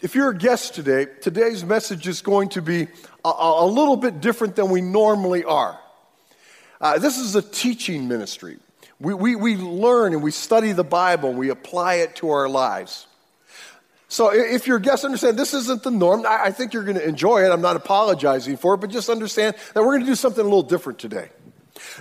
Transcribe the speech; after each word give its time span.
If 0.00 0.14
you're 0.14 0.30
a 0.30 0.36
guest 0.36 0.74
today, 0.74 1.06
today's 1.20 1.64
message 1.64 2.06
is 2.06 2.22
going 2.22 2.50
to 2.50 2.62
be 2.62 2.86
a, 3.24 3.28
a 3.28 3.66
little 3.66 3.96
bit 3.96 4.20
different 4.20 4.54
than 4.54 4.70
we 4.70 4.80
normally 4.80 5.42
are. 5.42 5.78
Uh, 6.80 7.00
this 7.00 7.18
is 7.18 7.34
a 7.34 7.42
teaching 7.42 8.06
ministry. 8.06 8.58
We, 9.00 9.12
we, 9.14 9.34
we 9.34 9.56
learn 9.56 10.12
and 10.12 10.22
we 10.22 10.30
study 10.30 10.70
the 10.70 10.84
Bible 10.84 11.30
and 11.30 11.38
we 11.38 11.48
apply 11.48 11.94
it 11.94 12.14
to 12.16 12.30
our 12.30 12.48
lives. 12.48 13.08
So 14.06 14.32
if 14.32 14.68
you're 14.68 14.76
a 14.76 14.80
guest, 14.80 15.04
understand 15.04 15.36
this 15.36 15.52
isn't 15.52 15.82
the 15.82 15.90
norm. 15.90 16.24
I, 16.24 16.44
I 16.44 16.50
think 16.52 16.74
you're 16.74 16.84
going 16.84 16.96
to 16.96 17.06
enjoy 17.06 17.44
it. 17.44 17.50
I'm 17.50 17.60
not 17.60 17.74
apologizing 17.74 18.56
for 18.56 18.74
it, 18.74 18.78
but 18.78 18.90
just 18.90 19.08
understand 19.08 19.56
that 19.74 19.82
we're 19.82 19.94
going 19.96 20.02
to 20.02 20.06
do 20.06 20.14
something 20.14 20.40
a 20.40 20.44
little 20.44 20.62
different 20.62 21.00
today. 21.00 21.28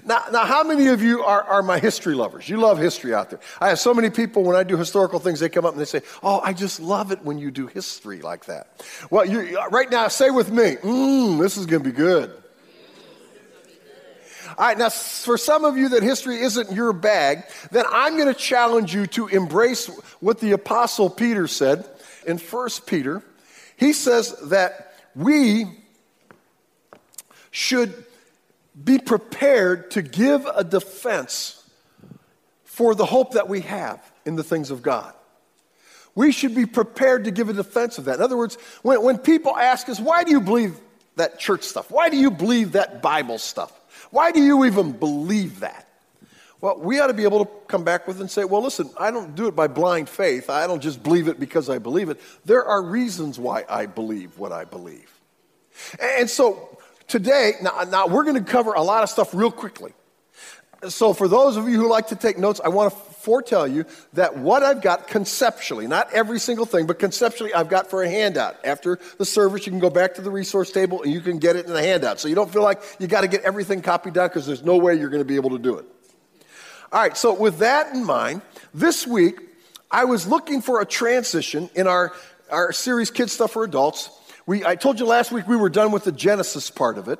Now, 0.06 0.24
now 0.32 0.46
how 0.46 0.64
many 0.64 0.88
of 0.88 1.02
you 1.02 1.24
are, 1.24 1.44
are 1.44 1.64
my 1.64 1.80
history 1.80 2.16
lovers? 2.16 2.48
You 2.48 2.58
love 2.58 2.78
history 2.80 3.14
out 3.14 3.30
there. 3.30 3.40
I 3.60 3.70
have 3.70 3.80
so 3.80 3.94
many 3.94 4.10
people 4.10 4.44
when 4.44 4.56
I 4.56 4.64
do 4.64 4.78
historical 4.78 5.20
things, 5.20 5.40
they 5.40 5.50
come 5.50 5.66
up 5.66 5.74
and 5.74 5.82
they 5.82 5.86
say, 5.86 6.02
Oh, 6.24 6.40
I 6.40 6.54
just 6.54 6.80
love 6.80 7.12
it 7.12 7.24
when 7.24 7.38
you 7.38 7.52
do 7.52 7.68
history 7.68 8.22
like 8.22 8.46
that. 8.46 8.84
Well, 9.10 9.26
you, 9.26 9.60
uh, 9.60 9.70
right 9.70 9.90
now, 9.90 10.08
say 10.08 10.30
with 10.30 10.52
me, 10.52 10.76
mmm, 10.76 11.40
this 11.40 11.58
is 11.58 11.66
going 11.66 11.84
to 11.84 11.90
be 11.90 11.96
good. 11.96 12.32
All 14.58 14.66
right, 14.66 14.78
now 14.78 14.90
for 14.90 15.38
some 15.38 15.66
of 15.66 15.78
you 15.78 15.90
that 15.90 16.04
history 16.04 16.40
isn't 16.40 16.72
your 16.72 16.94
bag, 16.94 17.44
then 17.70 17.86
I'm 17.92 18.16
going 18.16 18.34
to 18.34 18.40
challenge 18.40 18.94
you 18.94 19.06
to 19.08 19.28
embrace 19.28 19.88
what 20.20 20.40
the 20.40 20.54
Apostle 20.54 21.10
Peter 21.10 21.48
said 21.48 21.86
in 22.26 22.38
1 22.38 22.70
Peter. 22.86 23.22
He 23.76 23.94
says 23.94 24.36
that 24.50 24.94
we 25.16 25.66
should 27.52 28.06
be 28.84 29.00
prepared 29.00 29.92
to 29.92 30.02
give 30.02 30.46
a 30.46 30.64
defense 30.64 31.64
for 32.64 32.94
the 32.94 33.06
hope 33.06 33.34
that 33.34 33.50
we 33.50 33.62
have 33.62 34.00
in 34.26 34.36
the 34.36 34.44
things 34.44 34.72
of 34.72 34.82
God. 34.82 35.14
We 36.14 36.32
should 36.32 36.56
be 36.56 36.66
prepared 36.66 37.26
to 37.26 37.32
give 37.32 37.50
a 37.50 37.54
defense 37.54 37.98
of 37.98 38.06
that. 38.06 38.16
In 38.16 38.22
other 38.22 38.38
words, 38.38 38.56
when, 38.82 39.02
when 39.04 39.18
people 39.18 39.56
ask 39.56 39.88
us, 39.90 40.00
why 40.00 40.24
do 40.24 40.32
you 40.32 40.42
believe 40.42 40.80
that 41.16 41.40
church 41.40 41.64
stuff? 41.64 41.92
Why 41.92 42.10
do 42.10 42.18
you 42.18 42.32
believe 42.32 42.74
that 42.74 43.02
Bible 43.02 43.38
stuff? 43.38 43.72
Why 44.12 44.32
do 44.32 44.42
you 44.42 44.66
even 44.66 44.92
believe 44.94 45.62
that? 45.62 45.88
Well, 46.60 46.80
we 46.80 47.00
ought 47.00 47.08
to 47.08 47.14
be 47.14 47.24
able 47.24 47.46
to 47.46 47.52
come 47.68 47.84
back 47.84 48.08
with 48.08 48.20
and 48.20 48.32
say, 48.32 48.44
well, 48.44 48.64
listen, 48.64 48.90
I 49.00 49.12
don't 49.12 49.36
do 49.36 49.48
it 49.48 49.56
by 49.56 49.68
blind 49.68 50.10
faith. 50.10 50.50
I 50.50 50.66
don't 50.66 50.82
just 50.82 51.04
believe 51.04 51.28
it 51.28 51.40
because 51.40 51.70
I 51.70 51.78
believe 51.78 52.10
it. 52.10 52.20
There 52.46 52.66
are 52.66 52.82
reasons 52.82 53.38
why 53.38 53.64
I 53.70 53.86
believe 53.86 54.40
what 54.40 54.52
I 54.52 54.66
believe. 54.66 55.12
And 56.00 56.28
so 56.28 56.77
today, 57.08 57.54
now, 57.62 57.84
now 57.90 58.08
we're 58.08 58.24
going 58.24 58.44
to 58.44 58.52
cover 58.52 58.74
a 58.74 58.82
lot 58.82 59.04
of 59.04 59.10
stuff 59.10 59.34
real 59.34 59.52
quickly. 59.52 59.94
So, 60.90 61.14
for 61.14 61.28
those 61.28 61.58
of 61.58 61.68
you 61.68 61.78
who 61.78 61.90
like 61.90 62.08
to 62.08 62.16
take 62.16 62.38
notes, 62.38 62.62
I 62.64 62.68
want 62.70 62.94
to 62.94 63.00
foretell 63.00 63.68
you 63.68 63.86
that 64.14 64.38
what 64.38 64.62
I've 64.62 64.82
got 64.82 65.08
conceptually, 65.08 65.88
not 65.88 66.14
every 66.14 66.40
single 66.40 66.68
thing, 66.68 66.86
but 66.86 67.00
conceptually, 67.00 67.52
I've 67.52 67.68
got 67.68 67.90
for 67.90 68.04
a 68.04 68.10
handout. 68.10 68.64
After 68.64 69.00
the 69.18 69.26
service, 69.26 69.66
you 69.66 69.72
can 69.72 69.80
go 69.80 69.90
back 69.90 70.14
to 70.16 70.22
the 70.22 70.30
resource 70.30 70.72
table 70.72 71.02
and 71.02 71.12
you 71.12 71.20
can 71.20 71.40
get 71.40 71.56
it 71.56 71.66
in 71.66 71.76
a 71.76 71.82
handout. 71.82 72.20
So, 72.20 72.28
you 72.28 72.36
don't 72.36 72.52
feel 72.52 72.62
like 72.62 72.84
you 73.00 73.08
got 73.08 73.22
to 73.22 73.28
get 73.28 73.42
everything 73.42 73.82
copied 73.82 74.14
down 74.14 74.28
because 74.28 74.46
there's 74.46 74.64
no 74.64 74.78
way 74.78 74.96
you're 74.96 75.10
going 75.10 75.22
to 75.22 75.26
be 75.26 75.36
able 75.36 75.50
to 75.50 75.60
do 75.60 75.78
it. 75.78 75.86
All 76.92 77.02
right, 77.02 77.18
so 77.18 77.34
with 77.34 77.58
that 77.58 77.94
in 77.94 78.06
mind, 78.06 78.42
this 78.74 79.08
week, 79.08 79.40
I 79.90 80.06
was 80.06 80.28
looking 80.28 80.62
for 80.62 80.80
a 80.80 80.86
transition 80.86 81.70
in 81.76 81.88
our, 81.88 82.14
our 82.50 82.72
series, 82.72 83.10
Kids 83.10 83.34
Stuff 83.34 83.52
for 83.54 83.64
Adults. 83.64 84.12
We, 84.48 84.66
I 84.66 84.76
told 84.76 85.00
you 85.00 85.06
last 85.06 85.32
week 85.32 85.48
we 85.48 85.58
were 85.58 85.70
done 85.70 85.92
with 85.92 86.06
the 86.06 86.12
Genesis 86.12 86.72
part 86.72 86.98
of 86.98 87.10
it. 87.10 87.20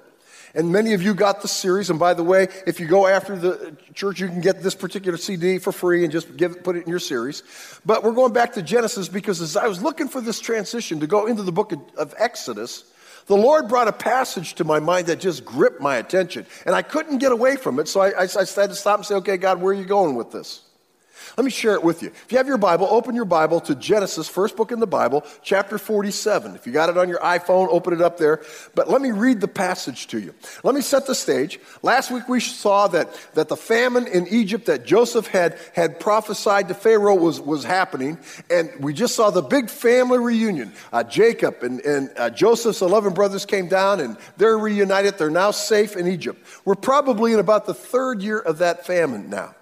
And 0.56 0.72
many 0.72 0.94
of 0.94 1.04
you 1.04 1.14
got 1.14 1.42
the 1.42 1.48
series. 1.50 1.90
And 1.90 2.00
by 2.00 2.14
the 2.14 2.24
way, 2.24 2.48
if 2.66 2.80
you 2.80 2.88
go 2.88 3.06
after 3.06 3.36
the 3.36 3.76
church, 3.94 4.22
you 4.22 4.28
can 4.28 4.40
get 4.40 4.64
this 4.64 4.74
particular 4.74 5.18
CD 5.18 5.60
for 5.60 5.74
free 5.74 6.04
and 6.04 6.12
just 6.12 6.36
give, 6.38 6.64
put 6.64 6.78
it 6.78 6.86
in 6.86 6.90
your 6.90 7.00
series. 7.00 7.44
But 7.86 8.04
we're 8.04 8.14
going 8.14 8.32
back 8.32 8.54
to 8.54 8.62
Genesis 8.62 9.10
because 9.10 9.42
as 9.42 9.58
I 9.58 9.68
was 9.68 9.84
looking 9.84 10.08
for 10.08 10.22
this 10.22 10.40
transition 10.40 11.02
to 11.02 11.08
go 11.08 11.28
into 11.28 11.44
the 11.44 11.52
book 11.52 11.74
of, 11.74 11.82
of 11.98 12.16
Exodus, 12.18 12.86
the 13.26 13.36
Lord 13.36 13.68
brought 13.68 13.90
a 13.90 13.94
passage 13.94 14.56
to 14.56 14.64
my 14.64 14.80
mind 14.80 15.08
that 15.08 15.20
just 15.20 15.44
gripped 15.44 15.82
my 15.82 15.98
attention. 15.98 16.46
And 16.66 16.74
I 16.74 16.82
couldn't 16.82 17.18
get 17.18 17.34
away 17.34 17.58
from 17.58 17.78
it. 17.80 17.90
So 17.90 18.00
I, 18.00 18.12
I, 18.12 18.24
I 18.24 18.46
had 18.46 18.70
to 18.70 18.76
stop 18.76 19.00
and 19.00 19.06
say, 19.06 19.16
okay, 19.16 19.36
God, 19.36 19.62
where 19.62 19.74
are 19.74 19.78
you 19.78 19.86
going 19.86 20.16
with 20.16 20.32
this? 20.32 20.62
Let 21.36 21.44
me 21.44 21.52
share 21.52 21.74
it 21.74 21.84
with 21.84 22.02
you. 22.02 22.10
If 22.10 22.32
you 22.32 22.38
have 22.38 22.48
your 22.48 22.58
Bible, 22.58 22.88
open 22.90 23.16
your 23.16 23.26
Bible 23.26 23.60
to 23.62 23.76
Genesis, 23.76 24.30
first 24.30 24.56
book 24.56 24.72
in 24.72 24.80
the 24.80 24.88
Bible, 24.88 25.26
chapter 25.42 25.78
47. 25.78 26.56
If 26.56 26.66
you 26.66 26.74
got 26.74 26.90
it 26.90 26.98
on 26.98 27.10
your 27.10 27.20
iPhone, 27.20 27.68
open 27.70 27.94
it 27.94 28.02
up 28.02 28.18
there. 28.18 28.42
But 28.76 28.90
let 28.90 29.02
me 29.02 29.12
read 29.12 29.42
the 29.42 29.48
passage 29.48 30.08
to 30.08 30.20
you. 30.20 30.34
Let 30.64 30.76
me 30.76 30.82
set 30.82 31.08
the 31.08 31.16
stage. 31.16 31.60
Last 31.82 32.12
week 32.12 32.30
we 32.30 32.40
saw 32.40 32.88
that, 32.90 33.14
that 33.34 33.50
the 33.50 33.58
famine 33.58 34.08
in 34.08 34.28
Egypt 34.28 34.68
that 34.68 34.86
Joseph 34.86 35.28
had, 35.28 35.58
had 35.74 36.00
prophesied 36.00 36.68
to 36.70 36.74
Pharaoh 36.74 37.16
was, 37.16 37.42
was 37.42 37.64
happening. 37.64 38.18
And 38.50 38.72
we 38.80 38.94
just 38.94 39.16
saw 39.16 39.30
the 39.30 39.42
big 39.42 39.70
family 39.70 40.20
reunion. 40.20 40.74
Uh, 40.94 41.04
Jacob 41.04 41.64
and, 41.64 41.82
and 41.82 42.12
uh, 42.18 42.30
Joseph's 42.30 42.82
11 42.82 43.14
brothers 43.14 43.46
came 43.46 43.68
down 43.68 44.00
and 44.00 44.18
they're 44.38 44.58
reunited. 44.58 45.18
They're 45.18 45.30
now 45.30 45.52
safe 45.52 45.96
in 45.96 46.08
Egypt. 46.08 46.46
We're 46.66 46.76
probably 46.76 47.34
in 47.34 47.40
about 47.40 47.66
the 47.66 47.74
third 47.74 48.22
year 48.22 48.40
of 48.40 48.60
that 48.60 48.86
famine 48.86 49.30
now. 49.30 49.56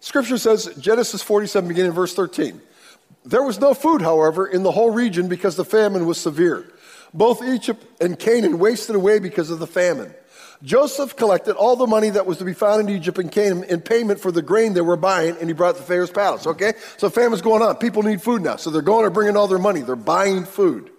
Scripture 0.00 0.38
says, 0.38 0.66
Genesis 0.78 1.22
47, 1.22 1.68
beginning 1.68 1.90
in 1.90 1.94
verse 1.94 2.14
13. 2.14 2.60
There 3.24 3.42
was 3.42 3.60
no 3.60 3.74
food, 3.74 4.00
however, 4.00 4.46
in 4.46 4.62
the 4.62 4.70
whole 4.70 4.90
region 4.90 5.28
because 5.28 5.56
the 5.56 5.64
famine 5.64 6.06
was 6.06 6.18
severe. 6.18 6.64
Both 7.12 7.42
Egypt 7.42 7.84
and 8.00 8.18
Canaan 8.18 8.58
wasted 8.58 8.96
away 8.96 9.18
because 9.18 9.50
of 9.50 9.58
the 9.58 9.66
famine. 9.66 10.14
Joseph 10.62 11.14
collected 11.14 11.54
all 11.54 11.76
the 11.76 11.86
money 11.86 12.10
that 12.10 12.26
was 12.26 12.38
to 12.38 12.44
be 12.44 12.52
found 12.52 12.88
in 12.88 12.96
Egypt 12.96 13.18
and 13.18 13.30
Canaan 13.30 13.64
in 13.64 13.80
payment 13.80 14.18
for 14.20 14.32
the 14.32 14.42
grain 14.42 14.72
they 14.72 14.80
were 14.80 14.96
buying, 14.96 15.36
and 15.38 15.48
he 15.48 15.52
brought 15.52 15.76
to 15.76 15.82
Pharaoh's 15.82 16.10
palace. 16.10 16.46
Okay? 16.46 16.72
So 16.96 17.10
famine's 17.10 17.42
going 17.42 17.62
on. 17.62 17.76
People 17.76 18.02
need 18.02 18.22
food 18.22 18.42
now. 18.42 18.56
So 18.56 18.70
they're 18.70 18.82
going 18.82 19.04
and 19.04 19.14
bringing 19.14 19.36
all 19.36 19.46
their 19.46 19.58
money. 19.58 19.82
They're 19.82 19.96
buying 19.96 20.44
food. 20.44 20.90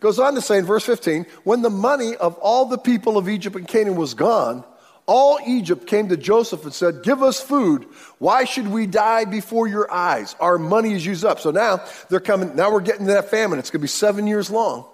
Goes 0.00 0.18
on 0.18 0.34
to 0.34 0.40
say 0.40 0.58
in 0.58 0.64
verse 0.64 0.86
15, 0.86 1.26
when 1.44 1.60
the 1.60 1.70
money 1.70 2.16
of 2.16 2.34
all 2.38 2.64
the 2.64 2.78
people 2.78 3.18
of 3.18 3.28
Egypt 3.28 3.56
and 3.56 3.68
Canaan 3.68 3.96
was 3.96 4.14
gone, 4.14 4.64
all 5.10 5.40
Egypt 5.44 5.88
came 5.88 6.08
to 6.10 6.16
Joseph 6.16 6.62
and 6.62 6.72
said, 6.72 7.02
Give 7.02 7.20
us 7.20 7.40
food. 7.40 7.84
Why 8.18 8.44
should 8.44 8.68
we 8.68 8.86
die 8.86 9.24
before 9.24 9.66
your 9.66 9.90
eyes? 9.92 10.36
Our 10.38 10.56
money 10.56 10.92
is 10.92 11.04
used 11.04 11.24
up. 11.24 11.40
So 11.40 11.50
now 11.50 11.84
they're 12.08 12.20
coming, 12.20 12.54
now 12.54 12.70
we're 12.70 12.80
getting 12.80 13.06
to 13.06 13.14
that 13.14 13.28
famine. 13.28 13.58
It's 13.58 13.70
going 13.70 13.80
to 13.80 13.82
be 13.82 13.88
seven 13.88 14.28
years 14.28 14.50
long. 14.50 14.86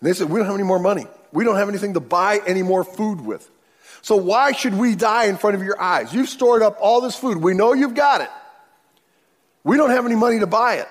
And 0.00 0.08
they 0.08 0.12
said, 0.12 0.28
We 0.28 0.40
don't 0.40 0.46
have 0.46 0.56
any 0.56 0.64
more 0.64 0.80
money. 0.80 1.06
We 1.30 1.44
don't 1.44 1.54
have 1.54 1.68
anything 1.68 1.94
to 1.94 2.00
buy 2.00 2.40
any 2.44 2.64
more 2.64 2.82
food 2.82 3.20
with. 3.20 3.48
So 4.02 4.16
why 4.16 4.50
should 4.50 4.74
we 4.74 4.96
die 4.96 5.26
in 5.26 5.36
front 5.36 5.54
of 5.54 5.62
your 5.62 5.80
eyes? 5.80 6.12
You've 6.12 6.28
stored 6.28 6.62
up 6.62 6.76
all 6.80 7.00
this 7.00 7.14
food. 7.14 7.38
We 7.38 7.54
know 7.54 7.74
you've 7.74 7.94
got 7.94 8.22
it. 8.22 8.30
We 9.62 9.76
don't 9.76 9.90
have 9.90 10.04
any 10.04 10.16
money 10.16 10.40
to 10.40 10.48
buy 10.48 10.78
it. 10.78 10.88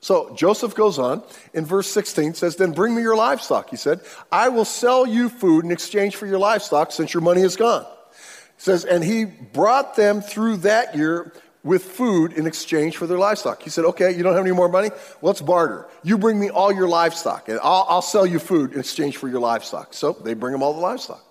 So 0.00 0.34
Joseph 0.34 0.74
goes 0.74 0.98
on 0.98 1.22
in 1.54 1.64
verse 1.64 1.88
16 1.88 2.34
says, 2.34 2.56
Then 2.56 2.72
bring 2.72 2.94
me 2.94 3.02
your 3.02 3.16
livestock. 3.16 3.70
He 3.70 3.76
said, 3.76 4.00
I 4.30 4.48
will 4.48 4.64
sell 4.64 5.06
you 5.06 5.28
food 5.28 5.64
in 5.64 5.72
exchange 5.72 6.16
for 6.16 6.26
your 6.26 6.38
livestock 6.38 6.92
since 6.92 7.12
your 7.12 7.22
money 7.22 7.42
is 7.42 7.56
gone. 7.56 7.84
He 8.12 8.62
says, 8.62 8.84
And 8.84 9.02
he 9.02 9.24
brought 9.24 9.96
them 9.96 10.20
through 10.20 10.58
that 10.58 10.94
year 10.94 11.32
with 11.64 11.82
food 11.82 12.32
in 12.32 12.46
exchange 12.46 12.96
for 12.96 13.06
their 13.08 13.18
livestock. 13.18 13.60
He 13.62 13.70
said, 13.70 13.84
Okay, 13.86 14.16
you 14.16 14.22
don't 14.22 14.34
have 14.34 14.44
any 14.44 14.54
more 14.54 14.68
money? 14.68 14.90
Well, 14.90 15.32
let's 15.32 15.40
barter. 15.40 15.88
You 16.04 16.16
bring 16.16 16.38
me 16.38 16.48
all 16.48 16.72
your 16.72 16.88
livestock, 16.88 17.48
and 17.48 17.58
I'll, 17.60 17.86
I'll 17.88 18.02
sell 18.02 18.24
you 18.24 18.38
food 18.38 18.72
in 18.72 18.80
exchange 18.80 19.16
for 19.16 19.28
your 19.28 19.40
livestock. 19.40 19.94
So 19.94 20.12
they 20.12 20.34
bring 20.34 20.54
him 20.54 20.62
all 20.62 20.74
the 20.74 20.80
livestock. 20.80 21.27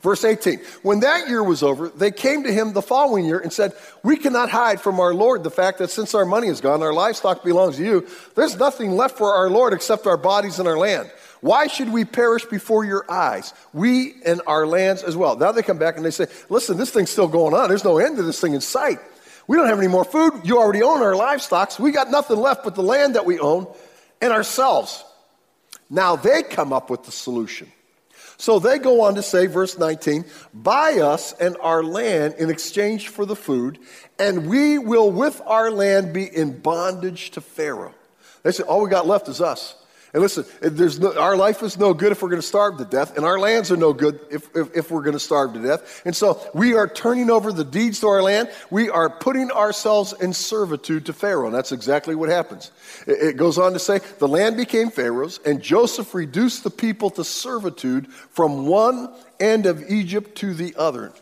Verse 0.00 0.24
18 0.24 0.58
When 0.82 1.00
that 1.00 1.28
year 1.28 1.42
was 1.42 1.62
over, 1.62 1.88
they 1.88 2.10
came 2.10 2.42
to 2.44 2.52
him 2.52 2.72
the 2.72 2.82
following 2.82 3.24
year 3.24 3.38
and 3.38 3.52
said, 3.52 3.72
We 4.02 4.16
cannot 4.16 4.50
hide 4.50 4.80
from 4.80 5.00
our 5.00 5.14
Lord 5.14 5.42
the 5.42 5.50
fact 5.50 5.78
that 5.78 5.90
since 5.90 6.14
our 6.14 6.24
money 6.24 6.48
is 6.48 6.60
gone, 6.60 6.82
our 6.82 6.92
livestock 6.92 7.44
belongs 7.44 7.76
to 7.76 7.84
you. 7.84 8.06
There's 8.34 8.56
nothing 8.56 8.92
left 8.92 9.18
for 9.18 9.34
our 9.34 9.50
Lord 9.50 9.72
except 9.72 10.06
our 10.06 10.16
bodies 10.16 10.58
and 10.58 10.66
our 10.66 10.78
land. 10.78 11.10
Why 11.40 11.68
should 11.68 11.90
we 11.90 12.04
perish 12.04 12.44
before 12.44 12.84
your 12.84 13.10
eyes? 13.10 13.54
We 13.72 14.14
and 14.24 14.42
our 14.46 14.66
lands 14.66 15.02
as 15.02 15.16
well. 15.16 15.36
Now 15.36 15.52
they 15.52 15.62
come 15.62 15.78
back 15.78 15.96
and 15.96 16.04
they 16.04 16.10
say, 16.10 16.26
Listen, 16.48 16.76
this 16.76 16.90
thing's 16.90 17.10
still 17.10 17.28
going 17.28 17.54
on. 17.54 17.68
There's 17.68 17.84
no 17.84 17.98
end 17.98 18.16
to 18.16 18.22
this 18.22 18.40
thing 18.40 18.54
in 18.54 18.60
sight. 18.60 18.98
We 19.46 19.56
don't 19.56 19.66
have 19.66 19.78
any 19.78 19.88
more 19.88 20.04
food. 20.04 20.42
You 20.44 20.58
already 20.58 20.82
own 20.82 21.02
our 21.02 21.16
livestock. 21.16 21.72
So 21.72 21.82
we 21.82 21.90
got 21.90 22.10
nothing 22.10 22.38
left 22.38 22.64
but 22.64 22.74
the 22.74 22.82
land 22.82 23.16
that 23.16 23.26
we 23.26 23.38
own 23.38 23.66
and 24.20 24.32
ourselves. 24.32 25.04
Now 25.90 26.14
they 26.16 26.42
come 26.42 26.72
up 26.72 26.88
with 26.88 27.02
the 27.02 27.10
solution. 27.10 27.70
So 28.40 28.58
they 28.58 28.78
go 28.78 29.02
on 29.02 29.16
to 29.16 29.22
say, 29.22 29.44
verse 29.48 29.76
19, 29.76 30.24
buy 30.54 30.94
us 30.94 31.34
and 31.34 31.58
our 31.60 31.84
land 31.84 32.36
in 32.38 32.48
exchange 32.48 33.08
for 33.08 33.26
the 33.26 33.36
food, 33.36 33.78
and 34.18 34.48
we 34.48 34.78
will 34.78 35.10
with 35.10 35.42
our 35.44 35.70
land 35.70 36.14
be 36.14 36.24
in 36.24 36.58
bondage 36.58 37.32
to 37.32 37.42
Pharaoh. 37.42 37.94
They 38.42 38.52
said, 38.52 38.64
all 38.64 38.82
we 38.82 38.88
got 38.88 39.06
left 39.06 39.28
is 39.28 39.42
us. 39.42 39.74
And 40.12 40.22
listen, 40.22 40.44
there's 40.60 40.98
no, 40.98 41.16
our 41.16 41.36
life 41.36 41.62
is 41.62 41.78
no 41.78 41.94
good 41.94 42.10
if 42.10 42.20
we're 42.20 42.30
going 42.30 42.40
to 42.40 42.46
starve 42.46 42.78
to 42.78 42.84
death, 42.84 43.16
and 43.16 43.24
our 43.24 43.38
lands 43.38 43.70
are 43.70 43.76
no 43.76 43.92
good 43.92 44.18
if, 44.28 44.48
if, 44.56 44.76
if, 44.76 44.90
we're 44.90 45.02
going 45.02 45.12
to 45.14 45.20
starve 45.20 45.52
to 45.52 45.62
death. 45.62 46.02
And 46.04 46.16
so 46.16 46.40
we 46.52 46.74
are 46.74 46.88
turning 46.88 47.30
over 47.30 47.52
the 47.52 47.64
deeds 47.64 48.00
to 48.00 48.08
our 48.08 48.20
land. 48.20 48.50
We 48.70 48.90
are 48.90 49.08
putting 49.08 49.52
ourselves 49.52 50.12
in 50.20 50.32
servitude 50.32 51.06
to 51.06 51.12
Pharaoh, 51.12 51.46
and 51.46 51.54
that's 51.54 51.70
exactly 51.70 52.16
what 52.16 52.28
happens. 52.28 52.72
It, 53.06 53.22
it 53.22 53.36
goes 53.36 53.56
on 53.56 53.72
to 53.74 53.78
say, 53.78 54.00
the 54.18 54.26
land 54.26 54.56
became 54.56 54.90
Pharaoh's, 54.90 55.38
and 55.46 55.62
Joseph 55.62 56.12
reduced 56.12 56.64
the 56.64 56.70
people 56.70 57.10
to 57.10 57.22
servitude 57.22 58.10
from 58.12 58.66
one 58.66 59.14
end 59.38 59.66
of 59.66 59.88
Egypt 59.88 60.34
to 60.38 60.54
the 60.54 60.74
other. 60.76 61.12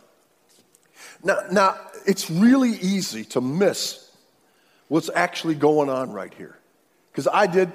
Now, 1.23 1.41
now 1.52 1.79
it's 2.06 2.31
really 2.31 2.70
easy 2.70 3.25
to 3.25 3.43
miss 3.43 4.11
what's 4.88 5.11
actually 5.14 5.56
going 5.56 5.91
on 5.91 6.11
right 6.11 6.32
here. 6.32 6.56
Because 7.12 7.29
I 7.31 7.46
did 7.46 7.70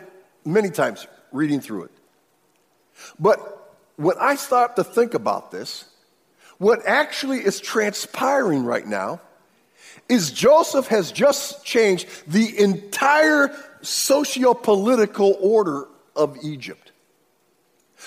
many 0.45 0.69
times 0.69 1.07
reading 1.31 1.59
through 1.59 1.85
it. 1.85 1.91
But 3.19 3.39
when 3.95 4.15
I 4.19 4.35
start 4.35 4.75
to 4.77 4.83
think 4.83 5.13
about 5.13 5.51
this, 5.51 5.85
what 6.57 6.85
actually 6.85 7.39
is 7.39 7.59
transpiring 7.59 8.63
right 8.63 8.85
now 8.85 9.21
is 10.09 10.31
Joseph 10.31 10.87
has 10.87 11.11
just 11.11 11.65
changed 11.65 12.07
the 12.27 12.57
entire 12.59 13.55
socio 13.81 14.53
political 14.53 15.37
order 15.39 15.87
of 16.15 16.37
Egypt. 16.43 16.91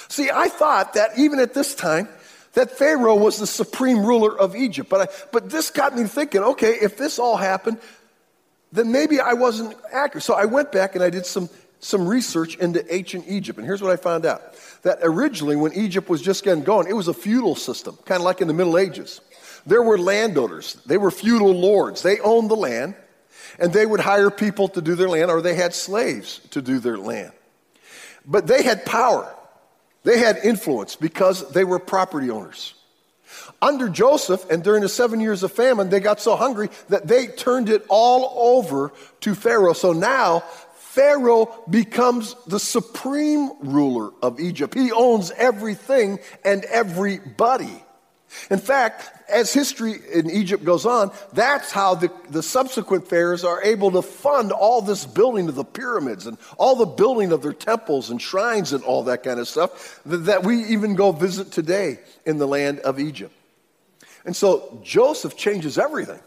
See, 0.08 0.30
I 0.30 0.48
thought 0.48 0.94
that 0.94 1.18
even 1.18 1.38
at 1.40 1.54
this 1.54 1.74
time, 1.74 2.08
that 2.52 2.70
Pharaoh 2.70 3.16
was 3.16 3.38
the 3.38 3.46
supreme 3.46 4.04
ruler 4.04 4.38
of 4.38 4.56
Egypt. 4.56 4.88
But, 4.88 5.00
I, 5.10 5.14
but 5.30 5.50
this 5.50 5.70
got 5.70 5.96
me 5.96 6.04
thinking 6.04 6.42
okay, 6.42 6.72
if 6.80 6.96
this 6.96 7.18
all 7.18 7.36
happened, 7.36 7.78
then 8.72 8.92
maybe 8.92 9.20
I 9.20 9.34
wasn't 9.34 9.76
accurate. 9.92 10.24
So 10.24 10.34
I 10.34 10.46
went 10.46 10.72
back 10.72 10.94
and 10.94 11.04
I 11.04 11.10
did 11.10 11.26
some, 11.26 11.48
some 11.80 12.06
research 12.06 12.56
into 12.56 12.94
ancient 12.94 13.24
Egypt. 13.28 13.58
And 13.58 13.66
here's 13.66 13.82
what 13.82 13.92
I 13.92 13.96
found 13.96 14.26
out 14.26 14.42
that 14.82 14.98
originally, 15.02 15.56
when 15.56 15.72
Egypt 15.72 16.08
was 16.08 16.22
just 16.22 16.44
getting 16.44 16.64
going, 16.64 16.86
it 16.88 16.94
was 16.94 17.08
a 17.08 17.14
feudal 17.14 17.54
system, 17.54 17.98
kind 18.04 18.20
of 18.20 18.24
like 18.24 18.40
in 18.40 18.48
the 18.48 18.54
Middle 18.54 18.78
Ages. 18.78 19.20
There 19.66 19.82
were 19.82 19.98
landowners, 19.98 20.74
they 20.86 20.96
were 20.96 21.10
feudal 21.10 21.52
lords, 21.52 22.02
they 22.02 22.20
owned 22.20 22.50
the 22.50 22.56
land, 22.56 22.94
and 23.58 23.72
they 23.72 23.84
would 23.84 24.00
hire 24.00 24.30
people 24.30 24.68
to 24.68 24.80
do 24.80 24.94
their 24.94 25.08
land, 25.08 25.30
or 25.30 25.40
they 25.40 25.54
had 25.54 25.74
slaves 25.74 26.40
to 26.50 26.62
do 26.62 26.78
their 26.78 26.98
land. 26.98 27.32
But 28.24 28.46
they 28.46 28.62
had 28.62 28.84
power. 28.84 29.32
They 30.02 30.18
had 30.18 30.38
influence 30.38 30.94
because 30.94 31.50
they 31.50 31.64
were 31.64 31.78
property 31.78 32.30
owners. 32.30 32.74
Under 33.60 33.88
Joseph, 33.88 34.48
and 34.50 34.62
during 34.62 34.82
the 34.82 34.88
seven 34.88 35.20
years 35.20 35.42
of 35.42 35.50
famine, 35.50 35.90
they 35.90 36.00
got 36.00 36.20
so 36.20 36.36
hungry 36.36 36.68
that 36.88 37.08
they 37.08 37.26
turned 37.26 37.68
it 37.68 37.84
all 37.88 38.54
over 38.54 38.92
to 39.20 39.34
Pharaoh. 39.34 39.72
So 39.72 39.92
now 39.92 40.44
Pharaoh 40.96 41.62
becomes 41.68 42.34
the 42.46 42.58
supreme 42.58 43.50
ruler 43.60 44.12
of 44.22 44.40
Egypt. 44.40 44.72
He 44.72 44.92
owns 44.92 45.30
everything 45.30 46.20
and 46.42 46.64
everybody. 46.64 47.84
In 48.50 48.58
fact, 48.58 49.10
as 49.28 49.52
history 49.52 49.96
in 50.10 50.30
Egypt 50.30 50.64
goes 50.64 50.86
on, 50.86 51.10
that's 51.34 51.70
how 51.70 51.96
the, 51.96 52.10
the 52.30 52.42
subsequent 52.42 53.08
pharaohs 53.08 53.44
are 53.44 53.62
able 53.62 53.90
to 53.90 54.00
fund 54.00 54.52
all 54.52 54.80
this 54.80 55.04
building 55.04 55.50
of 55.50 55.54
the 55.54 55.64
pyramids 55.64 56.26
and 56.26 56.38
all 56.56 56.76
the 56.76 56.86
building 56.86 57.30
of 57.30 57.42
their 57.42 57.52
temples 57.52 58.08
and 58.08 58.20
shrines 58.20 58.72
and 58.72 58.82
all 58.82 59.02
that 59.02 59.22
kind 59.22 59.38
of 59.38 59.46
stuff 59.46 60.00
that, 60.06 60.44
we 60.44 60.64
even 60.64 60.94
go 60.94 61.12
visit 61.12 61.52
today 61.52 61.98
in 62.24 62.38
the 62.38 62.48
land 62.48 62.78
of 62.80 62.98
Egypt. 62.98 63.34
And 64.24 64.34
so 64.34 64.80
Joseph 64.82 65.36
changes 65.36 65.76
everything. 65.76 66.20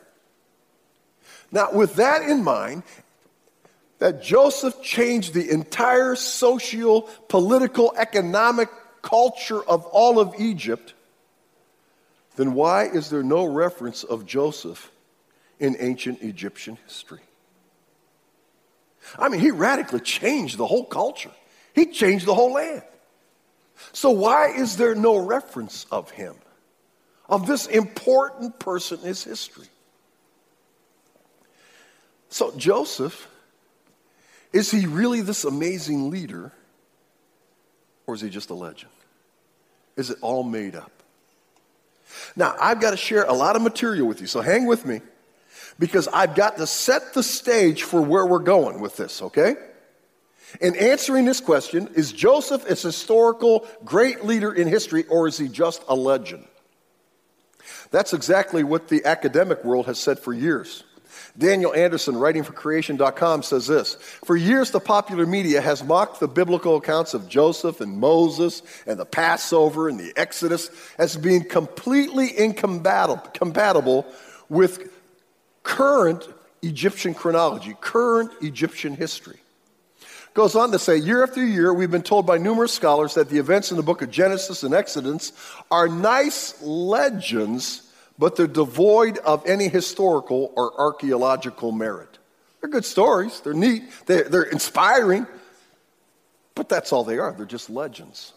Now, 1.52 1.72
with 1.72 1.96
that 1.96 2.22
in 2.22 2.44
mind, 2.44 2.84
that 4.00 4.24
Joseph 4.24 4.82
changed 4.82 5.34
the 5.34 5.50
entire 5.50 6.16
social, 6.16 7.04
political, 7.28 7.94
economic 7.98 8.70
culture 9.02 9.62
of 9.62 9.86
all 9.86 10.20
of 10.20 10.36
Egypt 10.40 10.94
then 12.40 12.54
why 12.54 12.86
is 12.86 13.10
there 13.10 13.22
no 13.22 13.44
reference 13.44 14.06
of 14.06 14.26
Joseph 14.26 14.94
in 15.60 15.76
ancient 15.78 16.22
Egyptian 16.22 16.78
history? 16.86 17.20
I 19.18 19.28
mean, 19.28 19.42
he 19.42 19.52
radically 19.52 20.00
changed 20.00 20.58
the 20.58 20.66
whole 20.66 20.86
culture, 20.86 21.32
he 21.76 21.88
changed 21.88 22.26
the 22.26 22.34
whole 22.34 22.54
land. 22.54 22.84
So, 23.92 24.12
why 24.12 24.52
is 24.52 24.78
there 24.78 24.96
no 24.96 25.18
reference 25.18 25.86
of 25.92 26.12
him, 26.12 26.34
of 27.28 27.46
this 27.46 27.66
important 27.66 28.58
person 28.58 29.00
in 29.02 29.08
his 29.08 29.22
history? 29.22 29.68
So, 32.30 32.54
Joseph, 32.56 33.28
is 34.52 34.72
he 34.72 34.86
really 34.86 35.22
this 35.22 35.44
amazing 35.44 36.10
leader, 36.10 36.52
or 38.08 38.16
is 38.16 38.22
he 38.22 38.30
just 38.30 38.50
a 38.50 38.54
legend? 38.54 38.92
Is 39.96 40.10
it 40.10 40.18
all 40.22 40.44
made 40.44 40.76
up? 40.76 40.92
Now, 42.36 42.56
I've 42.60 42.82
got 42.82 42.92
to 42.92 42.98
share 42.98 43.24
a 43.24 43.34
lot 43.34 43.56
of 43.56 43.62
material 43.62 44.08
with 44.08 44.22
you, 44.22 44.28
so 44.28 44.42
hang 44.42 44.66
with 44.66 44.86
me 44.86 45.02
because 45.78 46.08
I've 46.08 46.36
got 46.36 46.58
to 46.58 46.68
set 46.68 47.14
the 47.14 47.24
stage 47.24 47.84
for 47.84 48.02
where 48.02 48.26
we're 48.26 48.40
going 48.40 48.82
with 48.82 48.98
this, 48.98 49.22
okay? 49.22 49.56
In 50.62 50.76
answering 50.76 51.26
this 51.26 51.40
question, 51.40 51.90
is 51.96 52.12
Joseph 52.12 52.66
a 52.66 52.76
historical 52.76 53.68
great 53.86 54.26
leader 54.26 54.52
in 54.52 54.68
history 54.68 55.06
or 55.06 55.28
is 55.28 55.38
he 55.38 55.48
just 55.48 55.84
a 55.88 55.96
legend? 55.96 56.46
That's 57.92 58.14
exactly 58.14 58.64
what 58.64 58.88
the 58.88 59.06
academic 59.06 59.64
world 59.64 59.86
has 59.86 60.00
said 60.00 60.20
for 60.20 60.34
years. 60.34 60.84
Daniel 61.40 61.74
Anderson, 61.74 62.18
writing 62.18 62.44
for 62.44 62.52
creation.com, 62.52 63.44
says 63.44 63.66
this 63.66 63.96
For 63.96 64.36
years, 64.36 64.72
the 64.72 64.82
popular 64.82 65.26
media 65.26 65.62
has 65.62 65.82
mocked 65.84 66.20
the 66.20 66.28
biblical 66.28 66.76
accounts 66.76 67.14
of 67.14 67.30
Joseph 67.30 67.80
and 67.80 67.98
Moses 67.98 68.62
and 68.86 69.00
the 69.00 69.06
Passover 69.06 69.88
and 69.88 69.98
the 69.98 70.12
Exodus 70.18 70.70
as 70.98 71.16
being 71.16 71.46
completely 71.46 72.38
incompatible 72.38 74.06
with 74.50 74.92
current 75.64 76.28
Egyptian 76.62 77.14
chronology, 77.14 77.74
current 77.80 78.32
Egyptian 78.42 78.94
history. 78.94 79.40
Goes 80.34 80.56
on 80.56 80.72
to 80.72 80.80
say, 80.80 80.98
year 80.98 81.24
after 81.24 81.44
year, 81.44 81.74
we've 81.74 81.90
been 81.90 82.04
told 82.04 82.26
by 82.26 82.38
numerous 82.38 82.74
scholars 82.74 83.14
that 83.14 83.30
the 83.30 83.40
events 83.40 83.72
in 83.72 83.78
the 83.78 83.84
book 83.84 84.02
of 84.02 84.12
Genesis 84.12 84.64
and 84.64 84.74
Exodus 84.74 85.32
are 85.72 85.88
nice 85.88 86.62
legends 86.62 87.89
but 88.20 88.36
they're 88.36 88.48
devoid 88.48 89.18
of 89.20 89.44
any 89.48 89.70
historical 89.70 90.52
or 90.56 90.78
archaeological 90.80 91.72
merit. 91.72 92.20
They're 92.60 92.70
good 92.70 92.86
stories, 92.86 93.40
they're 93.40 93.54
neat, 93.54 93.84
they're, 94.06 94.26
they're 94.26 94.44
inspiring, 94.44 95.26
but 96.54 96.68
that's 96.68 96.92
all 96.92 97.06
they 97.06 97.18
are. 97.18 97.32
They're 97.32 97.46
just 97.46 97.70
legends. 97.70 98.34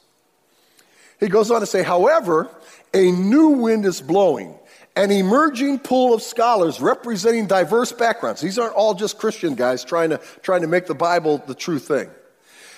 He 1.19 1.29
goes 1.29 1.50
on 1.50 1.61
to 1.61 1.67
say, 1.67 1.82
however, 1.82 2.49
a 2.94 3.11
new 3.11 3.49
wind 3.49 3.84
is 3.84 4.00
blowing, 4.00 4.55
an 4.94 5.11
emerging 5.11 5.81
pool 5.81 6.14
of 6.14 6.23
scholars 6.23 6.81
representing 6.81 7.46
diverse 7.49 7.90
backgrounds. 7.90 8.40
These 8.40 8.61
aren't 8.61 8.75
all 8.75 8.94
just 8.94 9.19
Christian 9.19 9.56
guys 9.56 9.85
trying 9.85 10.11
to, 10.11 10.20
trying 10.43 10.61
to 10.61 10.69
make 10.69 10.87
the 10.87 10.94
Bible 10.94 11.43
the 11.46 11.55
true 11.55 11.81
thing. 11.81 12.08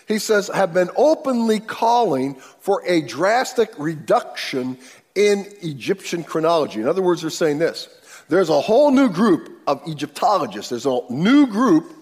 He 0.08 0.18
says, 0.18 0.48
have 0.48 0.72
been 0.74 0.90
openly 0.96 1.60
calling 1.60 2.34
for 2.60 2.82
a 2.86 3.00
drastic 3.02 3.70
reduction 3.78 4.78
in 5.14 5.46
Egyptian 5.62 6.24
chronology. 6.24 6.80
In 6.80 6.88
other 6.88 7.02
words, 7.02 7.20
they're 7.20 7.30
saying 7.30 7.58
this 7.58 7.88
there's 8.28 8.48
a 8.48 8.60
whole 8.60 8.90
new 8.90 9.08
group 9.08 9.50
of 9.66 9.82
Egyptologists, 9.86 10.70
there's 10.70 10.86
a 10.86 11.00
new 11.10 11.46
group 11.46 11.92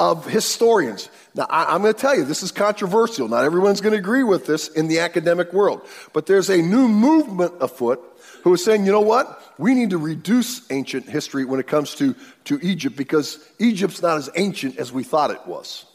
of 0.00 0.26
historians. 0.26 1.08
Now, 1.34 1.46
I, 1.48 1.74
am 1.74 1.82
going 1.82 1.94
to 1.94 2.00
tell 2.00 2.16
you, 2.16 2.24
this 2.24 2.42
is 2.42 2.50
controversial. 2.50 3.28
Not 3.28 3.44
everyone's 3.44 3.80
going 3.80 3.92
to 3.92 3.98
agree 3.98 4.24
with 4.24 4.46
this 4.46 4.68
in 4.68 4.88
the 4.88 4.98
academic 4.98 5.52
world. 5.52 5.86
But 6.12 6.26
there's 6.26 6.50
a 6.50 6.60
new 6.60 6.88
movement 6.88 7.54
afoot 7.60 8.00
who 8.42 8.52
is 8.52 8.64
saying, 8.64 8.84
you 8.84 8.92
know 8.92 9.00
what? 9.00 9.40
We 9.58 9.74
need 9.74 9.90
to 9.90 9.98
reduce 9.98 10.70
ancient 10.70 11.08
history 11.08 11.44
when 11.44 11.60
it 11.60 11.68
comes 11.68 11.94
to, 11.96 12.14
to 12.44 12.58
Egypt 12.62 12.96
because 12.96 13.38
Egypt's 13.58 14.02
not 14.02 14.18
as 14.18 14.28
ancient 14.34 14.78
as 14.78 14.92
we 14.92 15.04
thought 15.04 15.30
it 15.30 15.46
was. 15.46 15.86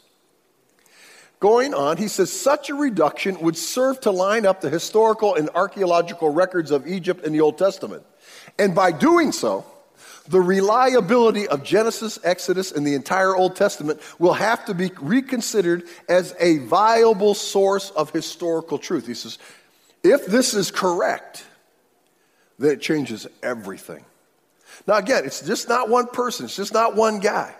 Going 1.40 1.72
on, 1.72 1.96
he 1.98 2.08
says 2.08 2.32
such 2.32 2.68
a 2.68 2.74
reduction 2.74 3.38
would 3.40 3.56
serve 3.56 4.00
to 4.00 4.10
line 4.10 4.44
up 4.44 4.60
the 4.60 4.70
historical 4.70 5.36
and 5.36 5.48
archaeological 5.50 6.30
records 6.30 6.72
of 6.72 6.86
Egypt 6.86 7.24
in 7.24 7.32
the 7.32 7.40
Old 7.40 7.58
Testament. 7.58 8.02
And 8.58 8.74
by 8.74 8.90
doing 8.90 9.30
so, 9.30 9.64
the 10.26 10.40
reliability 10.40 11.46
of 11.48 11.62
Genesis, 11.62 12.18
Exodus, 12.24 12.72
and 12.72 12.86
the 12.86 12.94
entire 12.94 13.36
Old 13.36 13.56
Testament 13.56 14.00
will 14.18 14.34
have 14.34 14.64
to 14.66 14.74
be 14.74 14.90
reconsidered 15.00 15.84
as 16.08 16.34
a 16.40 16.58
viable 16.58 17.34
source 17.34 17.90
of 17.90 18.10
historical 18.10 18.78
truth. 18.78 19.06
He 19.06 19.14
says, 19.14 19.38
if 20.02 20.26
this 20.26 20.54
is 20.54 20.70
correct, 20.70 21.44
then 22.58 22.72
it 22.72 22.80
changes 22.80 23.26
everything. 23.42 24.04
Now, 24.86 24.96
again, 24.96 25.24
it's 25.24 25.40
just 25.40 25.68
not 25.68 25.88
one 25.88 26.08
person, 26.08 26.46
it's 26.46 26.56
just 26.56 26.74
not 26.74 26.96
one 26.96 27.20
guy. 27.20 27.54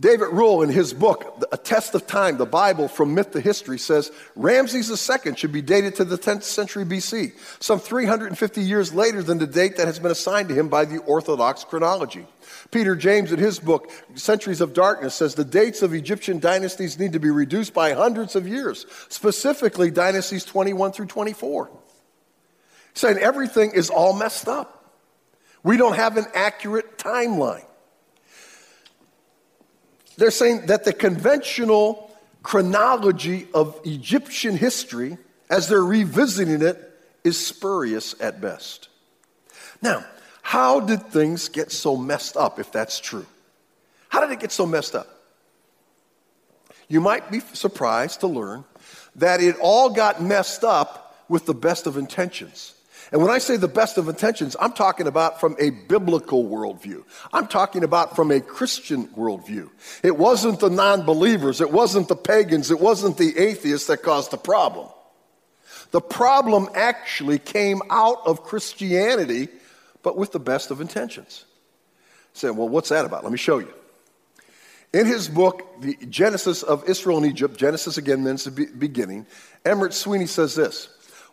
David 0.00 0.28
Rohl, 0.28 0.64
in 0.64 0.70
his 0.70 0.94
book, 0.94 1.46
A 1.52 1.58
Test 1.58 1.94
of 1.94 2.06
Time, 2.06 2.38
the 2.38 2.46
Bible 2.46 2.88
from 2.88 3.12
Myth 3.14 3.32
to 3.32 3.40
History, 3.40 3.78
says 3.78 4.10
Ramses 4.34 4.88
II 4.90 5.36
should 5.36 5.52
be 5.52 5.60
dated 5.60 5.94
to 5.96 6.06
the 6.06 6.16
10th 6.16 6.42
century 6.42 6.86
BC, 6.86 7.34
some 7.60 7.78
350 7.78 8.62
years 8.62 8.94
later 8.94 9.22
than 9.22 9.36
the 9.36 9.46
date 9.46 9.76
that 9.76 9.86
has 9.86 9.98
been 9.98 10.10
assigned 10.10 10.48
to 10.48 10.54
him 10.54 10.70
by 10.70 10.86
the 10.86 10.98
Orthodox 11.02 11.64
chronology. 11.64 12.26
Peter 12.70 12.96
James, 12.96 13.30
in 13.30 13.38
his 13.38 13.58
book, 13.58 13.90
Centuries 14.14 14.62
of 14.62 14.72
Darkness, 14.72 15.14
says 15.14 15.34
the 15.34 15.44
dates 15.44 15.82
of 15.82 15.92
Egyptian 15.92 16.38
dynasties 16.38 16.98
need 16.98 17.12
to 17.12 17.20
be 17.20 17.30
reduced 17.30 17.74
by 17.74 17.92
hundreds 17.92 18.34
of 18.34 18.48
years, 18.48 18.86
specifically 19.10 19.90
dynasties 19.90 20.46
21 20.46 20.92
through 20.92 21.06
24. 21.06 21.70
Saying 22.94 23.18
everything 23.18 23.72
is 23.72 23.90
all 23.90 24.16
messed 24.16 24.48
up. 24.48 24.94
We 25.62 25.76
don't 25.76 25.96
have 25.96 26.16
an 26.16 26.24
accurate 26.34 26.96
timeline. 26.96 27.66
They're 30.20 30.30
saying 30.30 30.66
that 30.66 30.84
the 30.84 30.92
conventional 30.92 32.14
chronology 32.42 33.46
of 33.54 33.80
Egyptian 33.86 34.54
history, 34.54 35.16
as 35.48 35.66
they're 35.66 35.82
revisiting 35.82 36.60
it, 36.60 36.76
is 37.24 37.42
spurious 37.42 38.14
at 38.20 38.38
best. 38.38 38.90
Now, 39.80 40.04
how 40.42 40.80
did 40.80 41.06
things 41.06 41.48
get 41.48 41.72
so 41.72 41.96
messed 41.96 42.36
up 42.36 42.58
if 42.58 42.70
that's 42.70 43.00
true? 43.00 43.24
How 44.10 44.20
did 44.20 44.30
it 44.30 44.40
get 44.40 44.52
so 44.52 44.66
messed 44.66 44.94
up? 44.94 45.08
You 46.86 47.00
might 47.00 47.30
be 47.30 47.40
surprised 47.54 48.20
to 48.20 48.26
learn 48.26 48.64
that 49.16 49.40
it 49.40 49.56
all 49.58 49.88
got 49.88 50.20
messed 50.20 50.64
up 50.64 51.16
with 51.30 51.46
the 51.46 51.54
best 51.54 51.86
of 51.86 51.96
intentions. 51.96 52.74
And 53.12 53.20
when 53.20 53.30
I 53.30 53.38
say 53.38 53.56
the 53.56 53.66
best 53.66 53.98
of 53.98 54.08
intentions, 54.08 54.54
I'm 54.60 54.72
talking 54.72 55.08
about 55.08 55.40
from 55.40 55.56
a 55.58 55.70
biblical 55.70 56.44
worldview. 56.44 57.02
I'm 57.32 57.48
talking 57.48 57.82
about 57.82 58.14
from 58.14 58.30
a 58.30 58.40
Christian 58.40 59.08
worldview. 59.08 59.68
It 60.04 60.16
wasn't 60.16 60.60
the 60.60 60.70
non 60.70 61.04
believers, 61.04 61.60
it 61.60 61.72
wasn't 61.72 62.08
the 62.08 62.16
pagans, 62.16 62.70
it 62.70 62.80
wasn't 62.80 63.16
the 63.16 63.36
atheists 63.36 63.88
that 63.88 64.02
caused 64.02 64.30
the 64.30 64.36
problem. 64.38 64.88
The 65.90 66.00
problem 66.00 66.68
actually 66.74 67.40
came 67.40 67.82
out 67.90 68.18
of 68.24 68.44
Christianity, 68.44 69.48
but 70.02 70.16
with 70.16 70.30
the 70.30 70.38
best 70.38 70.70
of 70.70 70.80
intentions. 70.80 71.44
Say, 72.32 72.50
well, 72.50 72.68
what's 72.68 72.90
that 72.90 73.04
about? 73.04 73.24
Let 73.24 73.32
me 73.32 73.38
show 73.38 73.58
you. 73.58 73.72
In 74.92 75.06
his 75.06 75.28
book, 75.28 75.80
The 75.80 75.96
Genesis 76.08 76.62
of 76.62 76.88
Israel 76.88 77.18
and 77.18 77.26
Egypt, 77.26 77.56
Genesis 77.56 77.96
again 77.96 78.22
means 78.22 78.44
the 78.44 78.50
beginning, 78.50 79.26
Emmerich 79.64 79.92
Sweeney 79.92 80.26
says 80.26 80.54
this 80.54 80.88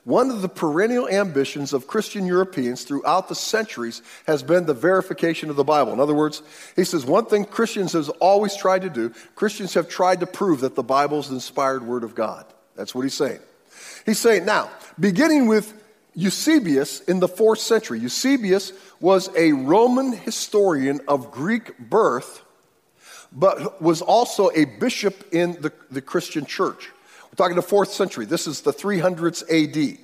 One 0.08 0.32
of 0.32 0.42
the 0.42 0.48
perennial 0.48 1.10
ambitions 1.10 1.74
of 1.74 1.86
Christian 1.86 2.26
Europeans 2.26 2.86
throughout 2.86 3.28
the 3.28 3.36
centuries 3.36 4.02
has 4.26 4.42
been 4.42 4.66
the 4.66 4.74
verification 4.74 5.50
of 5.50 5.58
the 5.58 5.66
Bible. 5.66 5.92
In 5.92 6.00
other 6.00 6.14
words, 6.14 6.42
he 6.78 6.86
says 6.86 7.06
one 7.06 7.26
thing 7.26 7.44
Christians 7.44 7.92
have 7.92 8.08
always 8.22 8.56
tried 8.56 8.84
to 8.84 8.90
do, 8.90 9.10
Christians 9.36 9.74
have 9.74 9.90
tried 9.90 10.22
to 10.22 10.26
prove 10.26 10.62
that 10.62 10.76
the 10.76 10.82
Bible 10.82 11.20
is 11.20 11.28
the 11.28 11.36
inspired 11.36 11.86
word 11.86 12.06
of 12.06 12.16
God. 12.16 12.46
That's 12.78 12.96
what 12.96 13.02
he's 13.02 13.16
saying. 13.16 13.40
He's 14.06 14.18
saying, 14.18 14.46
now, 14.46 14.72
beginning 14.98 15.48
with 15.48 15.74
Eusebius 16.16 17.02
in 17.02 17.20
the 17.20 17.28
fourth 17.28 17.60
century, 17.60 18.00
Eusebius 18.00 18.72
was 19.02 19.30
a 19.36 19.52
Roman 19.52 20.14
historian 20.14 21.02
of 21.10 21.32
Greek 21.32 21.78
birth 21.78 22.46
but 23.34 23.82
was 23.82 24.02
also 24.02 24.52
a 24.56 24.64
bishop 24.64 25.34
in 25.34 25.62
the, 25.62 25.74
the 25.92 26.02
Christian 26.02 26.46
church. 26.46 26.92
We're 27.32 27.36
talking 27.36 27.56
the 27.56 27.62
fourth 27.62 27.92
century. 27.92 28.26
This 28.26 28.48
is 28.48 28.62
the 28.62 28.74
300s 28.74 29.44
AD. 29.44 29.98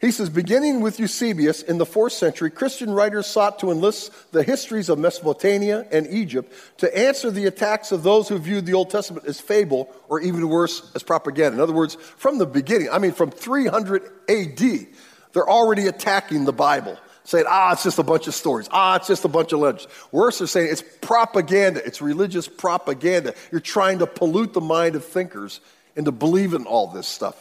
He 0.00 0.10
says, 0.10 0.30
beginning 0.30 0.80
with 0.80 0.98
Eusebius 0.98 1.60
in 1.60 1.76
the 1.76 1.84
fourth 1.84 2.14
century, 2.14 2.50
Christian 2.50 2.90
writers 2.90 3.26
sought 3.26 3.58
to 3.58 3.70
enlist 3.70 4.32
the 4.32 4.42
histories 4.42 4.88
of 4.88 4.98
Mesopotamia 4.98 5.86
and 5.92 6.06
Egypt 6.06 6.50
to 6.78 6.98
answer 6.98 7.30
the 7.30 7.44
attacks 7.44 7.92
of 7.92 8.02
those 8.02 8.26
who 8.26 8.38
viewed 8.38 8.64
the 8.64 8.72
Old 8.72 8.88
Testament 8.88 9.26
as 9.26 9.40
fable 9.40 9.90
or 10.08 10.18
even 10.20 10.48
worse, 10.48 10.90
as 10.94 11.02
propaganda. 11.02 11.56
In 11.56 11.60
other 11.60 11.74
words, 11.74 11.96
from 12.16 12.38
the 12.38 12.46
beginning, 12.46 12.88
I 12.90 12.98
mean, 12.98 13.12
from 13.12 13.30
300 13.30 14.02
AD, 14.30 14.86
they're 15.34 15.50
already 15.50 15.86
attacking 15.86 16.46
the 16.46 16.52
Bible 16.52 16.96
saying, 17.24 17.44
ah, 17.46 17.72
it's 17.72 17.84
just 17.84 17.98
a 17.98 18.02
bunch 18.02 18.26
of 18.26 18.34
stories. 18.34 18.68
Ah, 18.72 18.96
it's 18.96 19.06
just 19.06 19.26
a 19.26 19.28
bunch 19.28 19.52
of 19.52 19.60
legends. 19.60 19.86
Worse, 20.12 20.38
they're 20.38 20.46
saying 20.48 20.70
it's 20.72 20.82
propaganda. 21.02 21.84
It's 21.84 22.00
religious 22.00 22.48
propaganda. 22.48 23.34
You're 23.52 23.60
trying 23.60 23.98
to 23.98 24.06
pollute 24.06 24.54
the 24.54 24.62
mind 24.62 24.96
of 24.96 25.04
thinkers 25.04 25.60
into 25.96 26.12
believing 26.12 26.66
all 26.66 26.86
this 26.86 27.06
stuff. 27.06 27.36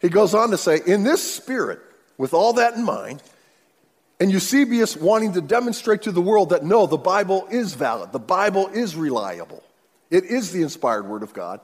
He 0.00 0.08
goes 0.08 0.34
on 0.34 0.50
to 0.50 0.58
say, 0.58 0.80
in 0.86 1.02
this 1.02 1.34
spirit, 1.34 1.80
with 2.16 2.32
all 2.34 2.54
that 2.54 2.74
in 2.74 2.84
mind, 2.84 3.22
and 4.18 4.30
Eusebius 4.30 4.96
wanting 4.96 5.32
to 5.32 5.40
demonstrate 5.40 6.02
to 6.02 6.12
the 6.12 6.20
world 6.20 6.50
that 6.50 6.64
no, 6.64 6.86
the 6.86 6.96
Bible 6.96 7.46
is 7.50 7.74
valid, 7.74 8.12
the 8.12 8.18
Bible 8.18 8.68
is 8.68 8.96
reliable, 8.96 9.62
it 10.10 10.24
is 10.24 10.52
the 10.52 10.62
inspired 10.62 11.06
Word 11.06 11.22
of 11.22 11.32
God, 11.32 11.60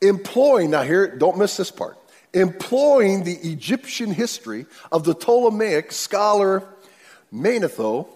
employing, 0.00 0.70
now 0.70 0.82
here, 0.82 1.16
don't 1.16 1.38
miss 1.38 1.56
this 1.56 1.70
part, 1.70 1.98
employing 2.32 3.24
the 3.24 3.36
Egyptian 3.36 4.12
history 4.12 4.66
of 4.92 5.04
the 5.04 5.14
Ptolemaic 5.14 5.92
scholar 5.92 6.62
Manetho, 7.32 8.08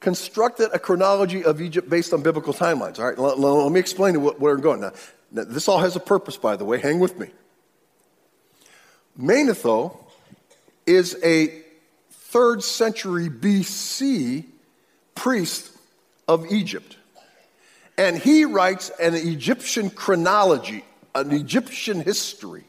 constructed 0.00 0.68
a 0.72 0.78
chronology 0.78 1.44
of 1.44 1.60
Egypt 1.60 1.88
based 1.88 2.12
on 2.12 2.22
biblical 2.22 2.52
timelines. 2.52 2.98
All 2.98 3.06
right, 3.06 3.18
let, 3.18 3.38
let 3.38 3.70
me 3.70 3.78
explain 3.78 4.20
where 4.20 4.34
we're 4.38 4.56
going. 4.56 4.80
Now, 4.80 4.92
now, 5.32 5.44
this 5.44 5.66
all 5.68 5.78
has 5.78 5.96
a 5.96 6.00
purpose, 6.00 6.36
by 6.36 6.56
the 6.56 6.64
way. 6.64 6.78
Hang 6.78 7.00
with 7.00 7.18
me. 7.18 7.28
Manetho 9.18 9.96
is 10.86 11.18
a 11.22 11.62
third 12.10 12.62
century 12.62 13.28
BC 13.28 14.44
priest 15.14 15.70
of 16.28 16.46
Egypt. 16.50 16.96
And 17.98 18.16
he 18.16 18.44
writes 18.44 18.90
an 19.00 19.14
Egyptian 19.14 19.90
chronology, 19.90 20.84
an 21.14 21.30
Egyptian 21.30 22.00
history 22.00 22.64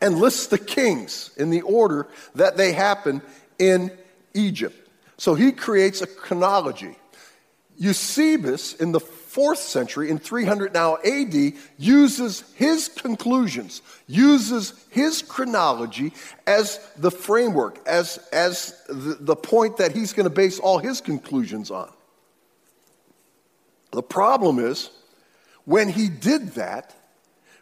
and 0.00 0.18
lists 0.18 0.48
the 0.48 0.58
kings 0.58 1.30
in 1.36 1.50
the 1.50 1.62
order 1.62 2.08
that 2.34 2.56
they 2.56 2.72
happen 2.72 3.22
in 3.58 3.90
Egypt. 4.34 4.88
So 5.16 5.34
he 5.34 5.52
creates 5.52 6.02
a 6.02 6.06
chronology. 6.06 6.96
Eusebius 7.76 8.74
in 8.74 8.92
the 8.92 9.00
fourth 9.32 9.60
century, 9.60 10.10
in 10.10 10.18
300 10.18 10.74
now 10.74 10.98
AD, 10.98 11.54
uses 11.78 12.44
his 12.54 12.88
conclusions, 12.88 13.80
uses 14.06 14.74
his 14.90 15.22
chronology 15.22 16.12
as 16.46 16.78
the 16.98 17.10
framework, 17.10 17.80
as, 17.88 18.18
as 18.30 18.78
the, 18.88 19.16
the 19.18 19.34
point 19.34 19.78
that 19.78 19.92
he's 19.92 20.12
going 20.12 20.24
to 20.24 20.34
base 20.34 20.58
all 20.58 20.76
his 20.76 21.00
conclusions 21.00 21.70
on. 21.70 21.90
The 23.92 24.02
problem 24.02 24.58
is, 24.58 24.90
when 25.64 25.88
he 25.88 26.10
did 26.10 26.48
that, 26.52 26.94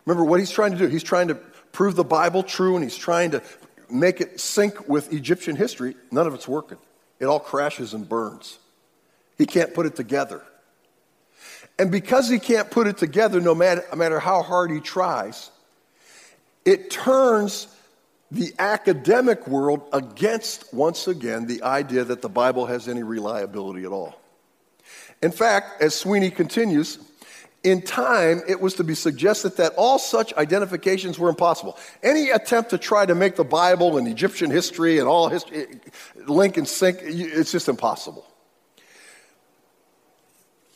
remember 0.06 0.24
what 0.24 0.40
he's 0.40 0.50
trying 0.50 0.72
to 0.72 0.78
do? 0.78 0.88
He's 0.88 1.04
trying 1.04 1.28
to 1.28 1.36
prove 1.36 1.94
the 1.94 2.02
Bible 2.02 2.42
true 2.42 2.74
and 2.74 2.82
he's 2.82 2.96
trying 2.96 3.30
to 3.30 3.42
make 3.88 4.20
it 4.20 4.40
sync 4.40 4.88
with 4.88 5.12
Egyptian 5.12 5.54
history, 5.54 5.94
none 6.10 6.26
of 6.26 6.34
it's 6.34 6.48
working. 6.48 6.78
It 7.20 7.26
all 7.26 7.38
crashes 7.38 7.94
and 7.94 8.08
burns. 8.08 8.58
He 9.38 9.46
can't 9.46 9.72
put 9.72 9.86
it 9.86 9.94
together. 9.94 10.42
And 11.80 11.90
because 11.90 12.28
he 12.28 12.38
can't 12.38 12.70
put 12.70 12.86
it 12.86 12.98
together, 12.98 13.40
no 13.40 13.54
matter, 13.54 13.82
no 13.90 13.96
matter 13.96 14.20
how 14.20 14.42
hard 14.42 14.70
he 14.70 14.80
tries, 14.80 15.50
it 16.66 16.90
turns 16.90 17.68
the 18.30 18.52
academic 18.58 19.48
world 19.48 19.88
against, 19.90 20.74
once 20.74 21.08
again, 21.08 21.46
the 21.46 21.62
idea 21.62 22.04
that 22.04 22.20
the 22.20 22.28
Bible 22.28 22.66
has 22.66 22.86
any 22.86 23.02
reliability 23.02 23.84
at 23.84 23.92
all. 23.92 24.20
In 25.22 25.32
fact, 25.32 25.80
as 25.80 25.94
Sweeney 25.94 26.30
continues, 26.30 26.98
in 27.64 27.80
time, 27.80 28.42
it 28.46 28.60
was 28.60 28.74
to 28.74 28.84
be 28.84 28.94
suggested 28.94 29.56
that 29.56 29.72
all 29.78 29.98
such 29.98 30.34
identifications 30.34 31.18
were 31.18 31.30
impossible. 31.30 31.78
Any 32.02 32.28
attempt 32.28 32.68
to 32.70 32.78
try 32.78 33.06
to 33.06 33.14
make 33.14 33.36
the 33.36 33.44
Bible 33.44 33.96
and 33.96 34.06
Egyptian 34.06 34.50
history 34.50 34.98
and 34.98 35.08
all 35.08 35.30
history 35.30 35.62
eh, 35.62 35.90
link 36.26 36.58
and 36.58 36.68
sync, 36.68 36.98
it's 37.00 37.52
just 37.52 37.70
impossible. 37.70 38.26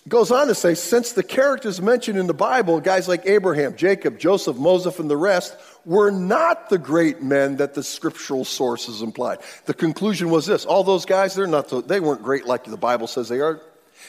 Goes 0.06 0.30
on 0.30 0.49
to 0.49 0.54
say, 0.54 0.75
since 0.75 1.12
the 1.12 1.23
characters 1.23 1.80
mentioned 1.80 2.18
in 2.18 2.26
the 2.26 2.34
Bible, 2.34 2.80
guys 2.80 3.08
like 3.08 3.25
Abraham, 3.26 3.75
Jacob, 3.76 4.18
Joseph, 4.18 4.56
Moses, 4.56 4.99
and 4.99 5.08
the 5.08 5.16
rest, 5.16 5.56
were 5.84 6.11
not 6.11 6.68
the 6.68 6.78
great 6.78 7.23
men 7.23 7.56
that 7.56 7.75
the 7.75 7.82
scriptural 7.82 8.44
sources 8.44 9.02
implied. 9.02 9.38
The 9.64 9.75
conclusion 9.75 10.30
was 10.30 10.46
this: 10.46 10.64
all 10.64 10.84
those 10.84 11.06
guys, 11.06 11.34
they're 11.34 11.46
not. 11.46 11.68
The, 11.68 11.82
they 11.82 12.00
weren't 12.00 12.23
great 12.23 12.46
like 12.46 12.64
the 12.64 12.76
Bible 12.76 13.06
says 13.06 13.28
they 13.28 13.40
are. 13.40 13.61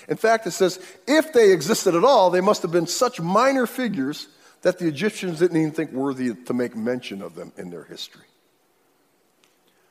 In 0.09 0.17
fact, 0.17 0.45
it 0.47 0.51
says 0.51 0.79
if 1.07 1.31
they 1.31 1.53
existed 1.53 1.95
at 1.95 2.03
all, 2.03 2.29
they 2.29 2.41
must 2.41 2.61
have 2.63 2.71
been 2.71 2.87
such 2.87 3.21
minor 3.21 3.65
figures 3.65 4.27
that 4.61 4.79
the 4.79 4.87
Egyptians 4.87 5.39
didn't 5.39 5.57
even 5.57 5.71
think 5.71 5.91
worthy 5.91 6.33
to 6.33 6.53
make 6.53 6.75
mention 6.75 7.21
of 7.21 7.35
them 7.35 7.53
in 7.55 7.69
their 7.69 7.83
history. 7.83 8.25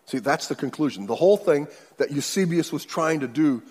See, 0.07 0.19
that's 0.19 0.49
the 0.49 0.55
conclusion. 0.55 1.07
The 1.07 1.15
whole 1.15 1.39
thing 1.39 1.69
that 1.97 2.11
Eusebius 2.11 2.73
was 2.73 2.85
trying 2.85 3.21
to 3.21 3.29
do 3.29 3.63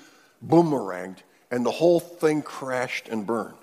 boomeranged, 0.45 1.19
and 1.53 1.63
the 1.63 1.71
whole 1.71 1.99
thing 1.99 2.41
crashed 2.41 3.07
and 3.09 3.27
burned. 3.27 3.53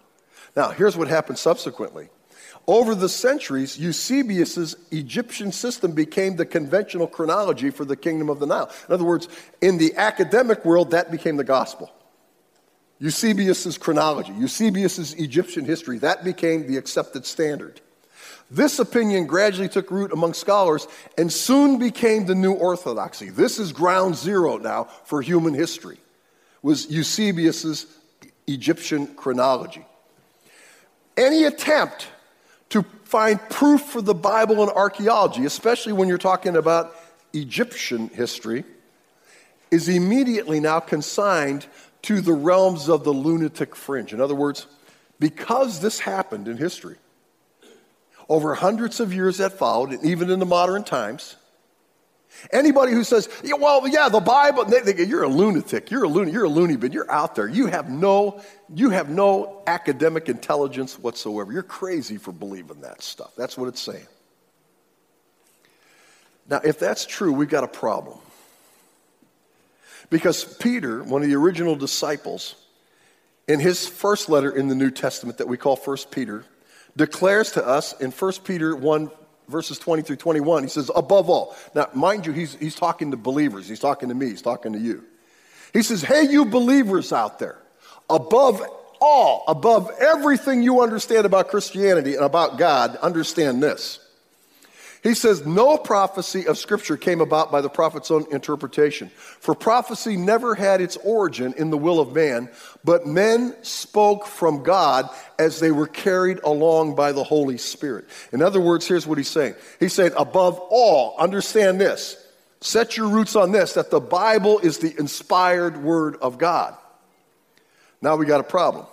Now, 0.55 0.71
here's 0.71 0.97
what 0.97 1.09
happened 1.09 1.39
subsequently. 1.39 2.09
Over 2.69 2.95
the 2.95 3.09
centuries, 3.09 3.77
Eusebius's 3.77 4.77
Egyptian 4.93 5.51
system 5.51 5.91
became 5.91 6.37
the 6.37 6.47
conventional 6.47 7.09
chronology 7.09 7.71
for 7.71 7.85
the 7.85 7.97
kingdom 7.97 8.29
of 8.31 8.39
the 8.39 8.47
Nile. 8.47 8.71
In 8.87 8.95
other 8.95 9.05
words, 9.05 9.27
in 9.61 9.77
the 9.79 9.97
academic 9.97 10.65
world, 10.65 10.93
that 10.93 11.11
became 11.11 11.37
the 11.37 11.43
gospel. 11.43 11.91
Eusebius's 13.01 13.77
chronology, 13.77 14.33
Eusebius's 14.35 15.15
Egyptian 15.15 15.65
history, 15.65 15.99
that 15.99 16.23
became 16.23 16.69
the 16.69 16.77
accepted 16.77 17.27
standard. 17.27 17.81
This 18.53 18.79
opinion 18.79 19.27
gradually 19.27 19.69
took 19.69 19.91
root 19.91 20.13
among 20.13 20.35
scholars 20.35 20.87
and 21.19 21.33
soon 21.33 21.79
became 21.79 22.27
the 22.27 22.37
new 22.37 22.53
orthodoxy. 22.53 23.31
This 23.31 23.59
is 23.59 23.73
ground 23.73 24.15
zero 24.15 24.59
now 24.59 24.85
for 24.85 25.23
human 25.23 25.55
history. 25.55 25.99
Was 26.63 26.91
Eusebius's 26.91 27.87
Egyptian 28.47 29.07
chronology. 29.15 29.85
Any 31.17 31.45
attempt 31.45 32.09
to 32.71 32.85
find 33.05 33.41
proof 33.49 33.83
for 33.83 34.03
the 34.03 34.15
Bible 34.15 34.63
in 34.63 34.69
archaeology, 34.69 35.45
especially 35.45 35.93
when 35.93 36.09
you're 36.09 36.19
talking 36.19 36.57
about 36.57 36.95
Egyptian 37.33 38.09
history, 38.09 38.65
is 39.71 39.89
immediately 39.89 40.61
now 40.61 40.81
consigned 40.81 41.67
to 42.03 42.21
the 42.21 42.33
realms 42.33 42.89
of 42.89 43.05
the 43.05 43.13
lunatic 43.13 43.77
fringe. 43.77 44.13
In 44.13 44.21
other 44.21 44.35
words, 44.35 44.67
because 45.19 45.81
this 45.81 46.01
happened 46.01 46.49
in 46.49 46.57
history, 46.57 46.97
over 48.29 48.55
hundreds 48.55 49.01
of 49.01 49.13
years 49.13 49.39
that 49.39 49.53
followed, 49.53 49.91
and 49.91 50.05
even 50.05 50.31
in 50.31 50.39
the 50.39 50.47
modern 50.47 50.83
times, 50.83 51.37
Anybody 52.53 52.93
who 52.93 53.05
says, 53.05 53.29
yeah, 53.43 53.55
well, 53.59 53.87
yeah, 53.87 54.09
the 54.09 54.21
Bible, 54.21 54.65
they, 54.65 54.81
they, 54.81 55.05
you're 55.05 55.25
a 55.25 55.29
lunatic, 55.29 55.91
you're 55.91 56.05
a 56.05 56.09
loony, 56.09 56.33
you're 56.33 56.45
a 56.45 56.49
loony 56.49 56.77
bin, 56.77 56.93
you're 56.93 57.11
out 57.11 57.35
there. 57.35 57.49
You 57.49 57.67
have 57.67 57.91
no, 57.91 58.41
you 58.75 58.91
have 58.91 59.11
no 59.11 59.63
academic 59.67 60.29
intelligence 60.29 60.99
whatsoever. 60.99 61.53
You're 61.53 61.63
crazy 61.63 62.17
for 62.17 62.33
believing 62.33 62.81
that 62.83 63.03
stuff. 63.03 63.33
That's 63.37 63.59
what 63.59 63.69
it's 63.69 63.81
saying. 63.81 64.07
Now, 66.49 66.61
if 66.65 66.79
that's 66.79 67.05
true, 67.07 67.33
we've 67.33 67.49
got 67.49 67.65
a 67.65 67.69
problem. 67.69 68.19
Because 70.09 70.43
Peter, 70.43 71.03
one 71.03 71.23
of 71.23 71.29
the 71.29 71.37
original 71.37 71.77
disciples, 71.77 72.57
in 73.47 73.61
his 73.61 73.87
first 73.87 74.29
letter 74.29 74.51
in 74.51 74.69
the 74.69 74.75
New 74.75 74.91
Testament 74.91 75.39
that 75.39 75.49
we 75.49 75.57
call 75.57 75.77
1 75.77 75.97
Peter, 76.11 76.45
declares 76.97 77.53
to 77.53 77.67
us 77.67 77.99
in 78.01 78.11
1 78.11 78.33
Peter 78.45 78.75
1, 78.75 79.11
verses 79.51 79.79
20 79.79 80.03
through 80.03 80.17
21, 80.17 80.63
he 80.63 80.69
says, 80.69 80.91
above 80.95 81.29
all. 81.29 81.57
Now, 81.75 81.89
mind 81.95 82.27
you, 82.27 82.33
he's, 82.33 82.55
he's 82.55 82.75
talking 82.75 83.11
to 83.11 83.17
believers. 83.17 83.69
He's 83.69 83.81
talking 83.81 84.09
to 84.09 84.15
me. 84.15 84.27
He's 84.29 84.43
talking 84.43 84.73
to 84.73 84.79
you. 84.79 85.05
He 85.73 85.83
says, 85.83 86.03
hey, 86.03 86.23
you 86.23 86.45
believers 86.45 87.13
out 87.13 87.39
there, 87.39 87.59
above 88.09 88.63
all, 89.01 89.45
above 89.49 89.91
everything 90.01 90.63
you 90.63 90.81
understand 90.81 91.27
about 91.27 91.49
Christianity 91.49 92.15
and 92.15 92.25
about 92.25 92.59
God, 92.59 92.97
understand 92.97 93.63
this. 93.63 93.99
He 95.03 95.15
says, 95.15 95.47
No 95.47 95.79
prophecy 95.79 96.47
of 96.47 96.59
Scripture 96.59 96.97
came 96.97 97.21
about 97.21 97.51
by 97.51 97.61
the 97.61 97.71
prophet's 97.71 98.11
own 98.11 98.27
interpretation. 98.31 99.09
For 99.09 99.55
prophecy 99.55 100.17
never 100.17 100.55
had 100.55 100.81
its 100.81 100.97
origin 100.99 101.55
in 101.57 101.71
the 101.71 101.79
will 101.79 102.01
of 102.01 102.15
man, 102.15 102.51
but 102.85 103.07
men 103.07 103.55
spoke 103.63 104.27
from 104.27 104.63
God 104.63 105.09
as 105.39 105.59
they 105.59 105.71
were 105.71 105.87
carried 105.87 106.41
along 106.41 106.97
by 106.97 107.13
the 107.13 107.25
Holy 107.25 107.57
Spirit. 107.57 108.07
In 108.33 108.43
other 108.43 108.61
words, 108.61 108.87
here's 108.87 109.07
what 109.07 109.17
he's 109.17 109.29
saying 109.29 109.55
He's 109.79 109.95
saying, 109.95 110.13
Above 110.17 110.59
all, 110.71 111.17
understand 111.19 111.81
this. 111.81 112.17
Set 112.61 112.99
your 112.99 113.09
roots 113.09 113.37
on 113.37 113.53
this 113.53 113.73
that 113.75 113.91
the 113.91 114.01
Bible 114.01 114.59
is 114.59 114.79
the 114.79 114.95
inspired 114.99 115.83
word 115.83 116.17
of 116.17 116.37
God. 116.37 116.77
Now 118.03 118.17
we 118.17 118.27
got 118.27 118.41
a 118.41 118.45
problem. 118.45 118.87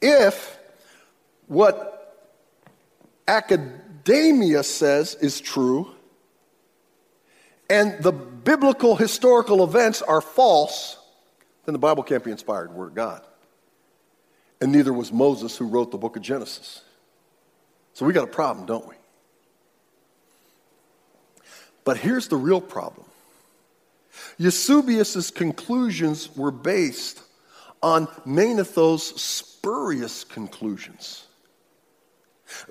If 0.00 0.56
what 1.48 1.96
academic 3.26 3.79
academia 4.00 4.62
says 4.62 5.14
is 5.16 5.40
true, 5.40 5.90
and 7.68 8.02
the 8.02 8.12
biblical 8.12 8.96
historical 8.96 9.62
events 9.62 10.02
are 10.02 10.20
false, 10.20 10.96
then 11.64 11.72
the 11.74 11.78
Bible 11.78 12.02
can't 12.02 12.24
be 12.24 12.30
inspired 12.30 12.72
word 12.72 12.88
of 12.88 12.94
God. 12.94 13.22
And 14.60 14.72
neither 14.72 14.92
was 14.92 15.12
Moses 15.12 15.56
who 15.56 15.66
wrote 15.66 15.90
the 15.90 15.98
book 15.98 16.16
of 16.16 16.22
Genesis. 16.22 16.82
So 17.94 18.06
we 18.06 18.12
got 18.12 18.24
a 18.24 18.32
problem, 18.32 18.66
don't 18.66 18.86
we? 18.88 18.94
But 21.84 21.96
here's 21.96 22.28
the 22.28 22.36
real 22.36 22.60
problem. 22.60 23.06
Eusebius' 24.38 25.30
conclusions 25.30 26.34
were 26.36 26.50
based 26.50 27.22
on 27.82 28.06
Manetho's 28.26 29.20
spurious 29.20 30.24
conclusions. 30.24 31.26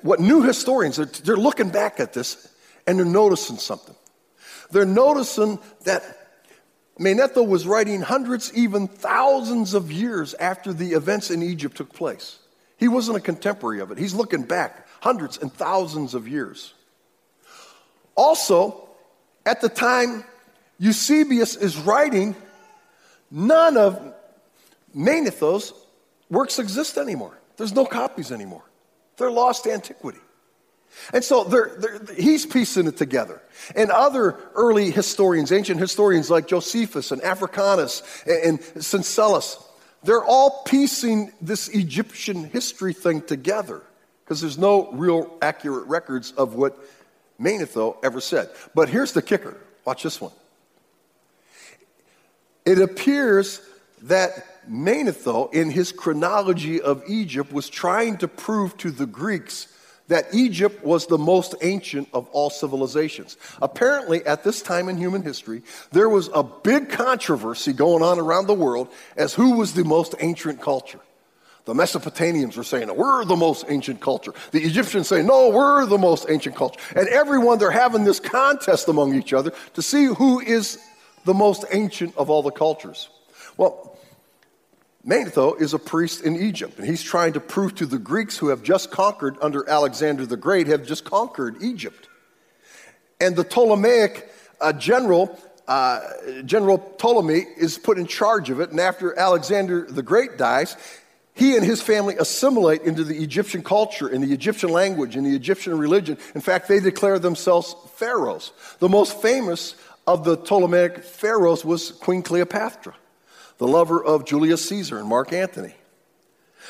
What 0.01 0.19
new 0.19 0.41
historians, 0.41 0.97
they're, 0.97 1.05
they're 1.05 1.37
looking 1.37 1.69
back 1.69 1.99
at 1.99 2.13
this 2.13 2.47
and 2.87 2.97
they're 2.97 3.05
noticing 3.05 3.57
something. 3.57 3.95
They're 4.71 4.85
noticing 4.85 5.59
that 5.85 6.03
Manetho 6.99 7.47
was 7.47 7.65
writing 7.65 8.01
hundreds, 8.01 8.53
even 8.53 8.87
thousands 8.87 9.73
of 9.73 9.91
years 9.91 10.33
after 10.33 10.73
the 10.73 10.91
events 10.91 11.31
in 11.31 11.41
Egypt 11.41 11.77
took 11.77 11.93
place. 11.93 12.39
He 12.77 12.87
wasn't 12.87 13.17
a 13.17 13.21
contemporary 13.21 13.79
of 13.79 13.91
it. 13.91 13.97
He's 13.97 14.13
looking 14.13 14.43
back 14.43 14.87
hundreds 15.01 15.37
and 15.37 15.51
thousands 15.51 16.13
of 16.13 16.27
years. 16.27 16.73
Also, 18.15 18.89
at 19.45 19.61
the 19.61 19.69
time 19.69 20.23
Eusebius 20.77 21.55
is 21.55 21.77
writing, 21.77 22.35
none 23.31 23.77
of 23.77 24.13
Manetho's 24.95 25.73
works 26.29 26.59
exist 26.59 26.97
anymore. 26.97 27.37
There's 27.57 27.73
no 27.73 27.85
copies 27.85 28.31
anymore. 28.31 28.63
They're 29.19 29.29
lost 29.29 29.67
antiquity. 29.67 30.19
And 31.13 31.23
so 31.23 31.43
they're, 31.43 31.71
they're, 31.77 32.15
he's 32.15 32.45
piecing 32.45 32.87
it 32.87 32.97
together. 32.97 33.41
And 33.75 33.91
other 33.91 34.39
early 34.55 34.91
historians, 34.91 35.51
ancient 35.51 35.79
historians 35.79 36.29
like 36.29 36.47
Josephus 36.47 37.11
and 37.11 37.21
Africanus 37.21 38.01
and, 38.25 38.43
and 38.43 38.59
Syncellus, 38.59 39.63
they're 40.03 40.23
all 40.23 40.63
piecing 40.63 41.31
this 41.41 41.67
Egyptian 41.69 42.45
history 42.45 42.93
thing 42.93 43.21
together 43.21 43.81
because 44.23 44.41
there's 44.41 44.57
no 44.57 44.91
real 44.91 45.37
accurate 45.41 45.87
records 45.87 46.31
of 46.31 46.55
what 46.55 46.77
Manetho 47.39 47.97
ever 48.03 48.21
said. 48.21 48.49
But 48.73 48.89
here's 48.89 49.13
the 49.13 49.21
kicker 49.21 49.57
watch 49.85 50.03
this 50.03 50.21
one. 50.21 50.31
It 52.65 52.79
appears 52.79 53.61
that 54.03 54.45
Manetho, 54.69 55.53
in 55.53 55.71
his 55.71 55.91
chronology 55.91 56.81
of 56.81 57.03
Egypt, 57.07 57.51
was 57.51 57.69
trying 57.69 58.17
to 58.17 58.27
prove 58.27 58.77
to 58.77 58.91
the 58.91 59.05
Greeks 59.05 59.67
that 60.07 60.25
Egypt 60.33 60.83
was 60.83 61.05
the 61.05 61.17
most 61.17 61.53
ancient 61.61 62.07
of 62.13 62.27
all 62.29 62.49
civilizations. 62.49 63.37
Apparently, 63.61 64.25
at 64.25 64.43
this 64.43 64.61
time 64.61 64.89
in 64.89 64.97
human 64.97 65.21
history, 65.21 65.61
there 65.91 66.09
was 66.09 66.29
a 66.33 66.43
big 66.43 66.89
controversy 66.89 67.73
going 67.73 68.03
on 68.03 68.19
around 68.19 68.47
the 68.47 68.53
world 68.55 68.89
as 69.15 69.35
who 69.35 69.57
was 69.57 69.73
the 69.73 69.83
most 69.83 70.15
ancient 70.19 70.61
culture. 70.61 70.99
The 71.65 71.75
Mesopotamians 71.75 72.57
were 72.57 72.63
saying, 72.63 72.95
we're 72.95 73.23
the 73.25 73.35
most 73.35 73.65
ancient 73.69 74.01
culture. 74.01 74.33
The 74.51 74.63
Egyptians 74.63 75.07
say, 75.07 75.21
no, 75.21 75.49
we're 75.49 75.85
the 75.85 75.99
most 75.99 76.25
ancient 76.27 76.55
culture. 76.55 76.79
And 76.95 77.07
everyone, 77.09 77.59
they're 77.59 77.69
having 77.69 78.03
this 78.03 78.19
contest 78.19 78.87
among 78.87 79.13
each 79.13 79.33
other 79.33 79.51
to 79.75 79.81
see 79.83 80.05
who 80.05 80.39
is 80.39 80.79
the 81.25 81.33
most 81.35 81.65
ancient 81.71 82.17
of 82.17 82.31
all 82.31 82.41
the 82.41 82.49
cultures. 82.49 83.09
Well, 83.57 83.88
Manetho 85.05 85.59
is 85.59 85.73
a 85.73 85.79
priest 85.79 86.23
in 86.23 86.35
Egypt, 86.35 86.77
and 86.77 86.85
he's 86.85 87.01
trying 87.01 87.33
to 87.33 87.39
prove 87.39 87.73
to 87.75 87.85
the 87.85 87.97
Greeks 87.97 88.37
who 88.37 88.49
have 88.49 88.61
just 88.63 88.91
conquered 88.91 89.37
under 89.41 89.67
Alexander 89.69 90.25
the 90.25 90.37
Great, 90.37 90.67
have 90.67 90.85
just 90.85 91.05
conquered 91.05 91.61
Egypt. 91.63 92.09
And 93.21 93.35
the 93.35 93.45
Ptolemaic 93.45 94.29
uh, 94.59 94.73
general, 94.73 95.39
uh, 95.69 96.01
General 96.43 96.77
Ptolemy, 96.77 97.45
is 97.57 97.77
put 97.77 97.97
in 97.97 98.07
charge 98.07 98.49
of 98.49 98.59
it. 98.59 98.71
And 98.71 98.79
after 98.79 99.17
Alexander 99.17 99.85
the 99.89 100.03
Great 100.03 100.37
dies, 100.37 100.75
he 101.33 101.55
and 101.55 101.65
his 101.65 101.81
family 101.81 102.17
assimilate 102.17 102.81
into 102.81 103.05
the 103.05 103.23
Egyptian 103.23 103.63
culture, 103.63 104.09
in 104.09 104.19
the 104.19 104.33
Egyptian 104.33 104.69
language, 104.69 105.15
in 105.15 105.23
the 105.23 105.33
Egyptian 105.33 105.77
religion. 105.77 106.17
In 106.35 106.41
fact, 106.41 106.67
they 106.67 106.81
declare 106.81 107.19
themselves 107.19 107.73
pharaohs. 107.95 108.51
The 108.79 108.89
most 108.89 109.21
famous 109.21 109.75
of 110.05 110.25
the 110.25 110.35
Ptolemaic 110.35 111.05
pharaohs 111.05 111.63
was 111.63 111.91
Queen 111.91 112.21
Cleopatra 112.21 112.95
the 113.59 113.67
lover 113.67 114.03
of 114.03 114.25
Julius 114.25 114.67
Caesar 114.67 114.97
and 114.97 115.07
Mark 115.07 115.31
Antony. 115.31 115.75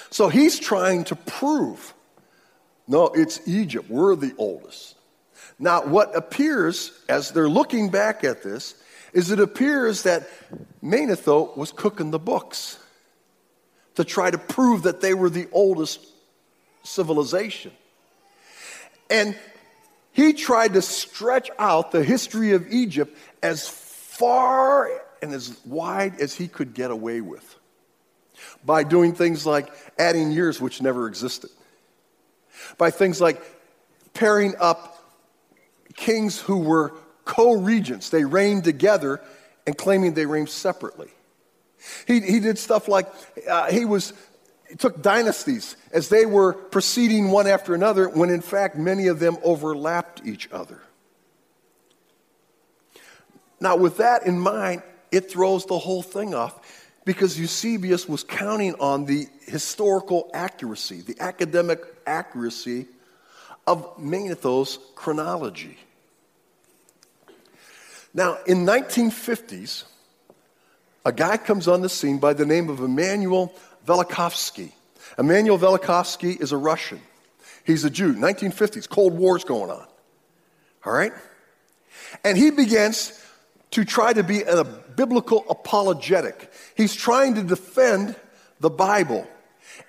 So 0.10 0.28
he's 0.28 0.60
trying 0.60 1.06
to 1.06 1.16
prove 1.16 1.94
no, 2.90 3.06
it's 3.10 3.48
Egypt. 3.48 3.88
We're 3.88 4.16
the 4.16 4.34
oldest. 4.40 4.96
Now, 5.60 5.86
what 5.86 6.18
appears 6.18 6.92
as 7.08 7.30
they're 7.30 7.48
looking 7.48 7.90
back 7.90 8.24
at 8.24 8.42
this 8.42 8.74
is 9.14 9.30
it 9.30 9.40
appears 9.40 10.04
that 10.04 10.28
Manetho 10.84 11.56
was 11.56 11.72
cooking 11.72 12.10
the 12.10 12.18
books 12.18 12.80
to 13.94 14.04
try 14.04 14.32
to 14.32 14.40
prove 14.40 14.84
that 14.84 15.02
they 15.02 15.14
were 15.14 15.30
the 15.30 15.48
oldest 15.52 16.04
civilization. 16.82 17.72
And 19.08 19.38
he 20.12 20.34
tried 20.34 20.74
to 20.74 20.82
stretch 20.82 21.52
out 21.60 21.92
the 21.92 22.04
history 22.04 22.54
of 22.54 22.72
Egypt 22.72 23.16
as 23.44 23.68
far 23.68 24.90
and 25.22 25.34
as 25.34 25.58
wide 25.66 26.20
as 26.20 26.36
he 26.36 26.48
could 26.48 26.74
get 26.74 26.92
away 26.92 27.22
with 27.22 27.58
by 28.64 28.84
doing 28.84 29.14
things 29.14 29.46
like 29.46 29.70
adding 29.98 30.32
years 30.32 30.62
which 30.62 30.82
never 30.82 31.08
existed, 31.08 31.50
by 32.78 32.92
things 32.92 33.20
like 33.20 33.42
pairing 34.14 34.54
up 34.60 34.96
kings 35.96 36.40
who 36.40 36.58
were 36.58 36.94
co 37.26 37.54
regents, 37.54 38.10
they 38.10 38.24
reigned 38.24 38.64
together 38.64 39.22
and 39.68 39.78
claiming 39.78 40.14
they 40.14 40.26
reigned 40.26 40.50
separately. 40.50 41.10
He, 42.08 42.20
he 42.22 42.40
did 42.40 42.58
stuff 42.58 42.88
like 42.88 43.08
uh, 43.48 43.72
he 43.72 43.86
was 43.86 44.14
he 44.68 44.76
took 44.76 45.02
dynasties 45.02 45.76
as 45.92 46.10
they 46.10 46.26
were 46.26 46.54
proceeding 46.54 47.32
one 47.32 47.48
after 47.48 47.74
another 47.74 48.08
when 48.08 48.30
in 48.30 48.42
fact 48.42 48.76
many 48.76 49.08
of 49.08 49.20
them 49.20 49.38
overlapped 49.44 50.22
each 50.26 50.50
other. 50.52 50.82
Now, 53.60 53.76
with 53.76 53.98
that 53.98 54.26
in 54.26 54.40
mind, 54.40 54.84
it 55.12 55.32
throws 55.32 55.66
the 55.66 55.78
whole 55.78 56.02
thing 56.02 56.34
off 56.34 56.88
because 57.06 57.40
Eusebius 57.40 58.08
was 58.08 58.24
counting 58.24 58.76
on 58.76 59.06
the 59.06 59.28
historical 59.46 60.30
accuracy, 60.34 61.02
the 61.02 61.16
academic 61.20 61.82
accuracy 62.06 62.88
of 63.66 63.98
Manetho's 63.98 64.80
chronology. 64.96 65.78
Now, 68.14 68.38
in 68.46 68.66
1950s, 68.66 69.84
a 71.06 71.12
guy 71.12 71.38
comes 71.38 71.68
on 71.68 71.82
the 71.82 71.90
scene 71.90 72.20
by 72.20 72.34
the 72.34 72.46
name 72.46 72.70
of 72.70 72.80
Immanuel 72.80 73.54
Velikovsky. 73.86 74.72
Immanuel 75.18 75.58
Velikovsky 75.58 76.40
is 76.40 76.52
a 76.52 76.58
Russian. 76.58 77.02
He's 77.66 77.84
a 77.86 77.90
Jew. 77.90 78.14
1950s, 78.14 78.90
Cold 78.90 79.14
War's 79.14 79.44
going 79.44 79.70
on. 79.70 79.86
All 80.86 80.94
right? 80.94 81.14
And 82.24 82.38
he 82.38 82.52
begins 82.52 83.24
to 83.72 83.86
try 83.86 84.14
to 84.14 84.24
be 84.24 84.42
a 84.42 84.64
biblical 85.00 85.46
apologetic. 85.50 86.52
He's 86.76 86.94
trying 86.94 87.36
to 87.36 87.44
defend 87.44 88.18
the 88.60 88.70
Bible. 88.70 89.26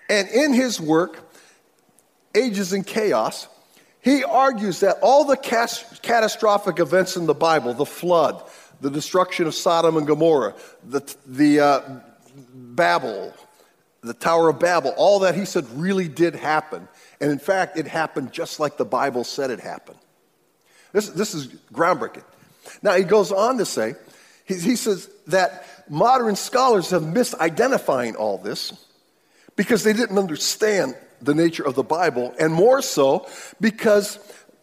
And 0.09 0.29
in 0.29 0.53
his 0.53 0.81
work, 0.81 1.33
Ages 2.33 2.73
in 2.73 2.85
Chaos, 2.85 3.49
he 4.01 4.23
argues 4.23 4.79
that 4.81 4.99
all 5.03 5.25
the 5.25 5.37
catastrophic 5.37 6.79
events 6.79 7.17
in 7.17 7.27
the 7.27 7.35
Bible, 7.35 7.75
the 7.75 7.85
flood, 7.85 8.41
the 8.81 8.89
destruction 8.89 9.49
of 9.49 9.55
Sodom 9.57 9.97
and 9.97 10.07
Gomorrah, 10.07 10.55
the, 10.85 11.03
the 11.27 11.59
uh, 11.59 11.81
Babel, 12.55 13.35
the 14.03 14.15
Tower 14.15 14.51
of 14.51 14.61
Babel, 14.61 14.95
all 14.97 15.19
that 15.19 15.35
he 15.35 15.45
said 15.45 15.67
really 15.73 16.07
did 16.07 16.37
happen. 16.37 16.87
And 17.21 17.33
in 17.33 17.41
fact, 17.41 17.77
it 17.77 17.89
happened 17.89 18.31
just 18.33 18.61
like 18.61 18.77
the 18.77 18.85
Bible 18.85 19.25
said 19.25 19.51
it 19.51 19.59
happened. 19.59 19.99
This, 20.93 21.09
this 21.09 21.35
is 21.35 21.49
groundbreaking. 21.73 22.23
Now, 22.81 22.95
he 22.95 23.03
goes 23.03 23.33
on 23.33 23.59
to 23.59 23.65
say, 23.65 23.97
he, 24.51 24.61
he 24.61 24.77
says 24.77 25.09
that 25.29 25.65
modern 25.89 26.37
scholars 26.37 26.91
have 26.91 27.03
misidentifying 27.03 28.17
all 28.17 28.39
this 28.39 28.73
because 29.57 29.85
they 29.85 29.93
didn't 29.93 30.19
understand 30.19 30.97
the 31.23 31.35
nature 31.35 31.65
of 31.65 31.75
the 31.75 31.83
Bible, 31.83 32.35
and 32.41 32.53
more 32.53 32.81
so 32.81 33.29
because 33.61 34.19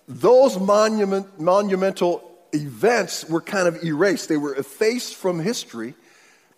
those 0.07 0.57
monument, 0.57 1.39
monumental 1.39 2.23
events 2.51 3.25
were 3.29 3.41
kind 3.41 3.67
of 3.67 3.83
erased. 3.83 4.27
They 4.27 4.37
were 4.37 4.55
effaced 4.55 5.15
from 5.15 5.39
history 5.39 5.93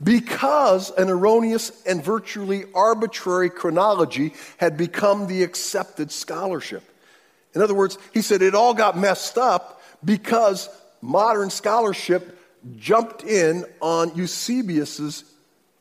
because 0.01 0.89
an 0.91 1.09
erroneous 1.09 1.83
and 1.85 2.03
virtually 2.03 2.63
arbitrary 2.73 3.49
chronology 3.49 4.33
had 4.57 4.77
become 4.77 5.27
the 5.27 5.43
accepted 5.43 6.11
scholarship. 6.11 6.83
In 7.53 7.61
other 7.61 7.73
words, 7.73 7.97
he 8.13 8.21
said 8.21 8.41
it 8.41 8.55
all 8.55 8.73
got 8.73 8.97
messed 8.97 9.37
up 9.37 9.81
because 10.05 10.69
modern 11.01 11.49
scholarship 11.49 12.38
jumped 12.77 13.23
in 13.23 13.65
on 13.81 14.15
Eusebius's 14.15 15.23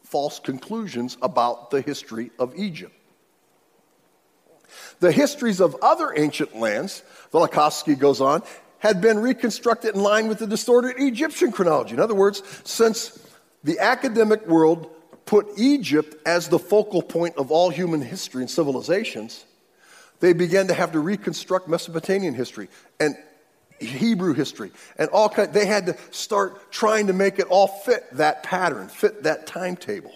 false 0.02 0.38
conclusions 0.38 1.16
about 1.20 1.70
the 1.70 1.80
history 1.80 2.30
of 2.38 2.54
Egypt. 2.56 2.94
The 5.00 5.12
histories 5.12 5.60
of 5.60 5.76
other 5.82 6.12
ancient 6.16 6.56
lands, 6.56 7.02
Velikovsky 7.32 7.98
goes 7.98 8.20
on, 8.20 8.42
had 8.78 9.00
been 9.00 9.18
reconstructed 9.18 9.94
in 9.94 10.02
line 10.02 10.28
with 10.28 10.38
the 10.38 10.46
distorted 10.46 10.94
Egyptian 10.98 11.52
chronology. 11.52 11.94
In 11.94 12.00
other 12.00 12.14
words, 12.14 12.42
since 12.64 13.18
the 13.64 13.78
academic 13.80 14.46
world 14.46 14.90
put 15.26 15.46
Egypt 15.58 16.16
as 16.26 16.48
the 16.48 16.58
focal 16.58 17.02
point 17.02 17.36
of 17.36 17.50
all 17.50 17.70
human 17.70 18.00
history 18.00 18.42
and 18.42 18.50
civilizations, 18.50 19.44
they 20.20 20.32
began 20.32 20.68
to 20.68 20.74
have 20.74 20.92
to 20.92 21.00
reconstruct 21.00 21.68
Mesopotamian 21.68 22.34
history 22.34 22.68
and 22.98 23.16
Hebrew 23.80 24.34
history 24.34 24.70
and 24.96 25.08
all 25.10 25.28
kind, 25.28 25.52
they 25.52 25.66
had 25.66 25.86
to 25.86 25.96
start 26.10 26.70
trying 26.70 27.08
to 27.08 27.12
make 27.12 27.38
it 27.38 27.46
all 27.48 27.68
fit 27.68 28.04
that 28.12 28.42
pattern, 28.42 28.88
fit 28.88 29.22
that 29.24 29.46
timetable. 29.46 30.14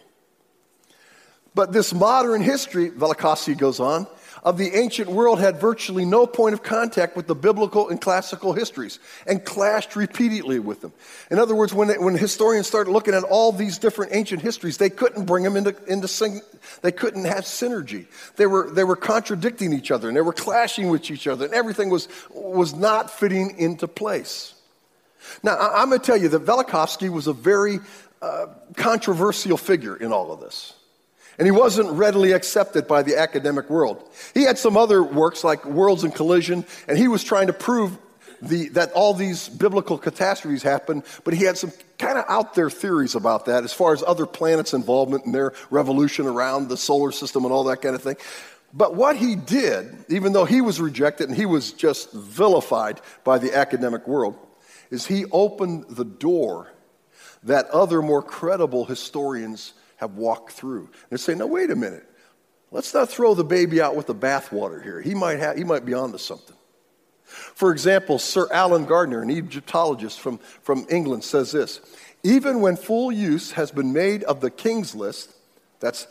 But 1.55 1.73
this 1.73 1.93
modern 1.93 2.43
history, 2.43 2.91
Velikovsky 2.91 3.57
goes 3.57 3.79
on, 3.79 4.07
of 4.43 4.59
the 4.59 4.75
ancient 4.77 5.09
world 5.09 5.39
had 5.39 5.61
virtually 5.61 6.05
no 6.05 6.27
point 6.27 6.53
of 6.53 6.63
contact 6.63 7.17
with 7.17 7.29
the 7.29 7.35
biblical 7.35 7.89
and 7.89 8.01
classical 8.01 8.53
histories 8.53 8.99
and 9.27 9.45
clashed 9.45 9.95
repeatedly 9.95 10.59
with 10.59 10.81
them. 10.81 10.93
In 11.31 11.39
other 11.39 11.55
words, 11.55 11.73
when, 11.73 11.89
when 12.03 12.17
historians 12.17 12.67
started 12.67 12.91
looking 12.91 13.15
at 13.15 13.23
all 13.23 13.53
these 13.53 13.79
different 13.79 14.13
ancient 14.15 14.43
histories, 14.43 14.79
they 14.79 14.91
couldn't 14.91 15.27
bring 15.27 15.45
them 15.45 15.57
into, 15.57 15.77
into 15.87 16.09
sing, 16.09 16.41
they 16.83 16.91
couldn't 16.91 17.25
have 17.25 17.45
synergy. 17.45 18.07
They 18.37 18.47
were, 18.47 18.69
they 18.71 18.85
were 18.85 18.97
contradicting 18.97 19.73
each 19.73 19.93
other 19.93 20.09
and 20.09 20.17
they 20.17 20.23
were 20.23 20.33
clashing 20.33 20.89
with 20.89 21.09
each 21.11 21.29
other 21.29 21.45
and 21.45 21.55
everything 21.55 21.89
was, 21.89 22.09
was 22.31 22.75
not 22.75 23.11
fitting 23.11 23.57
into 23.59 23.87
place. 23.87 24.55
Now, 25.45 25.57
I, 25.57 25.83
am 25.83 25.91
going 25.91 26.01
to 26.01 26.07
tell 26.07 26.17
you 26.17 26.29
that 26.31 26.45
Velikovsky 26.45 27.09
was 27.09 27.29
a 27.29 27.33
very 27.33 27.79
uh, 28.21 28.47
controversial 28.75 29.57
figure 29.57 29.95
in 29.95 30.13
all 30.13 30.33
of 30.33 30.41
this. 30.41 30.75
And 31.39 31.47
he 31.47 31.51
wasn't 31.51 31.91
readily 31.93 32.33
accepted 32.33 32.87
by 32.87 33.03
the 33.03 33.17
academic 33.19 33.71
world. 33.71 34.09
He 34.35 34.43
had 34.43 34.59
some 34.59 34.77
other 34.77 35.03
works 35.03 35.43
like 35.43 35.65
Worlds 35.65 36.05
in 36.05 36.11
Collision, 36.11 36.65
and 36.87 36.99
he 36.99 37.09
was 37.09 37.25
trying 37.25 37.47
to 37.47 37.53
prove 37.53 37.97
the, 38.43 38.69
that 38.71 38.93
all 38.93 39.15
these 39.15 39.49
biblical 39.49 39.97
catastrophes 39.97 40.63
happened, 40.63 41.05
but 41.25 41.33
he 41.33 41.45
had 41.45 41.57
some 41.57 41.73
kind 41.99 42.19
of 42.19 42.25
out 42.29 42.55
there 42.55 42.69
theories 42.69 43.15
about 43.15 43.47
that 43.47 43.63
as 43.63 43.73
far 43.73 43.93
as 43.93 44.03
other 44.03 44.27
planets' 44.27 44.75
involvement 44.75 45.25
in 45.25 45.33
their 45.33 45.55
revolution 45.71 46.27
around 46.27 46.69
the 46.69 46.77
solar 46.77 47.13
system 47.13 47.45
and 47.45 47.53
all 47.53 47.65
that 47.65 47.81
kind 47.81 47.95
of 47.95 48.03
thing. 48.03 48.17
But 48.75 48.97
what 48.97 49.17
he 49.17 49.37
did, 49.37 50.05
even 50.09 50.33
though 50.33 50.45
he 50.45 50.61
was 50.61 50.81
rejected 50.81 51.29
and 51.29 51.37
he 51.37 51.47
was 51.47 51.73
just 51.73 52.13
vilified 52.13 53.01
by 53.23 53.39
the 53.39 53.55
academic 53.55 54.09
world, 54.09 54.37
is 54.91 55.07
he 55.07 55.25
opened 55.31 55.87
the 55.91 56.05
door 56.05 56.73
that 57.45 57.69
other 57.71 58.03
more 58.03 58.23
credible 58.23 58.85
historians 58.85 59.75
have 60.03 60.17
walked 60.17 60.51
through. 60.53 60.91
And 61.11 61.19
say, 61.19 61.35
no, 61.35 61.47
wait 61.47 61.71
a 61.71 61.77
minute. 61.77 62.05
Let's 62.73 62.93
not 62.93 63.09
throw 63.09 63.35
the 63.35 63.45
baby 63.45 63.81
out 63.81 63.95
with 63.95 64.09
the 64.09 64.15
bathwater 64.15 64.83
here. 64.83 65.01
He 65.01 65.15
might, 65.15 65.39
have, 65.39 65.57
he 65.57 65.63
might 65.63 65.85
be 65.85 65.95
onto 65.95 66.19
something. 66.19 66.57
For 67.25 67.71
example, 67.71 68.19
Sir 68.19 68.49
Alan 68.53 68.85
Gardiner, 68.85 69.23
an 69.23 69.31
Egyptologist 69.31 70.19
from, 70.21 70.39
from 70.63 70.87
England, 70.91 71.23
says 71.23 71.53
this 71.53 71.81
Even 72.25 72.61
when 72.61 72.77
full 72.77 73.13
use 73.13 73.53
has 73.53 73.71
been 73.71 73.93
made 73.93 74.25
of 74.25 74.41
the 74.41 74.51
king's 74.51 74.93
list, 74.93 75.33
that's 75.79 76.09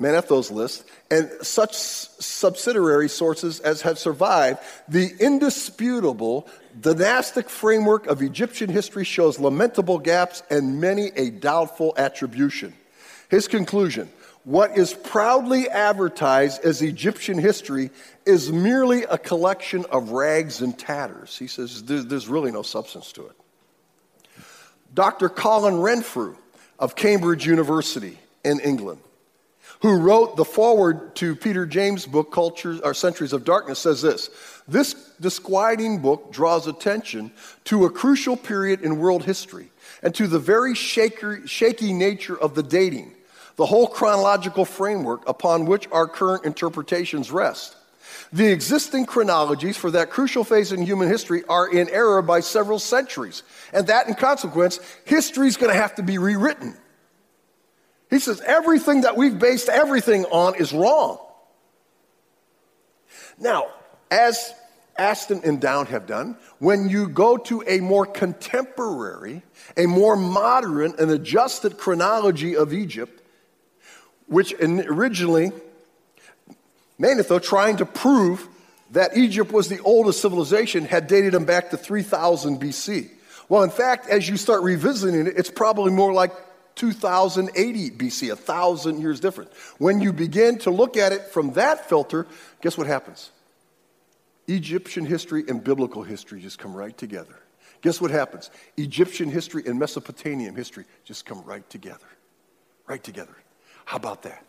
Manetho's 0.00 0.50
list, 0.50 0.84
and 1.10 1.30
such 1.42 1.74
subsidiary 1.74 3.08
sources 3.08 3.60
as 3.60 3.82
have 3.82 3.98
survived, 3.98 4.58
the 4.88 5.12
indisputable 5.20 6.48
dynastic 6.80 7.48
framework 7.48 8.06
of 8.06 8.22
Egyptian 8.22 8.70
history 8.70 9.04
shows 9.04 9.38
lamentable 9.38 9.98
gaps 9.98 10.42
and 10.50 10.80
many 10.80 11.10
a 11.16 11.30
doubtful 11.30 11.94
attribution. 11.96 12.74
His 13.28 13.48
conclusion 13.48 14.10
what 14.48 14.78
is 14.78 14.94
proudly 14.94 15.68
advertised 15.68 16.64
as 16.64 16.80
Egyptian 16.80 17.38
history 17.38 17.90
is 18.24 18.50
merely 18.50 19.02
a 19.02 19.18
collection 19.18 19.84
of 19.90 20.12
rags 20.12 20.62
and 20.62 20.78
tatters. 20.78 21.36
He 21.36 21.48
says 21.48 21.82
there's 21.84 22.28
really 22.28 22.50
no 22.50 22.62
substance 22.62 23.12
to 23.12 23.26
it. 23.26 23.36
Dr. 24.94 25.28
Colin 25.28 25.80
Renfrew 25.80 26.34
of 26.78 26.96
Cambridge 26.96 27.46
University 27.46 28.18
in 28.42 28.58
England, 28.60 29.00
who 29.82 29.98
wrote 29.98 30.36
the 30.36 30.46
foreword 30.46 31.14
to 31.16 31.36
Peter 31.36 31.66
James' 31.66 32.06
book, 32.06 32.32
Cultures 32.32 32.80
or 32.80 32.94
Centuries 32.94 33.34
of 33.34 33.44
Darkness, 33.44 33.80
says 33.80 34.00
this 34.00 34.30
This 34.66 34.94
disquieting 35.20 36.00
book 36.00 36.32
draws 36.32 36.66
attention 36.66 37.32
to 37.64 37.84
a 37.84 37.90
crucial 37.90 38.34
period 38.34 38.80
in 38.80 38.98
world 38.98 39.24
history 39.24 39.70
and 40.02 40.14
to 40.14 40.26
the 40.26 40.38
very 40.38 40.74
shaky, 40.74 41.46
shaky 41.46 41.92
nature 41.92 42.38
of 42.38 42.54
the 42.54 42.62
dating 42.62 43.14
the 43.58 43.66
whole 43.66 43.88
chronological 43.88 44.64
framework 44.64 45.28
upon 45.28 45.66
which 45.66 45.88
our 45.90 46.06
current 46.06 46.44
interpretations 46.44 47.32
rest. 47.32 47.76
The 48.32 48.46
existing 48.52 49.06
chronologies 49.06 49.76
for 49.76 49.90
that 49.90 50.10
crucial 50.10 50.44
phase 50.44 50.70
in 50.70 50.80
human 50.80 51.08
history 51.08 51.42
are 51.48 51.68
in 51.68 51.88
error 51.90 52.22
by 52.22 52.38
several 52.40 52.78
centuries, 52.78 53.42
and 53.72 53.88
that 53.88 54.06
in 54.06 54.14
consequence, 54.14 54.78
history 55.04 55.48
is 55.48 55.56
going 55.56 55.72
to 55.72 55.78
have 55.78 55.96
to 55.96 56.04
be 56.04 56.18
rewritten. 56.18 56.76
He 58.10 58.20
says 58.20 58.40
everything 58.46 59.02
that 59.02 59.16
we've 59.16 59.38
based 59.38 59.68
everything 59.68 60.24
on 60.26 60.54
is 60.54 60.72
wrong. 60.72 61.18
Now, 63.40 63.66
as 64.08 64.54
Ashton 64.96 65.40
and 65.44 65.60
Down 65.60 65.86
have 65.86 66.06
done, 66.06 66.36
when 66.60 66.88
you 66.88 67.08
go 67.08 67.36
to 67.36 67.64
a 67.66 67.80
more 67.80 68.06
contemporary, 68.06 69.42
a 69.76 69.86
more 69.86 70.16
modern 70.16 70.94
and 70.96 71.10
adjusted 71.10 71.76
chronology 71.76 72.56
of 72.56 72.72
Egypt, 72.72 73.17
which 74.28 74.54
originally, 74.60 75.52
Manetho, 77.00 77.42
trying 77.42 77.78
to 77.78 77.86
prove 77.86 78.46
that 78.92 79.16
Egypt 79.16 79.52
was 79.52 79.68
the 79.68 79.80
oldest 79.80 80.20
civilization, 80.20 80.84
had 80.84 81.06
dated 81.06 81.32
them 81.32 81.44
back 81.44 81.70
to 81.70 81.76
3000 81.76 82.60
BC. 82.60 83.10
Well, 83.48 83.62
in 83.62 83.70
fact, 83.70 84.08
as 84.08 84.28
you 84.28 84.36
start 84.36 84.62
revisiting 84.62 85.26
it, 85.26 85.34
it's 85.36 85.50
probably 85.50 85.92
more 85.92 86.12
like 86.12 86.32
2080 86.76 87.90
BC, 87.90 88.30
a 88.30 88.36
thousand 88.36 89.00
years 89.00 89.20
different. 89.20 89.52
When 89.78 90.00
you 90.00 90.12
begin 90.12 90.58
to 90.60 90.70
look 90.70 90.96
at 90.96 91.12
it 91.12 91.22
from 91.28 91.52
that 91.54 91.88
filter, 91.88 92.26
guess 92.62 92.78
what 92.78 92.86
happens? 92.86 93.30
Egyptian 94.46 95.04
history 95.04 95.44
and 95.48 95.62
biblical 95.62 96.02
history 96.02 96.40
just 96.40 96.58
come 96.58 96.74
right 96.74 96.96
together. 96.96 97.38
Guess 97.82 98.00
what 98.00 98.10
happens? 98.10 98.50
Egyptian 98.76 99.30
history 99.30 99.62
and 99.66 99.78
Mesopotamian 99.78 100.54
history 100.54 100.84
just 101.04 101.26
come 101.26 101.42
right 101.44 101.68
together. 101.68 102.06
Right 102.86 103.02
together. 103.02 103.36
How 103.88 103.96
about 103.96 104.24
that? 104.24 104.44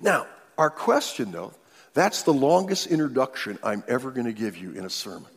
Now, 0.00 0.26
our 0.56 0.70
question, 0.70 1.30
though, 1.30 1.52
that's 1.92 2.22
the 2.22 2.32
longest 2.32 2.86
introduction 2.86 3.58
I'm 3.62 3.84
ever 3.86 4.10
going 4.10 4.24
to 4.24 4.32
give 4.32 4.56
you 4.56 4.72
in 4.72 4.86
a 4.86 4.88
sermon. 4.88 5.30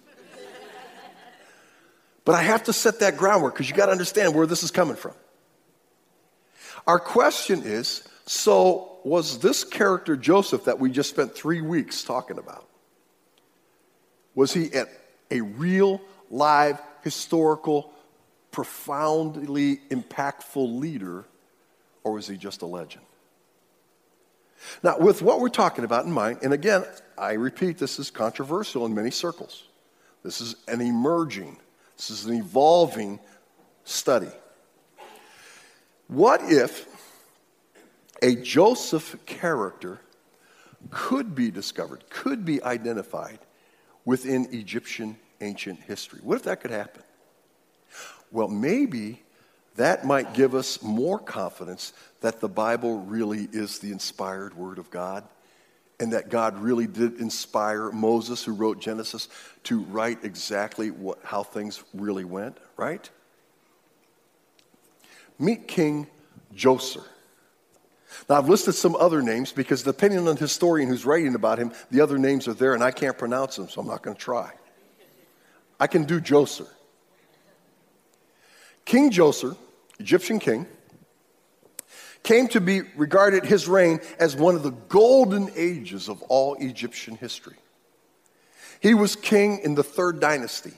But 2.23 2.35
I 2.35 2.43
have 2.43 2.63
to 2.63 2.71
set 2.71 3.01
that 3.01 3.17
groundwork 3.17 3.55
because 3.55 3.69
you 3.69 3.75
got 3.75 3.87
to 3.87 3.91
understand 3.91 4.33
where 4.33 4.47
this 4.47 4.63
is 4.63 4.71
coming 4.71 4.95
from. 4.95 5.11
Our 6.87 6.97
question 6.97 7.63
is 7.65 8.07
so, 8.25 8.99
was 9.03 9.39
this 9.39 9.65
character 9.65 10.15
Joseph 10.15 10.63
that 10.63 10.79
we 10.79 10.89
just 10.89 11.09
spent 11.09 11.35
three 11.35 11.59
weeks 11.59 12.05
talking 12.05 12.37
about? 12.37 12.69
Was 14.33 14.53
he 14.53 14.69
a 15.29 15.41
real, 15.41 15.99
live, 16.29 16.81
historical, 17.03 17.91
profoundly 18.51 19.81
impactful 19.89 20.79
leader, 20.79 21.25
or 22.07 22.13
was 22.13 22.27
he 22.27 22.37
just 22.37 22.61
a 22.61 22.65
legend? 22.65 23.03
Now, 24.81 24.97
with 24.97 25.21
what 25.21 25.41
we're 25.41 25.49
talking 25.49 25.83
about 25.83 26.05
in 26.05 26.11
mind, 26.11 26.39
and 26.41 26.53
again, 26.53 26.85
I 27.17 27.33
repeat, 27.33 27.77
this 27.77 27.99
is 27.99 28.09
controversial 28.09 28.85
in 28.85 28.95
many 28.95 29.11
circles. 29.11 29.65
This 30.23 30.39
is 30.39 30.55
an 30.69 30.79
emerging, 30.79 31.57
this 31.97 32.09
is 32.09 32.25
an 32.25 32.37
evolving 32.37 33.19
study. 33.83 34.31
What 36.07 36.41
if 36.43 36.87
a 38.21 38.35
Joseph 38.35 39.17
character 39.25 39.99
could 40.89 41.35
be 41.35 41.51
discovered, 41.51 42.09
could 42.09 42.45
be 42.45 42.63
identified 42.63 43.39
within 44.05 44.47
Egyptian 44.53 45.17
ancient 45.41 45.81
history? 45.81 46.21
What 46.23 46.35
if 46.35 46.43
that 46.43 46.61
could 46.61 46.71
happen? 46.71 47.03
Well, 48.31 48.47
maybe 48.47 49.23
that 49.77 50.05
might 50.05 50.33
give 50.33 50.53
us 50.53 50.81
more 50.81 51.17
confidence 51.17 51.93
that 52.21 52.41
the 52.41 52.49
Bible 52.49 52.99
really 52.99 53.47
is 53.51 53.79
the 53.79 53.91
inspired 53.91 54.55
Word 54.55 54.79
of 54.79 54.91
God 54.91 55.23
and 55.99 56.13
that 56.13 56.29
God 56.29 56.59
really 56.59 56.85
did 56.85 57.19
inspire 57.19 57.91
Moses, 57.91 58.43
who 58.43 58.53
wrote 58.53 58.79
Genesis, 58.79 59.29
to 59.63 59.79
write 59.79 60.23
exactly 60.23 60.91
what, 60.91 61.19
how 61.23 61.43
things 61.43 61.83
really 61.93 62.23
went, 62.23 62.57
right? 62.75 63.09
Meet 65.39 65.67
King 65.67 66.07
Djoser. 66.55 67.03
Now, 68.29 68.37
I've 68.37 68.49
listed 68.49 68.75
some 68.75 68.95
other 68.95 69.21
names 69.21 69.51
because 69.51 69.83
depending 69.83 70.19
on 70.19 70.25
the 70.25 70.35
historian 70.35 70.89
who's 70.89 71.05
writing 71.05 71.35
about 71.35 71.59
him, 71.59 71.71
the 71.91 72.01
other 72.01 72.17
names 72.17 72.47
are 72.47 72.53
there 72.53 72.73
and 72.73 72.83
I 72.83 72.91
can't 72.91 73.17
pronounce 73.17 73.55
them, 73.55 73.69
so 73.69 73.81
I'm 73.81 73.87
not 73.87 74.01
going 74.01 74.15
to 74.15 74.21
try. 74.21 74.51
I 75.79 75.87
can 75.87 76.03
do 76.05 76.19
Djoser. 76.19 76.67
King 78.85 79.11
Djoser, 79.11 79.57
Egyptian 79.99 80.39
king, 80.39 80.67
came 82.23 82.47
to 82.49 82.59
be 82.59 82.81
regarded 82.95 83.45
his 83.45 83.67
reign 83.67 83.99
as 84.19 84.35
one 84.35 84.55
of 84.55 84.63
the 84.63 84.71
golden 84.71 85.49
ages 85.55 86.09
of 86.09 86.21
all 86.23 86.55
Egyptian 86.55 87.15
history. 87.15 87.55
He 88.79 88.93
was 88.93 89.15
king 89.15 89.59
in 89.63 89.75
the 89.75 89.83
third 89.83 90.19
dynasty, 90.19 90.73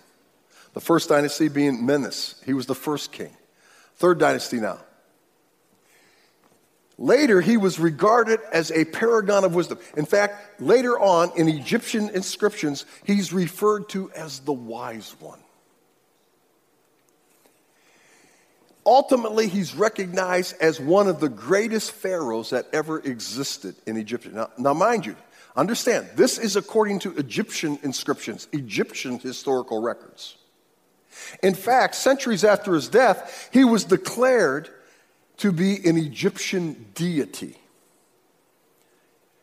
the 0.74 0.80
first 0.80 1.10
dynasty 1.10 1.50
being 1.50 1.86
Menes. 1.86 2.42
He 2.46 2.54
was 2.54 2.66
the 2.66 2.76
first 2.76 3.12
king. 3.12 3.36
Third 3.96 4.20
dynasty 4.20 4.60
now. 4.60 4.80
Later, 6.98 7.40
he 7.40 7.56
was 7.56 7.80
regarded 7.80 8.42
as 8.52 8.72
a 8.72 8.84
paragon 8.86 9.46
of 9.46 9.56
wisdom. 9.56 9.80
In 9.96 10.06
fact, 10.06 10.62
later 10.62 11.00
on 11.00 11.32
in 11.38 11.48
Egyptian 11.48 12.10
inscriptions, 12.10 12.86
he's 13.06 13.32
referred 13.32 13.88
to 13.90 14.12
as 14.12 14.40
the 14.42 14.54
wise 14.54 15.16
one. 15.20 15.40
Ultimately, 18.90 19.48
he's 19.48 19.76
recognized 19.76 20.56
as 20.60 20.80
one 20.80 21.08
of 21.08 21.20
the 21.20 21.30
greatest 21.30 21.92
pharaohs 21.92 22.50
that 22.50 22.66
ever 22.74 22.98
existed 22.98 23.76
in 23.86 24.00
Egypt. 24.00 24.26
Now, 24.34 24.50
now, 24.58 24.74
mind 24.74 25.06
you, 25.06 25.16
understand, 25.56 26.10
this 26.16 26.40
is 26.40 26.56
according 26.56 26.98
to 27.02 27.16
Egyptian 27.16 27.78
inscriptions, 27.84 28.48
Egyptian 28.52 29.20
historical 29.20 29.80
records. 29.80 30.38
In 31.44 31.54
fact, 31.54 31.94
centuries 31.94 32.44
after 32.44 32.74
his 32.74 32.88
death, 32.88 33.50
he 33.54 33.64
was 33.64 33.84
declared 33.84 34.70
to 35.38 35.52
be 35.52 35.88
an 35.88 35.96
Egyptian 35.96 36.88
deity. 36.96 37.58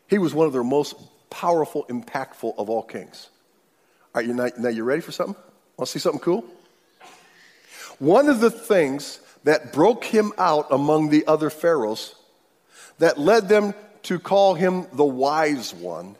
He 0.08 0.18
was 0.18 0.34
one 0.34 0.48
of 0.48 0.54
their 0.54 0.64
most 0.64 0.96
powerful, 1.30 1.86
impactful 1.88 2.58
of 2.58 2.68
all 2.68 2.82
kings. 2.82 3.30
Right, 4.12 4.26
you 4.26 4.34
now, 4.34 4.48
now 4.58 4.70
you 4.70 4.82
ready 4.82 5.02
for 5.02 5.12
something? 5.12 5.36
Want 5.76 5.86
to 5.86 5.92
see 5.92 6.00
something 6.00 6.20
cool? 6.20 6.44
One 8.00 8.28
of 8.28 8.40
the 8.40 8.50
things 8.50 9.20
that 9.46 9.72
broke 9.72 10.02
him 10.02 10.32
out 10.38 10.66
among 10.72 11.08
the 11.08 11.24
other 11.28 11.50
pharaohs, 11.50 12.16
that 12.98 13.16
led 13.16 13.48
them 13.48 13.74
to 14.02 14.18
call 14.18 14.54
him 14.54 14.88
the 14.92 15.04
wise 15.04 15.72
one, 15.72 16.16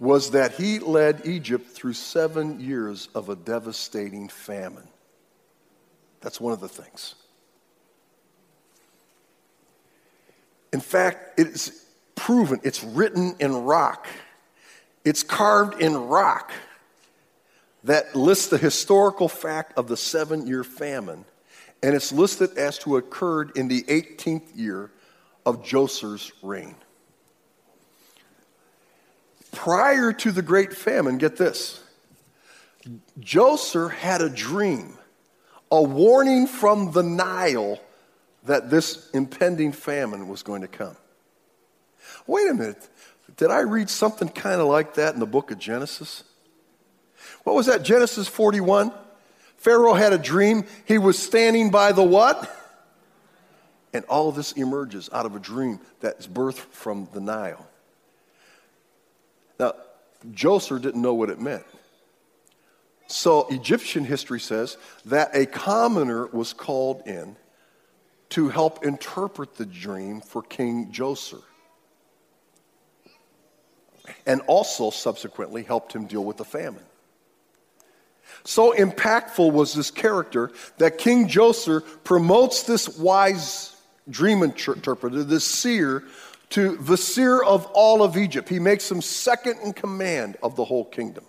was 0.00 0.32
that 0.32 0.50
he 0.50 0.80
led 0.80 1.22
Egypt 1.24 1.70
through 1.70 1.92
seven 1.92 2.58
years 2.58 3.08
of 3.14 3.28
a 3.28 3.36
devastating 3.36 4.28
famine. 4.28 4.88
That's 6.20 6.40
one 6.40 6.52
of 6.52 6.58
the 6.58 6.68
things. 6.68 7.14
In 10.72 10.80
fact, 10.80 11.38
it's 11.38 11.70
proven, 12.16 12.58
it's 12.64 12.82
written 12.82 13.36
in 13.38 13.54
rock, 13.62 14.08
it's 15.04 15.22
carved 15.22 15.80
in 15.80 15.96
rock 15.96 16.50
that 17.84 18.16
lists 18.16 18.48
the 18.48 18.58
historical 18.58 19.28
fact 19.28 19.78
of 19.78 19.86
the 19.86 19.96
seven 19.96 20.48
year 20.48 20.64
famine. 20.64 21.24
And 21.82 21.94
it's 21.94 22.12
listed 22.12 22.56
as 22.56 22.78
to 22.78 22.96
occurred 22.96 23.52
in 23.56 23.68
the 23.68 23.82
18th 23.82 24.56
year 24.56 24.90
of 25.44 25.62
Djoser's 25.62 26.32
reign. 26.42 26.74
Prior 29.52 30.12
to 30.12 30.32
the 30.32 30.42
great 30.42 30.72
famine, 30.72 31.18
get 31.18 31.36
this 31.36 31.82
Djoser 33.18 33.90
had 33.90 34.20
a 34.20 34.28
dream, 34.28 34.98
a 35.70 35.82
warning 35.82 36.46
from 36.46 36.92
the 36.92 37.02
Nile 37.02 37.78
that 38.44 38.70
this 38.70 39.10
impending 39.10 39.72
famine 39.72 40.28
was 40.28 40.42
going 40.42 40.62
to 40.62 40.68
come. 40.68 40.96
Wait 42.26 42.48
a 42.48 42.54
minute. 42.54 42.88
Did 43.36 43.50
I 43.50 43.60
read 43.60 43.90
something 43.90 44.28
kind 44.28 44.60
of 44.60 44.68
like 44.68 44.94
that 44.94 45.14
in 45.14 45.20
the 45.20 45.26
book 45.26 45.50
of 45.50 45.58
Genesis? 45.58 46.24
What 47.44 47.54
was 47.54 47.66
that? 47.66 47.82
Genesis 47.82 48.28
41? 48.28 48.92
Pharaoh 49.56 49.94
had 49.94 50.12
a 50.12 50.18
dream. 50.18 50.64
He 50.84 50.98
was 50.98 51.18
standing 51.18 51.70
by 51.70 51.92
the 51.92 52.02
what? 52.02 52.54
And 53.92 54.04
all 54.06 54.30
this 54.32 54.52
emerges 54.52 55.08
out 55.12 55.26
of 55.26 55.34
a 55.34 55.38
dream 55.38 55.80
that's 56.00 56.26
birthed 56.26 56.56
from 56.70 57.08
the 57.12 57.20
Nile. 57.20 57.66
Now, 59.58 59.74
Djoser 60.30 60.80
didn't 60.80 61.00
know 61.00 61.14
what 61.14 61.30
it 61.30 61.40
meant. 61.40 61.64
So, 63.08 63.46
Egyptian 63.48 64.04
history 64.04 64.40
says 64.40 64.76
that 65.06 65.30
a 65.34 65.46
commoner 65.46 66.26
was 66.26 66.52
called 66.52 67.02
in 67.06 67.36
to 68.30 68.48
help 68.48 68.84
interpret 68.84 69.54
the 69.54 69.66
dream 69.66 70.20
for 70.20 70.42
King 70.42 70.90
Djoser. 70.92 71.42
And 74.26 74.40
also, 74.42 74.90
subsequently, 74.90 75.62
helped 75.62 75.92
him 75.92 76.06
deal 76.06 76.24
with 76.24 76.36
the 76.36 76.44
famine. 76.44 76.82
So 78.44 78.72
impactful 78.72 79.52
was 79.52 79.74
this 79.74 79.90
character 79.90 80.52
that 80.78 80.98
King 80.98 81.28
Djoser 81.28 81.82
promotes 82.04 82.62
this 82.62 82.98
wise 82.98 83.76
dream 84.08 84.42
interpreter, 84.42 85.24
this 85.24 85.44
seer, 85.44 86.04
to 86.50 86.96
seer 86.96 87.42
of 87.42 87.66
all 87.74 88.02
of 88.02 88.16
Egypt. 88.16 88.48
He 88.48 88.60
makes 88.60 88.90
him 88.90 89.02
second 89.02 89.58
in 89.64 89.72
command 89.72 90.36
of 90.42 90.54
the 90.56 90.64
whole 90.64 90.84
kingdom. 90.84 91.24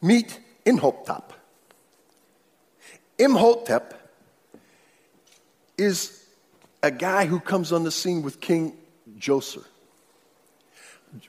Meet 0.00 0.40
Imhotep. 0.64 1.32
Imhotep 3.18 4.10
is 5.78 6.24
a 6.82 6.90
guy 6.90 7.26
who 7.26 7.40
comes 7.40 7.72
on 7.72 7.84
the 7.84 7.90
scene 7.90 8.22
with 8.22 8.40
King 8.40 8.76
Djoser. 9.18 9.64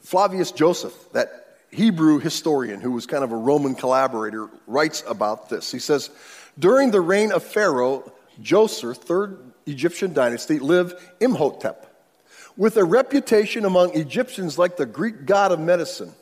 Flavius 0.02 0.52
Joseph, 0.52 0.94
that 1.14 1.47
Hebrew 1.78 2.18
historian 2.18 2.82
who 2.82 2.92
was 2.92 3.06
kind 3.06 3.24
of 3.24 3.32
a 3.32 3.36
Roman 3.36 3.76
collaborator 3.76 4.50
writes 4.66 5.04
about 5.08 5.48
this. 5.48 5.72
He 5.72 5.78
says, 5.78 6.10
During 6.58 6.90
the 6.90 7.02
reign 7.02 7.32
of 7.32 7.44
Pharaoh 7.44 8.12
Djoser, 8.42 8.98
third 8.98 9.38
Egyptian 9.68 10.12
dynasty, 10.12 10.58
lived 10.58 10.96
Imhotep, 11.20 11.86
with 12.58 12.78
a 12.78 12.84
reputation 12.84 13.64
among 13.64 13.96
Egyptians 13.96 14.58
like 14.58 14.78
the 14.78 14.88
Greek 14.88 15.28
god 15.28 15.52
of 15.52 15.60
medicine. 15.60 16.14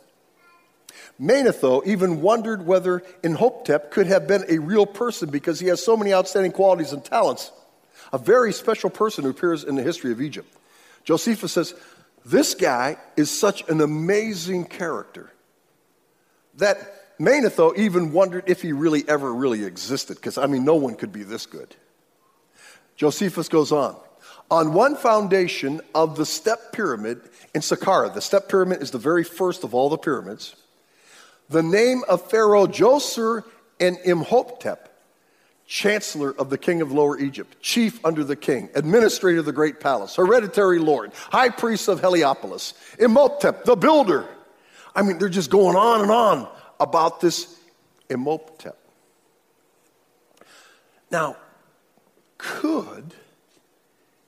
Manetho 1.21 1.87
even 1.87 2.21
wondered 2.21 2.65
whether 2.65 3.01
Imhotep 3.23 3.91
could 3.91 4.07
have 4.07 4.27
been 4.27 4.43
a 4.49 4.57
real 4.57 4.85
person 4.85 5.29
because 5.29 5.61
he 5.61 5.67
has 5.67 5.81
so 5.81 5.95
many 5.95 6.13
outstanding 6.13 6.51
qualities 6.51 6.91
and 6.91 7.01
talents. 7.01 7.53
A 8.11 8.17
very 8.17 8.51
special 8.51 8.89
person 8.89 9.23
who 9.23 9.29
appears 9.29 9.63
in 9.63 9.75
the 9.75 9.83
history 9.83 10.11
of 10.11 10.19
Egypt. 10.19 10.53
Josephus 11.05 11.53
says, 11.53 11.73
This 12.25 12.55
guy 12.55 12.97
is 13.15 13.31
such 13.31 13.65
an 13.69 13.79
amazing 13.79 14.65
character 14.65 15.31
that 16.57 17.17
Manetho 17.19 17.77
even 17.77 18.11
wondered 18.11 18.43
if 18.47 18.61
he 18.61 18.73
really 18.73 19.07
ever 19.07 19.33
really 19.33 19.63
existed, 19.63 20.15
because 20.15 20.37
I 20.37 20.47
mean, 20.47 20.65
no 20.65 20.75
one 20.75 20.95
could 20.95 21.11
be 21.11 21.23
this 21.23 21.45
good. 21.45 21.75
Josephus 22.95 23.49
goes 23.49 23.71
on. 23.71 23.95
On 24.51 24.73
one 24.73 24.95
foundation 24.95 25.81
of 25.95 26.17
the 26.17 26.25
step 26.25 26.71
pyramid 26.71 27.21
in 27.53 27.61
Saqqara, 27.61 28.13
the 28.13 28.21
step 28.21 28.47
pyramid 28.47 28.81
is 28.81 28.91
the 28.91 28.99
very 28.99 29.23
first 29.23 29.63
of 29.63 29.73
all 29.73 29.89
the 29.89 29.97
pyramids, 29.97 30.55
the 31.49 31.63
name 31.63 32.03
of 32.07 32.29
Pharaoh 32.29 32.67
Djoser 32.67 33.43
and 33.79 33.97
Imhotep, 34.05 34.89
chancellor 35.65 36.33
of 36.37 36.51
the 36.51 36.59
king 36.59 36.81
of 36.81 36.91
Lower 36.91 37.17
Egypt, 37.17 37.59
chief 37.61 38.03
under 38.05 38.23
the 38.23 38.35
king, 38.35 38.69
administrator 38.75 39.39
of 39.39 39.45
the 39.45 39.51
great 39.51 39.79
palace, 39.79 40.15
hereditary 40.15 40.79
lord, 40.79 41.11
high 41.31 41.49
priest 41.49 41.87
of 41.87 42.01
Heliopolis, 42.01 42.73
Imhotep, 42.99 43.65
the 43.65 43.75
builder, 43.75 44.27
I 44.95 45.01
mean, 45.01 45.17
they're 45.17 45.29
just 45.29 45.49
going 45.49 45.75
on 45.75 46.01
and 46.01 46.11
on 46.11 46.47
about 46.79 47.19
this 47.19 47.59
Imhotep. 48.09 48.77
Now, 51.11 51.37
could 52.37 53.13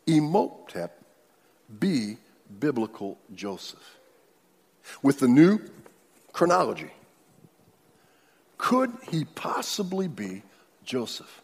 Imhotep 0.05 1.01
be 1.79 2.17
biblical 2.59 3.17
Joseph? 3.33 3.97
With 5.01 5.19
the 5.19 5.27
new 5.27 5.59
chronology, 6.33 6.91
could 8.57 8.91
he 9.09 9.25
possibly 9.25 10.07
be 10.07 10.43
Joseph? 10.83 11.41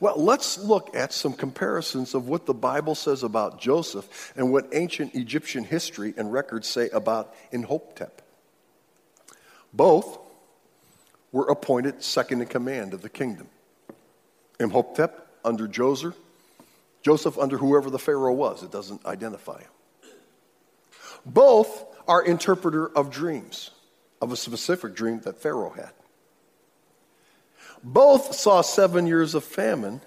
Well, 0.00 0.16
let's 0.16 0.58
look 0.58 0.94
at 0.94 1.12
some 1.12 1.32
comparisons 1.32 2.14
of 2.14 2.28
what 2.28 2.46
the 2.46 2.54
Bible 2.54 2.94
says 2.94 3.22
about 3.22 3.60
Joseph 3.60 4.32
and 4.36 4.52
what 4.52 4.68
ancient 4.72 5.14
Egyptian 5.14 5.64
history 5.64 6.14
and 6.16 6.32
records 6.32 6.68
say 6.68 6.88
about 6.90 7.34
Imhotep. 7.52 8.22
Both 9.72 10.18
were 11.32 11.46
appointed 11.48 12.02
second 12.02 12.40
in 12.40 12.48
command 12.48 12.94
of 12.94 13.02
the 13.02 13.08
kingdom. 13.08 13.48
Imhotep 14.60 15.28
under 15.44 15.68
Djoser, 15.68 16.14
Joseph 17.02 17.38
under 17.38 17.58
whoever 17.58 17.90
the 17.90 17.98
Pharaoh 17.98 18.32
was. 18.32 18.62
It 18.62 18.72
doesn't 18.72 19.04
identify 19.06 19.60
him. 19.60 19.70
Both 21.24 21.84
are 22.06 22.22
interpreter 22.22 22.88
of 22.88 23.10
dreams, 23.10 23.70
of 24.20 24.32
a 24.32 24.36
specific 24.36 24.94
dream 24.94 25.20
that 25.20 25.40
Pharaoh 25.40 25.70
had. 25.70 25.92
Both 27.92 28.34
saw 28.34 28.60
seven 28.60 29.06
years 29.06 29.34
of 29.34 29.44
famine, 29.44 30.02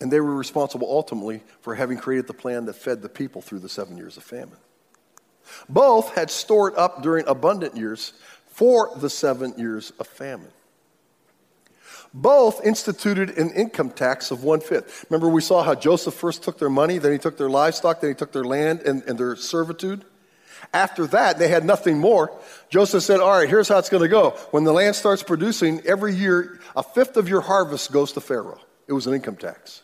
and 0.00 0.10
they 0.10 0.18
were 0.18 0.34
responsible 0.34 0.88
ultimately 0.90 1.44
for 1.60 1.76
having 1.76 1.96
created 1.96 2.26
the 2.26 2.34
plan 2.34 2.64
that 2.64 2.74
fed 2.74 3.02
the 3.02 3.08
people 3.08 3.40
through 3.40 3.60
the 3.60 3.68
seven 3.68 3.96
years 3.96 4.16
of 4.16 4.24
famine. 4.24 4.58
Both 5.68 6.16
had 6.16 6.28
stored 6.28 6.74
up 6.74 7.00
during 7.00 7.24
abundant 7.28 7.76
years 7.76 8.14
for 8.46 8.90
the 8.96 9.08
seven 9.08 9.54
years 9.56 9.92
of 10.00 10.08
famine. 10.08 10.50
Both 12.12 12.66
instituted 12.66 13.38
an 13.38 13.50
income 13.52 13.90
tax 13.90 14.32
of 14.32 14.42
one 14.42 14.60
fifth. 14.60 15.06
Remember, 15.08 15.28
we 15.28 15.40
saw 15.40 15.62
how 15.62 15.76
Joseph 15.76 16.14
first 16.14 16.42
took 16.42 16.58
their 16.58 16.68
money, 16.68 16.98
then 16.98 17.12
he 17.12 17.18
took 17.18 17.38
their 17.38 17.48
livestock, 17.48 18.00
then 18.00 18.10
he 18.10 18.14
took 18.14 18.32
their 18.32 18.44
land 18.44 18.80
and, 18.80 19.04
and 19.04 19.16
their 19.16 19.36
servitude. 19.36 20.04
After 20.72 21.06
that, 21.08 21.38
they 21.38 21.48
had 21.48 21.64
nothing 21.64 21.98
more. 21.98 22.32
Joseph 22.70 23.02
said, 23.02 23.20
All 23.20 23.38
right, 23.38 23.48
here's 23.48 23.68
how 23.68 23.78
it's 23.78 23.88
going 23.88 24.02
to 24.02 24.08
go. 24.08 24.30
When 24.50 24.64
the 24.64 24.72
land 24.72 24.96
starts 24.96 25.22
producing, 25.22 25.80
every 25.86 26.14
year, 26.14 26.60
a 26.76 26.82
fifth 26.82 27.16
of 27.16 27.28
your 27.28 27.40
harvest 27.40 27.92
goes 27.92 28.12
to 28.12 28.20
Pharaoh. 28.20 28.60
It 28.86 28.92
was 28.92 29.06
an 29.06 29.14
income 29.14 29.36
tax. 29.36 29.82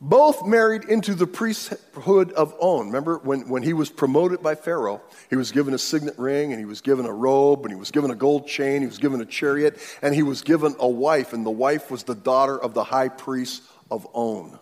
Both 0.00 0.44
married 0.44 0.84
into 0.84 1.14
the 1.14 1.26
priesthood 1.26 2.32
of 2.32 2.54
On. 2.58 2.86
Remember 2.86 3.18
when, 3.18 3.48
when 3.48 3.62
he 3.62 3.72
was 3.72 3.88
promoted 3.88 4.42
by 4.42 4.54
Pharaoh, 4.54 5.00
he 5.30 5.36
was 5.36 5.50
given 5.50 5.72
a 5.72 5.78
signet 5.78 6.18
ring 6.18 6.52
and 6.52 6.58
he 6.58 6.66
was 6.66 6.82
given 6.82 7.06
a 7.06 7.12
robe 7.12 7.64
and 7.64 7.72
he 7.72 7.78
was 7.78 7.90
given 7.90 8.10
a 8.10 8.14
gold 8.14 8.46
chain, 8.46 8.82
he 8.82 8.86
was 8.86 8.98
given 8.98 9.22
a 9.22 9.24
chariot, 9.24 9.78
and 10.02 10.14
he 10.14 10.22
was 10.22 10.42
given 10.42 10.76
a 10.78 10.88
wife, 10.88 11.32
and 11.32 11.46
the 11.46 11.50
wife 11.50 11.90
was 11.90 12.02
the 12.02 12.14
daughter 12.14 12.60
of 12.60 12.74
the 12.74 12.84
high 12.84 13.08
priest 13.08 13.62
of 13.90 14.06
On. 14.12 14.58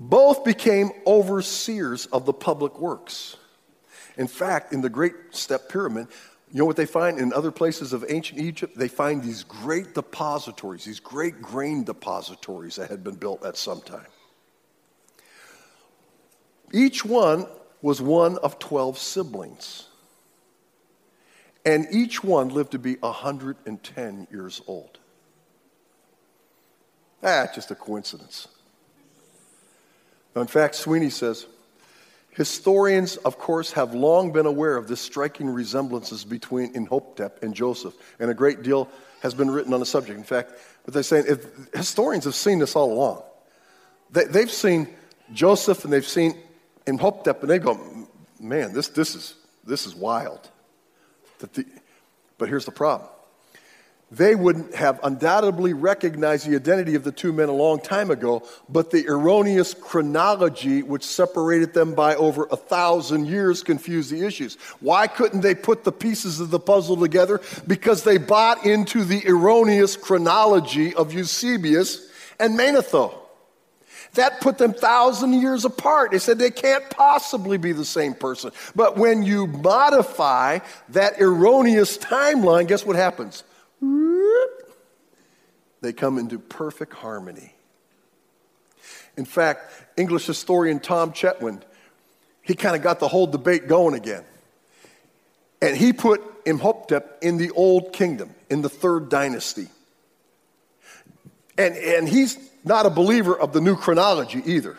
Both 0.00 0.44
became 0.44 0.92
overseers 1.06 2.06
of 2.06 2.24
the 2.24 2.32
public 2.32 2.80
works. 2.80 3.36
In 4.16 4.28
fact, 4.28 4.72
in 4.72 4.80
the 4.80 4.88
Great 4.88 5.14
Step 5.32 5.68
Pyramid, 5.68 6.08
you 6.50 6.58
know 6.58 6.64
what 6.64 6.76
they 6.76 6.86
find 6.86 7.18
in 7.18 7.34
other 7.34 7.50
places 7.50 7.92
of 7.92 8.06
ancient 8.08 8.40
Egypt? 8.40 8.76
They 8.78 8.88
find 8.88 9.22
these 9.22 9.44
great 9.44 9.94
depositories, 9.94 10.86
these 10.86 11.00
great 11.00 11.42
grain 11.42 11.84
depositories 11.84 12.76
that 12.76 12.90
had 12.90 13.04
been 13.04 13.16
built 13.16 13.44
at 13.44 13.58
some 13.58 13.82
time. 13.82 14.06
Each 16.72 17.04
one 17.04 17.46
was 17.82 18.00
one 18.00 18.38
of 18.38 18.58
12 18.58 18.96
siblings. 18.98 19.86
And 21.66 21.86
each 21.92 22.24
one 22.24 22.48
lived 22.48 22.72
to 22.72 22.78
be 22.78 22.94
110 22.94 24.28
years 24.30 24.62
old. 24.66 24.98
Ah, 27.22 27.48
just 27.54 27.70
a 27.70 27.74
coincidence. 27.74 28.48
Now, 30.34 30.42
in 30.42 30.46
fact, 30.46 30.74
Sweeney 30.74 31.10
says 31.10 31.46
historians, 32.30 33.16
of 33.18 33.38
course, 33.38 33.72
have 33.72 33.94
long 33.94 34.32
been 34.32 34.46
aware 34.46 34.76
of 34.76 34.88
the 34.88 34.96
striking 34.96 35.48
resemblances 35.48 36.24
between 36.24 36.74
Imhotep 36.74 37.42
and 37.42 37.54
Joseph, 37.54 37.94
and 38.18 38.30
a 38.30 38.34
great 38.34 38.62
deal 38.62 38.88
has 39.22 39.34
been 39.34 39.50
written 39.50 39.74
on 39.74 39.80
the 39.80 39.86
subject. 39.86 40.16
In 40.16 40.24
fact, 40.24 40.52
but 40.84 40.94
they're 40.94 41.02
saying, 41.02 41.24
if, 41.28 41.46
historians 41.74 42.24
have 42.24 42.34
seen 42.34 42.58
this 42.58 42.74
all 42.74 42.92
along. 42.92 43.22
They, 44.10 44.24
they've 44.24 44.50
seen 44.50 44.88
Joseph 45.32 45.84
and 45.84 45.92
they've 45.92 46.06
seen 46.06 46.38
Imhotep, 46.86 47.42
and 47.42 47.50
they 47.50 47.58
go, 47.58 47.78
man, 48.40 48.72
this, 48.72 48.88
this, 48.88 49.14
is, 49.14 49.34
this 49.64 49.86
is 49.86 49.94
wild. 49.94 50.48
The, 51.38 51.64
but 52.38 52.48
here's 52.48 52.64
the 52.64 52.72
problem 52.72 53.08
they 54.10 54.34
would 54.34 54.74
have 54.74 54.98
undoubtedly 55.04 55.72
recognized 55.72 56.48
the 56.48 56.56
identity 56.56 56.96
of 56.96 57.04
the 57.04 57.12
two 57.12 57.32
men 57.32 57.48
a 57.48 57.52
long 57.52 57.80
time 57.80 58.10
ago, 58.10 58.42
but 58.68 58.90
the 58.90 59.06
erroneous 59.08 59.72
chronology, 59.72 60.82
which 60.82 61.04
separated 61.04 61.74
them 61.74 61.94
by 61.94 62.16
over 62.16 62.48
a 62.50 62.56
thousand 62.56 63.26
years, 63.26 63.62
confused 63.62 64.10
the 64.10 64.26
issues. 64.26 64.56
Why 64.80 65.06
couldn't 65.06 65.42
they 65.42 65.54
put 65.54 65.84
the 65.84 65.92
pieces 65.92 66.40
of 66.40 66.50
the 66.50 66.58
puzzle 66.58 66.96
together? 66.96 67.40
Because 67.68 68.02
they 68.02 68.18
bought 68.18 68.66
into 68.66 69.04
the 69.04 69.26
erroneous 69.28 69.96
chronology 69.96 70.92
of 70.94 71.12
Eusebius 71.12 72.10
and 72.40 72.58
Manetho. 72.58 73.14
That 74.14 74.40
put 74.40 74.58
them 74.58 74.72
thousand 74.72 75.34
years 75.34 75.64
apart. 75.64 76.10
They 76.10 76.18
said 76.18 76.38
they 76.38 76.50
can't 76.50 76.88
possibly 76.90 77.58
be 77.58 77.70
the 77.70 77.84
same 77.84 78.14
person. 78.14 78.50
But 78.74 78.96
when 78.96 79.22
you 79.22 79.46
modify 79.46 80.58
that 80.88 81.20
erroneous 81.20 81.96
timeline, 81.96 82.66
guess 82.66 82.84
what 82.84 82.96
happens? 82.96 83.44
They 85.80 85.92
come 85.92 86.18
into 86.18 86.38
perfect 86.38 86.92
harmony. 86.94 87.54
In 89.16 89.24
fact, 89.24 89.72
English 89.96 90.26
historian 90.26 90.80
Tom 90.80 91.12
Chetwynd, 91.12 91.62
he 92.42 92.54
kind 92.54 92.76
of 92.76 92.82
got 92.82 93.00
the 93.00 93.08
whole 93.08 93.26
debate 93.26 93.68
going 93.68 93.94
again. 93.94 94.24
And 95.62 95.76
he 95.76 95.92
put 95.92 96.22
Imhotep 96.46 97.18
in 97.22 97.36
the 97.36 97.50
old 97.50 97.92
kingdom, 97.92 98.34
in 98.48 98.62
the 98.62 98.68
third 98.68 99.10
dynasty. 99.10 99.68
And, 101.58 101.76
and 101.76 102.08
he's 102.08 102.38
not 102.64 102.86
a 102.86 102.90
believer 102.90 103.38
of 103.38 103.52
the 103.52 103.60
new 103.60 103.76
chronology 103.76 104.42
either. 104.46 104.76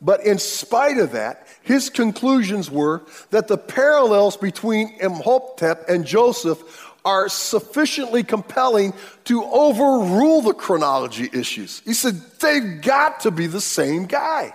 But 0.00 0.24
in 0.24 0.38
spite 0.38 0.98
of 0.98 1.12
that, 1.12 1.46
his 1.62 1.90
conclusions 1.90 2.70
were 2.70 3.02
that 3.30 3.46
the 3.48 3.58
parallels 3.58 4.36
between 4.36 4.96
Imhotep 5.00 5.88
and 5.88 6.04
Joseph 6.04 6.60
are 7.04 7.28
sufficiently 7.28 8.22
compelling 8.22 8.94
to 9.24 9.44
overrule 9.44 10.42
the 10.42 10.54
chronology 10.54 11.28
issues. 11.32 11.80
He 11.84 11.94
said 11.94 12.20
they've 12.40 12.80
got 12.80 13.20
to 13.20 13.30
be 13.30 13.46
the 13.46 13.60
same 13.60 14.06
guy. 14.06 14.54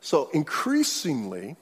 So, 0.00 0.28
increasingly, 0.32 1.56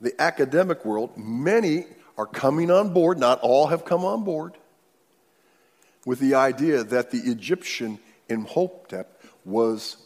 the 0.00 0.20
academic 0.20 0.84
world, 0.84 1.16
many 1.16 1.86
are 2.18 2.26
coming 2.26 2.70
on 2.70 2.92
board, 2.92 3.18
not 3.18 3.40
all 3.40 3.68
have 3.68 3.84
come 3.84 4.04
on 4.04 4.24
board, 4.24 4.54
with 6.04 6.18
the 6.18 6.34
idea 6.34 6.82
that 6.84 7.10
the 7.10 7.18
Egyptian 7.18 7.98
Imhotep 8.28 9.22
was 9.44 9.96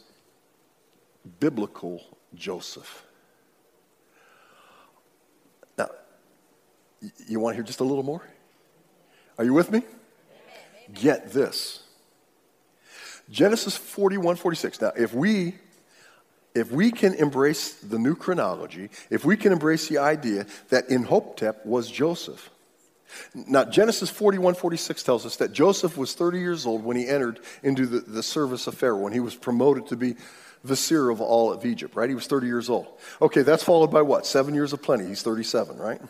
biblical 1.39 2.03
Joseph. 2.35 3.03
You 7.27 7.39
want 7.39 7.53
to 7.53 7.55
hear 7.57 7.63
just 7.63 7.79
a 7.79 7.83
little 7.83 8.03
more? 8.03 8.21
Are 9.37 9.43
you 9.43 9.53
with 9.53 9.71
me? 9.71 9.83
Get 10.93 11.31
this. 11.31 11.83
Genesis 13.29 13.77
41, 13.77 14.35
46. 14.35 14.81
Now, 14.81 14.91
if 14.97 15.13
we 15.13 15.55
if 16.53 16.69
we 16.69 16.91
can 16.91 17.13
embrace 17.13 17.75
the 17.75 17.97
new 17.97 18.13
chronology, 18.13 18.89
if 19.09 19.23
we 19.23 19.37
can 19.37 19.53
embrace 19.53 19.87
the 19.87 19.99
idea 19.99 20.45
that 20.69 20.89
Imhotep 20.89 21.65
was 21.65 21.89
Joseph. 21.89 22.49
Now, 23.33 23.63
Genesis 23.65 24.09
41, 24.09 24.55
46 24.55 25.03
tells 25.03 25.25
us 25.25 25.37
that 25.37 25.53
Joseph 25.53 25.97
was 25.97 26.13
30 26.13 26.39
years 26.39 26.65
old 26.65 26.83
when 26.83 26.97
he 26.97 27.07
entered 27.07 27.39
into 27.63 27.85
the, 27.85 27.99
the 27.99 28.23
service 28.23 28.67
of 28.67 28.75
Pharaoh, 28.75 28.99
when 28.99 29.13
he 29.13 29.19
was 29.19 29.35
promoted 29.35 29.87
to 29.87 29.95
be 29.95 30.15
vizier 30.63 31.09
of 31.09 31.21
all 31.21 31.51
of 31.51 31.65
Egypt, 31.65 31.95
right? 31.95 32.09
He 32.09 32.15
was 32.15 32.27
30 32.27 32.47
years 32.47 32.69
old. 32.69 32.87
Okay, 33.21 33.41
that's 33.41 33.63
followed 33.63 33.91
by 33.91 34.01
what? 34.01 34.25
Seven 34.25 34.53
years 34.53 34.73
of 34.73 34.81
plenty. 34.81 35.07
He's 35.07 35.23
37, 35.23 35.77
right? 35.77 36.01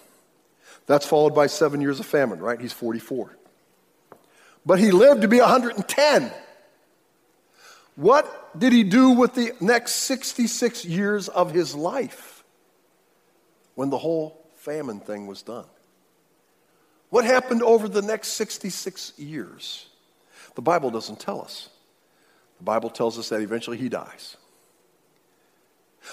That's 0.91 1.05
followed 1.05 1.33
by 1.33 1.47
seven 1.47 1.79
years 1.79 2.01
of 2.01 2.05
famine, 2.05 2.39
right? 2.39 2.59
He's 2.59 2.73
44. 2.73 3.37
But 4.65 4.77
he 4.77 4.91
lived 4.91 5.21
to 5.21 5.29
be 5.29 5.39
110. 5.39 6.33
What 7.95 8.59
did 8.59 8.73
he 8.73 8.83
do 8.83 9.11
with 9.11 9.33
the 9.33 9.53
next 9.61 9.93
66 9.93 10.83
years 10.83 11.29
of 11.29 11.53
his 11.53 11.73
life 11.73 12.43
when 13.75 13.89
the 13.89 13.97
whole 13.97 14.45
famine 14.57 14.99
thing 14.99 15.27
was 15.27 15.41
done? 15.41 15.63
What 17.09 17.23
happened 17.23 17.63
over 17.63 17.87
the 17.87 18.01
next 18.01 18.33
66 18.33 19.13
years? 19.17 19.87
The 20.55 20.61
Bible 20.61 20.89
doesn't 20.89 21.21
tell 21.21 21.39
us. 21.39 21.69
The 22.57 22.65
Bible 22.65 22.89
tells 22.89 23.17
us 23.17 23.29
that 23.29 23.39
eventually 23.39 23.77
he 23.77 23.87
dies. 23.87 24.35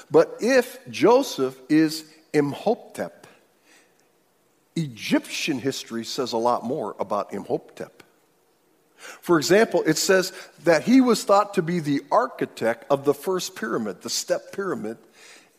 But 0.09 0.37
if 0.39 0.79
Joseph 0.89 1.61
is 1.69 2.05
Imhotep. 2.33 3.18
Egyptian 4.79 5.59
history 5.59 6.05
says 6.05 6.33
a 6.33 6.39
lot 6.39 6.65
more 6.65 6.95
about 6.99 7.35
Imhotep. 7.35 8.03
For 8.97 9.39
example, 9.39 9.83
it 9.87 9.97
says 9.97 10.33
that 10.65 10.83
he 10.83 11.01
was 11.01 11.25
thought 11.25 11.55
to 11.55 11.63
be 11.63 11.81
the 11.81 12.03
architect 12.11 12.85
of 12.91 13.05
the 13.05 13.15
first 13.15 13.55
pyramid, 13.55 14.03
the 14.03 14.11
step 14.11 14.53
pyramid 14.53 14.99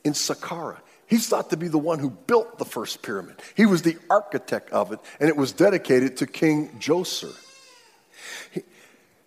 in 0.03 0.13
Saqqara. 0.13 0.77
He's 1.07 1.27
thought 1.27 1.49
to 1.49 1.57
be 1.57 1.67
the 1.67 1.79
one 1.79 1.99
who 1.99 2.09
built 2.09 2.57
the 2.57 2.65
first 2.65 3.01
pyramid. 3.01 3.41
He 3.55 3.65
was 3.65 3.81
the 3.81 3.97
architect 4.09 4.71
of 4.71 4.91
it, 4.91 4.99
and 5.19 5.29
it 5.29 5.35
was 5.35 5.51
dedicated 5.53 6.17
to 6.17 6.27
King 6.27 6.69
Djoser. 6.79 7.35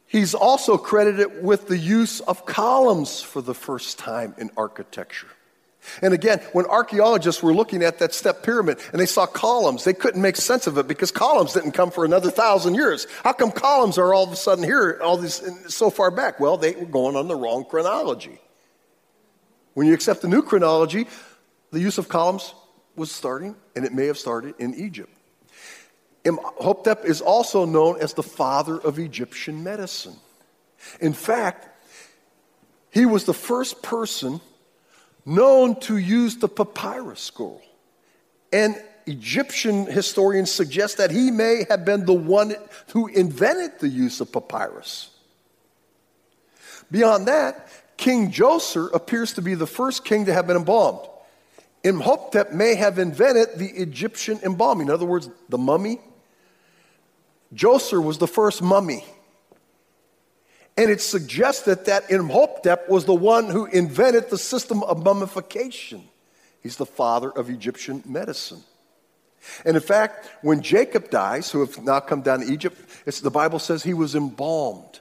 He's 0.06 0.34
also 0.34 0.76
credited 0.76 1.42
with 1.42 1.68
the 1.68 1.78
use 1.78 2.20
of 2.20 2.44
columns 2.44 3.22
for 3.22 3.40
the 3.40 3.54
first 3.54 3.98
time 3.98 4.34
in 4.36 4.50
architecture. 4.56 5.30
And 6.00 6.14
again, 6.14 6.40
when 6.52 6.66
archaeologists 6.66 7.42
were 7.42 7.52
looking 7.52 7.82
at 7.82 7.98
that 7.98 8.14
step 8.14 8.42
pyramid 8.42 8.78
and 8.92 9.00
they 9.00 9.06
saw 9.06 9.26
columns, 9.26 9.84
they 9.84 9.92
couldn't 9.92 10.22
make 10.22 10.36
sense 10.36 10.66
of 10.66 10.78
it 10.78 10.86
because 10.86 11.10
columns 11.10 11.54
didn't 11.54 11.72
come 11.72 11.90
for 11.90 12.04
another 12.04 12.30
thousand 12.30 12.74
years. 12.74 13.06
How 13.24 13.32
come 13.32 13.50
columns 13.50 13.98
are 13.98 14.14
all 14.14 14.24
of 14.24 14.32
a 14.32 14.36
sudden 14.36 14.64
here, 14.64 15.00
all 15.02 15.16
these 15.16 15.42
so 15.66 15.90
far 15.90 16.10
back? 16.10 16.38
Well, 16.38 16.56
they 16.56 16.72
were 16.72 16.86
going 16.86 17.16
on 17.16 17.28
the 17.28 17.36
wrong 17.36 17.64
chronology. 17.64 18.38
When 19.74 19.86
you 19.86 19.94
accept 19.94 20.22
the 20.22 20.28
new 20.28 20.42
chronology, 20.42 21.06
the 21.70 21.80
use 21.80 21.98
of 21.98 22.08
columns 22.08 22.54
was 22.94 23.10
starting, 23.10 23.56
and 23.74 23.84
it 23.84 23.92
may 23.92 24.06
have 24.06 24.18
started 24.18 24.54
in 24.58 24.74
Egypt. 24.74 25.10
Imhotep 26.24 27.04
is 27.04 27.20
also 27.20 27.64
known 27.64 28.00
as 28.00 28.14
the 28.14 28.22
father 28.22 28.78
of 28.78 28.98
Egyptian 28.98 29.64
medicine. 29.64 30.16
In 31.00 31.12
fact, 31.12 31.68
he 32.90 33.06
was 33.06 33.24
the 33.24 33.34
first 33.34 33.82
person 33.82 34.40
known 35.24 35.78
to 35.80 35.96
use 35.96 36.36
the 36.36 36.48
papyrus 36.48 37.20
scroll. 37.20 37.62
And 38.52 38.76
Egyptian 39.06 39.86
historians 39.86 40.50
suggest 40.50 40.98
that 40.98 41.10
he 41.10 41.30
may 41.30 41.64
have 41.68 41.84
been 41.84 42.04
the 42.04 42.12
one 42.12 42.54
who 42.92 43.08
invented 43.08 43.78
the 43.80 43.88
use 43.88 44.20
of 44.20 44.32
papyrus. 44.32 45.10
Beyond 46.90 47.26
that, 47.26 47.68
King 47.96 48.30
Djoser 48.30 48.92
appears 48.92 49.32
to 49.34 49.42
be 49.42 49.54
the 49.54 49.66
first 49.66 50.04
king 50.04 50.26
to 50.26 50.32
have 50.32 50.46
been 50.46 50.56
embalmed. 50.56 51.08
Imhotep 51.84 52.52
may 52.52 52.74
have 52.74 52.98
invented 52.98 53.58
the 53.58 53.68
Egyptian 53.68 54.38
embalming. 54.42 54.88
In 54.88 54.92
other 54.92 55.06
words, 55.06 55.28
the 55.48 55.58
mummy. 55.58 56.00
Djoser 57.54 58.02
was 58.02 58.18
the 58.18 58.28
first 58.28 58.62
mummy. 58.62 59.04
And 60.76 60.90
it 60.90 61.00
suggested 61.00 61.84
that 61.84 62.10
Imhotep 62.10 62.88
was 62.88 63.04
the 63.04 63.14
one 63.14 63.50
who 63.50 63.66
invented 63.66 64.30
the 64.30 64.38
system 64.38 64.82
of 64.84 65.04
mummification. 65.04 66.02
He's 66.62 66.76
the 66.76 66.86
father 66.86 67.30
of 67.30 67.50
Egyptian 67.50 68.02
medicine. 68.06 68.62
And 69.64 69.76
in 69.76 69.82
fact, 69.82 70.30
when 70.42 70.62
Jacob 70.62 71.10
dies, 71.10 71.50
who 71.50 71.60
have 71.60 71.82
now 71.82 72.00
come 72.00 72.22
down 72.22 72.40
to 72.40 72.52
Egypt, 72.52 72.76
the 73.04 73.30
Bible 73.30 73.58
says 73.58 73.82
he 73.82 73.94
was 73.94 74.14
embalmed. 74.14 75.00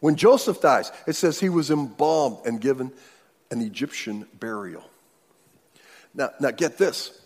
When 0.00 0.16
Joseph 0.16 0.60
dies, 0.60 0.90
it 1.06 1.12
says 1.12 1.38
he 1.38 1.50
was 1.50 1.70
embalmed 1.70 2.38
and 2.46 2.60
given 2.60 2.90
an 3.50 3.60
Egyptian 3.60 4.26
burial. 4.38 4.84
Now, 6.14 6.30
now 6.40 6.50
get 6.50 6.78
this 6.78 7.20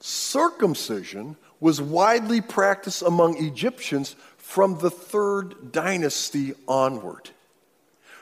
circumcision 0.00 1.36
was 1.60 1.80
widely 1.80 2.40
practiced 2.40 3.02
among 3.02 3.36
Egyptians 3.44 4.16
from 4.46 4.78
the 4.78 4.90
third 4.90 5.72
dynasty 5.72 6.54
onward. 6.68 7.30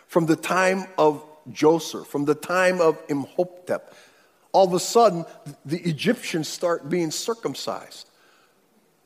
From 0.07 0.25
the 0.25 0.37
time 0.37 0.87
of 0.97 1.23
Djoser, 1.51 2.05
from 2.07 2.25
the 2.25 2.35
time 2.35 2.81
of 2.81 2.99
Imhotep, 3.11 3.95
all 4.51 4.67
of 4.67 4.73
a 4.73 4.81
sudden 4.81 5.27
the 5.67 5.79
Egyptians 5.83 6.49
start 6.49 6.89
being 6.89 7.11
circumcised. 7.11 8.09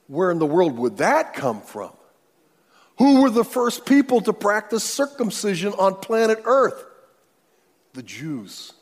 Where 0.07 0.31
in 0.31 0.39
the 0.39 0.47
world 0.47 0.79
would 0.79 0.99
that 0.99 1.35
come 1.35 1.61
from? 1.61 1.91
Who 2.99 3.21
were 3.21 3.31
the 3.31 3.45
first 3.45 3.85
people 3.85 4.21
to 4.21 4.33
practice 4.33 4.85
circumcision 4.85 5.73
on 5.73 5.97
planet 5.97 6.41
Earth? 6.45 6.85
The 7.95 8.05
Jews, 8.05 8.75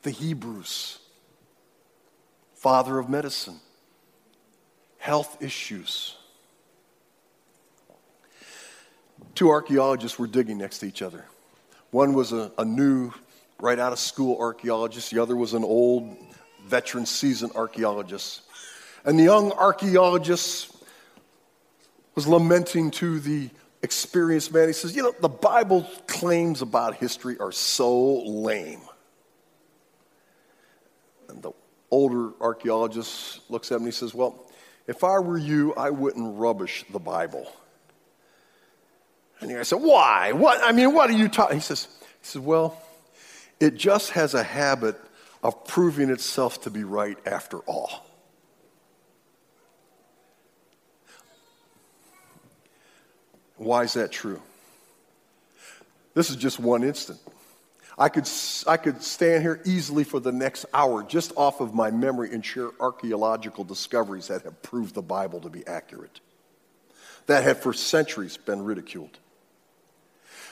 the 0.00 0.10
Hebrews, 0.10 1.00
father 2.54 2.98
of 2.98 3.10
medicine, 3.10 3.60
health 4.96 5.42
issues. 5.42 6.16
Two 9.34 9.50
archaeologists 9.50 10.18
were 10.18 10.26
digging 10.26 10.58
next 10.58 10.78
to 10.78 10.86
each 10.86 11.02
other. 11.02 11.24
One 11.90 12.12
was 12.12 12.32
a, 12.32 12.52
a 12.58 12.64
new, 12.64 13.12
right 13.60 13.78
out 13.78 13.92
of 13.92 13.98
school 13.98 14.36
archaeologist, 14.38 15.10
the 15.10 15.20
other 15.20 15.36
was 15.36 15.54
an 15.54 15.64
old, 15.64 16.16
veteran, 16.66 17.06
seasoned 17.06 17.52
archaeologist. 17.54 18.42
And 19.04 19.18
the 19.18 19.24
young 19.24 19.52
archaeologist 19.52 20.72
was 22.14 22.26
lamenting 22.26 22.90
to 22.92 23.18
the 23.20 23.50
experienced 23.82 24.52
man. 24.52 24.68
He 24.68 24.72
says, 24.72 24.96
You 24.96 25.02
know, 25.02 25.14
the 25.20 25.28
Bible 25.28 25.86
claims 26.06 26.62
about 26.62 26.96
history 26.96 27.38
are 27.38 27.52
so 27.52 28.22
lame. 28.22 28.80
And 31.28 31.42
the 31.42 31.52
older 31.90 32.32
archaeologist 32.40 33.40
looks 33.50 33.70
at 33.70 33.76
him 33.76 33.82
and 33.82 33.88
he 33.88 33.92
says, 33.92 34.14
Well, 34.14 34.40
if 34.86 35.04
I 35.04 35.18
were 35.18 35.38
you, 35.38 35.74
I 35.74 35.90
wouldn't 35.90 36.38
rubbish 36.38 36.84
the 36.90 36.98
Bible. 36.98 37.50
And 39.40 39.52
I 39.56 39.62
said, 39.62 39.82
Why? 39.82 40.32
What? 40.32 40.60
I 40.62 40.72
mean, 40.72 40.94
what 40.94 41.10
are 41.10 41.14
you 41.14 41.28
talking? 41.28 41.56
He 41.56 41.62
says, 41.62 41.88
he 42.00 42.26
says, 42.26 42.40
Well, 42.40 42.80
it 43.60 43.76
just 43.76 44.10
has 44.10 44.34
a 44.34 44.42
habit 44.42 45.00
of 45.42 45.66
proving 45.66 46.10
itself 46.10 46.62
to 46.62 46.70
be 46.70 46.84
right 46.84 47.18
after 47.26 47.58
all. 47.58 48.06
Why 53.56 53.82
is 53.82 53.92
that 53.94 54.10
true? 54.10 54.40
This 56.14 56.30
is 56.30 56.36
just 56.36 56.58
one 56.58 56.82
instant. 56.82 57.18
I 57.96 58.08
could, 58.08 58.28
I 58.66 58.76
could 58.76 59.02
stand 59.02 59.42
here 59.42 59.60
easily 59.64 60.02
for 60.02 60.18
the 60.18 60.32
next 60.32 60.66
hour 60.74 61.04
just 61.04 61.32
off 61.36 61.60
of 61.60 61.74
my 61.74 61.90
memory 61.90 62.32
and 62.32 62.44
share 62.44 62.70
archaeological 62.80 63.62
discoveries 63.62 64.28
that 64.28 64.42
have 64.42 64.62
proved 64.62 64.94
the 64.94 65.02
Bible 65.02 65.40
to 65.42 65.48
be 65.48 65.64
accurate, 65.66 66.20
that 67.26 67.44
have 67.44 67.60
for 67.60 67.72
centuries 67.72 68.36
been 68.36 68.64
ridiculed. 68.64 69.18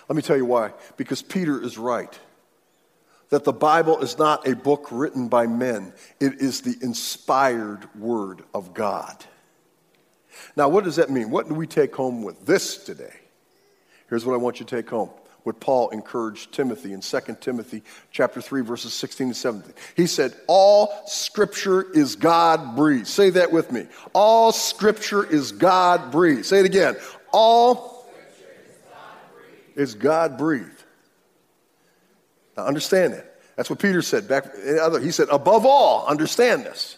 Let 0.09 0.17
me 0.17 0.23
tell 0.23 0.37
you 0.37 0.45
why. 0.45 0.73
Because 0.97 1.23
Peter 1.23 1.63
is 1.63 1.79
right. 1.79 2.19
That 3.31 3.45
the 3.45 3.53
Bible 3.53 4.03
is 4.03 4.19
not 4.19 4.47
a 4.47 4.55
book 4.55 4.89
written 4.91 5.29
by 5.29 5.47
men, 5.47 5.95
it 6.21 6.35
is 6.41 6.61
the 6.61 6.77
inspired 6.83 7.89
word 7.95 8.43
of 8.53 8.75
God. 8.75 9.25
Now, 10.57 10.69
what 10.69 10.85
does 10.85 10.97
that 10.97 11.11
mean? 11.11 11.31
What 11.31 11.49
do 11.49 11.55
we 11.55 11.67
take 11.67 11.95
home 11.95 12.23
with 12.23 12.45
this 12.45 12.77
today? 12.85 13.15
Here's 14.09 14.27
what 14.27 14.35
I 14.35 14.37
want 14.37 14.61
you 14.61 14.67
to 14.67 14.77
take 14.77 14.91
home. 14.91 15.11
What 15.45 15.59
Paul 15.59 15.89
encouraged 15.91 16.53
Timothy 16.53 16.93
in 16.93 17.01
2 17.01 17.21
Timothy 17.41 17.83
chapter 18.11 18.41
3 18.41 18.63
verses 18.63 18.93
16 18.93 19.29
and 19.29 19.37
17. 19.37 19.73
He 19.97 20.07
said, 20.07 20.37
"All 20.47 20.93
scripture 21.07 21.91
is 21.93 22.15
God 22.15 22.77
breathed." 22.77 23.09
Say 23.09 23.31
that 23.31 23.51
with 23.51 23.73
me. 23.73 23.89
All 24.13 24.53
scripture 24.53 25.25
is 25.25 25.51
God 25.51 26.13
breathed. 26.13 26.47
Say 26.47 26.61
it 26.61 26.67
again. 26.67 26.97
All 27.33 27.92
is 29.77 29.95
God 29.95 30.39
breathed. 30.39 30.85
Now 32.57 32.67
understand 32.67 33.15
that. 33.15 33.41
That's 33.57 33.71
what 33.71 33.79
Peter 33.79 34.03
said 34.03 34.29
back. 34.29 34.47
Eh, 34.65 35.01
he 35.01 35.11
said, 35.11 35.29
above 35.29 35.67
all, 35.67 36.07
understand 36.07 36.65
this. 36.65 36.97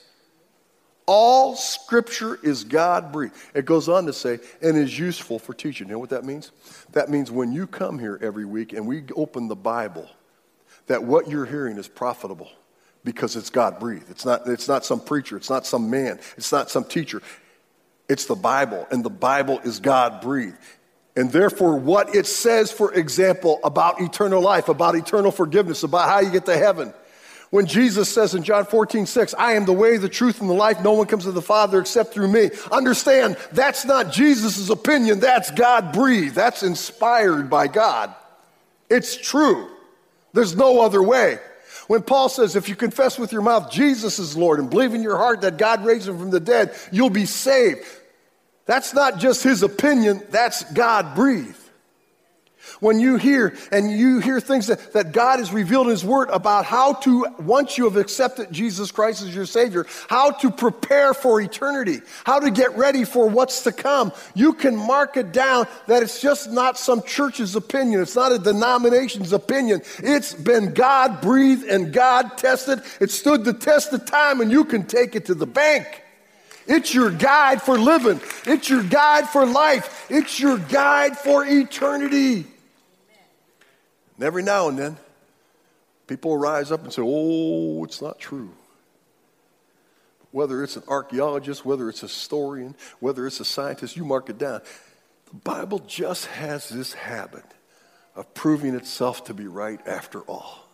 All 1.07 1.55
scripture 1.55 2.39
is 2.43 2.65
God 2.65 3.13
breathed. 3.13 3.35
It 3.55 3.67
goes 3.67 3.89
on 3.89 4.07
to 4.07 4.13
say, 4.13 4.39
and 4.63 4.77
is 4.77 4.99
useful 4.99 5.39
for 5.39 5.53
teaching. 5.53 5.89
You 5.89 5.95
know 5.95 5.99
what 5.99 6.11
that 6.11 6.25
means? 6.25 6.51
That 6.93 7.11
means 7.11 7.31
when 7.31 7.53
you 7.53 7.67
come 7.67 7.99
here 7.99 8.19
every 8.23 8.47
week 8.47 8.73
and 8.73 8.87
we 8.87 9.05
open 9.15 9.49
the 9.49 9.57
Bible, 9.57 10.09
that 10.87 11.03
what 11.03 11.29
you're 11.29 11.45
hearing 11.45 11.77
is 11.77 11.89
profitable 11.89 12.51
because 13.05 13.37
it's 13.37 13.51
God 13.51 13.79
breathed. 13.79 14.11
It's 14.11 14.25
not, 14.25 14.47
it's 14.47 14.69
not 14.69 14.85
some 14.85 15.01
preacher, 15.01 15.37
it's 15.37 15.51
not 15.51 15.67
some 15.67 15.91
man, 15.91 16.19
it's 16.37 16.53
not 16.53 16.71
some 16.71 16.85
teacher. 16.85 17.21
It's 18.09 18.27
the 18.27 18.35
Bible, 18.35 18.87
and 18.91 19.05
the 19.05 19.11
Bible 19.11 19.61
is 19.61 19.81
God 19.81 20.21
breathed. 20.21 20.57
And 21.17 21.31
therefore, 21.31 21.77
what 21.77 22.15
it 22.15 22.27
says, 22.27 22.73
for 22.73 22.93
example, 22.93 23.61
about 23.63 24.01
eternal 24.01 24.43
life, 24.43 24.69
about 24.69 24.97
eternal 24.97 25.31
forgiveness, 25.31 25.85
about 25.85 26.09
how 26.09 26.19
you 26.19 26.31
get 26.31 26.47
to 26.47 26.57
heaven. 26.57 26.93
When 27.51 27.67
Jesus 27.67 28.13
says 28.13 28.35
in 28.35 28.43
John 28.43 28.65
14, 28.65 29.07
6, 29.07 29.35
I 29.39 29.53
am 29.53 29.65
the 29.65 29.73
way, 29.73 29.97
the 29.97 30.09
truth, 30.09 30.41
and 30.41 30.51
the 30.51 30.55
life, 30.55 30.83
no 30.83 30.93
one 30.95 31.07
comes 31.07 31.23
to 31.23 31.31
the 31.31 31.41
Father 31.41 31.79
except 31.79 32.13
through 32.13 32.27
me. 32.27 32.51
Understand, 32.73 33.37
that's 33.53 33.85
not 33.85 34.11
Jesus' 34.11 34.71
opinion, 34.71 35.21
that's 35.21 35.53
God 35.53 35.93
breathed, 35.93 36.35
that's 36.35 36.65
inspired 36.65 37.49
by 37.49 37.69
God. 37.69 38.13
It's 38.91 39.17
true. 39.17 39.71
There's 40.33 40.57
no 40.57 40.81
other 40.81 41.01
way. 41.01 41.39
When 41.87 42.03
Paul 42.03 42.29
says, 42.29 42.57
if 42.57 42.69
you 42.69 42.75
confess 42.75 43.21
with 43.21 43.31
your 43.31 43.43
mouth 43.43 43.71
Jesus 43.71 44.19
is 44.19 44.37
Lord 44.37 44.59
and 44.59 44.69
believe 44.69 44.95
in 44.95 45.03
your 45.03 45.19
heart 45.19 45.43
that 45.43 45.57
God 45.57 45.85
raised 45.85 46.09
him 46.09 46.19
from 46.19 46.31
the 46.31 46.41
dead, 46.41 46.75
you'll 46.91 47.09
be 47.09 47.27
saved. 47.27 47.85
That's 48.67 48.95
not 48.95 49.19
just 49.19 49.43
his 49.43 49.63
opinion, 49.63 50.23
that's 50.31 50.65
God 50.73 51.15
breathed. 51.15 51.65
When 52.81 52.99
you 52.99 53.17
hear 53.17 53.57
and 53.71 53.91
you 53.91 54.21
hear 54.21 54.41
things 54.41 54.67
that, 54.69 54.93
that 54.95 55.13
God 55.13 55.39
has 55.39 55.53
revealed 55.53 55.87
in 55.87 55.91
His 55.91 56.05
Word 56.05 56.29
about 56.31 56.65
how 56.65 56.95
to, 56.95 57.27
once 57.39 57.79
you 57.79 57.85
have 57.85 57.97
accepted 57.97 58.53
Jesus 58.53 58.91
Christ 58.91 59.23
as 59.23 59.35
your 59.35 59.47
Savior, 59.47 59.87
how 60.09 60.31
to 60.31 60.51
prepare 60.51 61.15
for 61.15 61.41
eternity, 61.41 62.01
how 62.25 62.41
to 62.41 62.51
get 62.51 62.77
ready 62.77 63.05
for 63.05 63.29
what's 63.29 63.63
to 63.65 63.73
come, 63.73 64.13
you 64.35 64.53
can 64.53 64.77
mark 64.77 65.17
it 65.17 65.33
down 65.33 65.67
that 65.87 66.03
it's 66.03 66.21
just 66.21 66.51
not 66.51 66.79
some 66.79 67.03
church's 67.03 67.55
opinion. 67.55 68.01
It's 68.01 68.17
not 68.17 68.33
a 68.33 68.39
denomination's 68.39 69.33
opinion. 69.33 69.83
It's 69.99 70.33
been 70.35 70.73
God 70.73 71.21
breathed 71.21 71.65
and 71.65 71.93
God 71.93 72.37
tested. 72.39 72.83
It 73.01 73.11
stood 73.11 73.45
the 73.45 73.55
test 73.55 73.93
of 73.93 74.05
time 74.07 74.41
and 74.41 74.51
you 74.51 74.65
can 74.65 74.85
take 74.85 75.15
it 75.15 75.27
to 75.27 75.35
the 75.35 75.47
bank. 75.47 76.04
It's 76.67 76.95
your 76.95 77.11
guide 77.11 77.63
for 77.63 77.79
living. 77.79 78.21
It's 78.47 78.69
your 78.69 78.83
guide 78.83 79.29
for 79.29 79.45
life. 79.45 80.07
It's 80.11 80.41
your 80.41 80.59
guide 80.59 81.17
for 81.17 81.45
eternity. 81.45 82.47
And 84.17 84.25
every 84.25 84.43
now 84.43 84.69
and 84.69 84.79
then, 84.79 84.97
people 86.07 86.37
rise 86.37 86.71
up 86.71 86.83
and 86.85 86.93
say, 86.93 87.03
Oh, 87.05 87.85
it's 87.85 88.01
not 88.01 88.19
true. 88.19 88.51
Whether 90.31 90.65
it's 90.65 90.77
an 90.77 90.83
archaeologist, 90.89 91.65
whether 91.65 91.89
it's 91.89 92.03
a 92.03 92.07
historian, 92.07 92.75
whether 92.99 93.27
it's 93.27 93.41
a 93.41 93.45
scientist, 93.45 93.97
you 93.97 94.05
mark 94.05 94.29
it 94.29 94.39
down. 94.39 94.63
The 95.27 95.37
Bible 95.37 95.81
just 95.81 96.27
has 96.27 96.69
this 96.69 96.93
habit 96.93 97.45
of 98.17 98.33
proving 98.35 98.75
itself 98.75 99.25
to 99.25 99.35
be 99.35 99.47
right 99.47 99.81
after 99.87 100.21
all. 100.23 100.69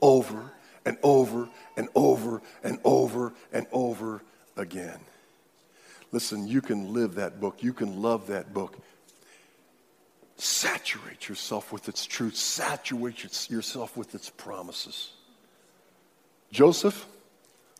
Over 0.00 0.52
and 0.84 0.98
over 1.02 1.48
and 1.76 1.88
over 1.94 2.42
and 2.62 2.78
over 2.84 3.32
and 3.52 3.66
over 3.72 4.22
again. 4.56 4.98
Listen, 6.12 6.46
you 6.46 6.60
can 6.60 6.92
live 6.92 7.16
that 7.16 7.40
book, 7.40 7.62
you 7.62 7.72
can 7.72 8.00
love 8.00 8.28
that 8.28 8.54
book. 8.54 8.76
Saturate 10.38 11.28
yourself 11.28 11.72
with 11.72 11.88
its 11.88 12.04
truth, 12.04 12.36
saturate 12.36 13.24
yourself 13.50 13.96
with 13.96 14.14
its 14.14 14.30
promises. 14.30 15.10
Joseph, 16.52 17.06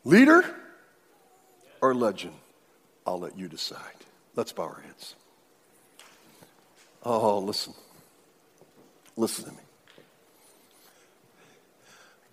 leader 0.05 0.45
or 1.81 1.95
legend? 1.95 2.35
I'll 3.07 3.21
let 3.21 3.39
you 3.39 3.49
decide. 3.49 3.81
Let's 4.35 4.53
bow 4.53 4.65
our 4.65 4.83
heads. 4.85 5.15
Oh, 7.03 7.39
listen. 7.39 7.73
Listen 9.17 9.45
to 9.45 9.51
me. 9.53 9.59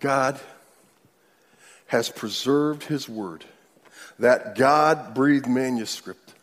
God 0.00 0.40
has 1.86 2.10
preserved 2.10 2.84
his 2.84 3.08
word 3.08 3.44
that 4.18 4.56
God 4.56 5.14
breathed 5.14 5.48
manuscript, 5.48 6.34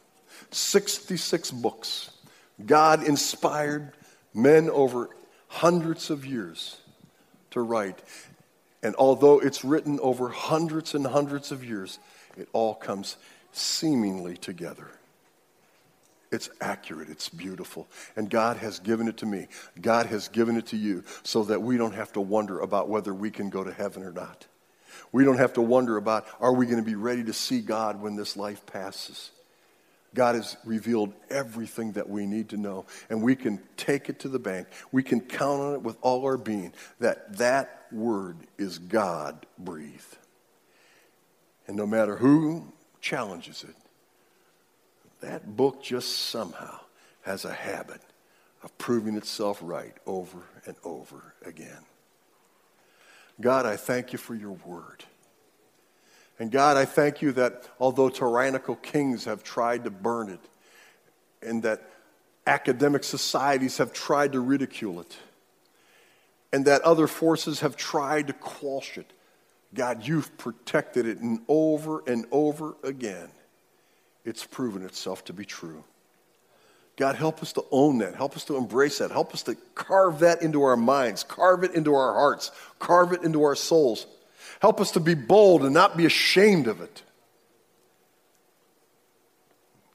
66 0.51 1.51
books. 1.51 2.11
God 2.65 3.03
inspired 3.03 3.91
men 4.33 4.69
over 4.69 5.09
hundreds 5.47 6.09
of 6.09 6.25
years 6.25 6.77
to 7.51 7.61
write. 7.61 7.99
And 8.83 8.95
although 8.95 9.39
it's 9.39 9.63
written 9.63 9.99
over 9.99 10.29
hundreds 10.29 10.95
and 10.95 11.05
hundreds 11.05 11.51
of 11.51 11.63
years, 11.63 11.99
it 12.37 12.49
all 12.53 12.73
comes 12.73 13.17
seemingly 13.51 14.37
together. 14.37 14.87
It's 16.31 16.49
accurate, 16.61 17.09
it's 17.09 17.27
beautiful. 17.27 17.87
And 18.15 18.29
God 18.29 18.57
has 18.57 18.79
given 18.79 19.09
it 19.09 19.17
to 19.17 19.25
me. 19.25 19.47
God 19.81 20.05
has 20.05 20.29
given 20.29 20.55
it 20.55 20.67
to 20.67 20.77
you 20.77 21.03
so 21.23 21.43
that 21.43 21.61
we 21.61 21.77
don't 21.77 21.93
have 21.93 22.13
to 22.13 22.21
wonder 22.21 22.59
about 22.61 22.87
whether 22.87 23.13
we 23.13 23.29
can 23.29 23.49
go 23.49 23.65
to 23.65 23.71
heaven 23.71 24.03
or 24.03 24.13
not. 24.13 24.45
We 25.11 25.23
don't 25.23 25.37
have 25.37 25.53
to 25.53 25.61
wonder 25.61 25.97
about 25.97 26.25
are 26.39 26.53
we 26.53 26.65
going 26.65 26.77
to 26.77 26.83
be 26.83 26.95
ready 26.95 27.23
to 27.25 27.33
see 27.33 27.61
God 27.61 28.01
when 28.01 28.15
this 28.15 28.37
life 28.37 28.65
passes. 28.65 29.31
God 30.13 30.35
has 30.35 30.57
revealed 30.65 31.13
everything 31.29 31.93
that 31.93 32.09
we 32.09 32.25
need 32.25 32.49
to 32.49 32.57
know, 32.57 32.85
and 33.09 33.21
we 33.21 33.35
can 33.35 33.59
take 33.77 34.09
it 34.09 34.19
to 34.19 34.27
the 34.27 34.39
bank. 34.39 34.67
We 34.91 35.03
can 35.03 35.21
count 35.21 35.61
on 35.61 35.73
it 35.75 35.81
with 35.81 35.97
all 36.01 36.25
our 36.25 36.37
being 36.37 36.73
that 36.99 37.37
that 37.37 37.85
word 37.91 38.37
is 38.57 38.77
God 38.77 39.45
breathed. 39.57 40.17
And 41.67 41.77
no 41.77 41.85
matter 41.85 42.17
who 42.17 42.73
challenges 42.99 43.63
it, 43.63 43.75
that 45.21 45.55
book 45.55 45.81
just 45.81 46.11
somehow 46.13 46.79
has 47.21 47.45
a 47.45 47.53
habit 47.53 48.01
of 48.63 48.77
proving 48.77 49.15
itself 49.15 49.59
right 49.61 49.93
over 50.05 50.39
and 50.65 50.75
over 50.83 51.33
again. 51.45 51.85
God, 53.41 53.65
I 53.65 53.75
thank 53.75 54.13
you 54.13 54.19
for 54.19 54.35
your 54.35 54.57
word. 54.65 55.03
And 56.39 56.51
God, 56.51 56.77
I 56.77 56.85
thank 56.85 57.21
you 57.21 57.31
that 57.33 57.69
although 57.79 58.09
tyrannical 58.09 58.75
kings 58.75 59.25
have 59.25 59.43
tried 59.43 59.83
to 59.83 59.91
burn 59.91 60.29
it, 60.29 60.39
and 61.41 61.63
that 61.63 61.81
academic 62.47 63.03
societies 63.03 63.77
have 63.77 63.93
tried 63.93 64.31
to 64.31 64.39
ridicule 64.39 64.99
it, 65.01 65.17
and 66.51 66.65
that 66.65 66.81
other 66.81 67.07
forces 67.07 67.59
have 67.59 67.75
tried 67.75 68.27
to 68.27 68.33
quash 68.33 68.97
it, 68.97 69.11
God, 69.73 70.05
you've 70.05 70.37
protected 70.37 71.05
it, 71.05 71.19
and 71.19 71.41
over 71.47 72.03
and 72.07 72.25
over 72.31 72.75
again, 72.83 73.29
it's 74.25 74.45
proven 74.45 74.83
itself 74.83 75.23
to 75.25 75.33
be 75.33 75.45
true. 75.45 75.83
God, 77.01 77.15
help 77.15 77.41
us 77.41 77.51
to 77.53 77.65
own 77.71 77.97
that. 77.97 78.13
Help 78.13 78.35
us 78.35 78.43
to 78.43 78.57
embrace 78.57 78.99
that. 78.99 79.09
Help 79.09 79.33
us 79.33 79.41
to 79.41 79.55
carve 79.73 80.19
that 80.19 80.43
into 80.43 80.61
our 80.61 80.77
minds, 80.77 81.23
carve 81.23 81.63
it 81.63 81.73
into 81.73 81.95
our 81.95 82.13
hearts, 82.13 82.51
carve 82.77 83.11
it 83.11 83.23
into 83.23 83.41
our 83.41 83.55
souls. 83.55 84.05
Help 84.59 84.79
us 84.79 84.91
to 84.91 84.99
be 84.99 85.15
bold 85.15 85.63
and 85.63 85.73
not 85.73 85.97
be 85.97 86.05
ashamed 86.05 86.67
of 86.67 86.79
it. 86.79 87.01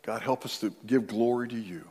God, 0.03 0.21
help 0.21 0.45
us 0.45 0.59
to 0.59 0.75
give 0.85 1.07
glory 1.07 1.47
to 1.47 1.57
you. 1.57 1.85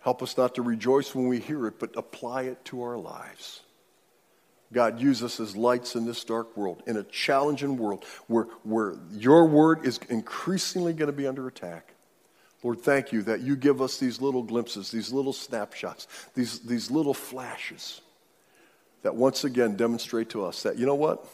Help 0.00 0.22
us 0.22 0.38
not 0.38 0.54
to 0.54 0.62
rejoice 0.62 1.14
when 1.14 1.28
we 1.28 1.40
hear 1.40 1.66
it, 1.66 1.78
but 1.78 1.94
apply 1.98 2.44
it 2.44 2.64
to 2.64 2.84
our 2.84 2.96
lives. 2.96 3.60
God, 4.72 4.98
use 4.98 5.22
us 5.22 5.40
as 5.40 5.54
lights 5.54 5.94
in 5.94 6.06
this 6.06 6.24
dark 6.24 6.56
world, 6.56 6.82
in 6.86 6.96
a 6.96 7.02
challenging 7.02 7.76
world 7.76 8.02
where, 8.28 8.44
where 8.62 8.94
your 9.12 9.44
word 9.44 9.84
is 9.86 10.00
increasingly 10.08 10.94
going 10.94 11.10
to 11.10 11.12
be 11.12 11.26
under 11.26 11.46
attack. 11.46 11.93
Lord, 12.64 12.80
thank 12.80 13.12
you 13.12 13.22
that 13.24 13.42
you 13.42 13.56
give 13.56 13.82
us 13.82 13.98
these 13.98 14.22
little 14.22 14.42
glimpses, 14.42 14.90
these 14.90 15.12
little 15.12 15.34
snapshots, 15.34 16.08
these, 16.34 16.60
these 16.60 16.90
little 16.90 17.12
flashes 17.12 18.00
that 19.02 19.14
once 19.14 19.44
again 19.44 19.76
demonstrate 19.76 20.30
to 20.30 20.46
us 20.46 20.62
that, 20.62 20.78
you 20.78 20.86
know 20.86 20.94
what? 20.94 21.26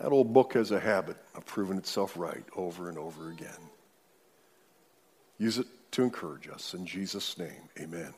That 0.00 0.10
old 0.10 0.32
book 0.32 0.54
has 0.54 0.70
a 0.70 0.80
habit 0.80 1.18
of 1.34 1.44
proving 1.44 1.76
itself 1.76 2.16
right 2.16 2.44
over 2.56 2.88
and 2.88 2.96
over 2.96 3.30
again. 3.30 3.50
Use 5.36 5.58
it 5.58 5.66
to 5.92 6.02
encourage 6.02 6.48
us. 6.48 6.72
In 6.72 6.86
Jesus' 6.86 7.36
name, 7.36 7.68
amen. 7.78 8.14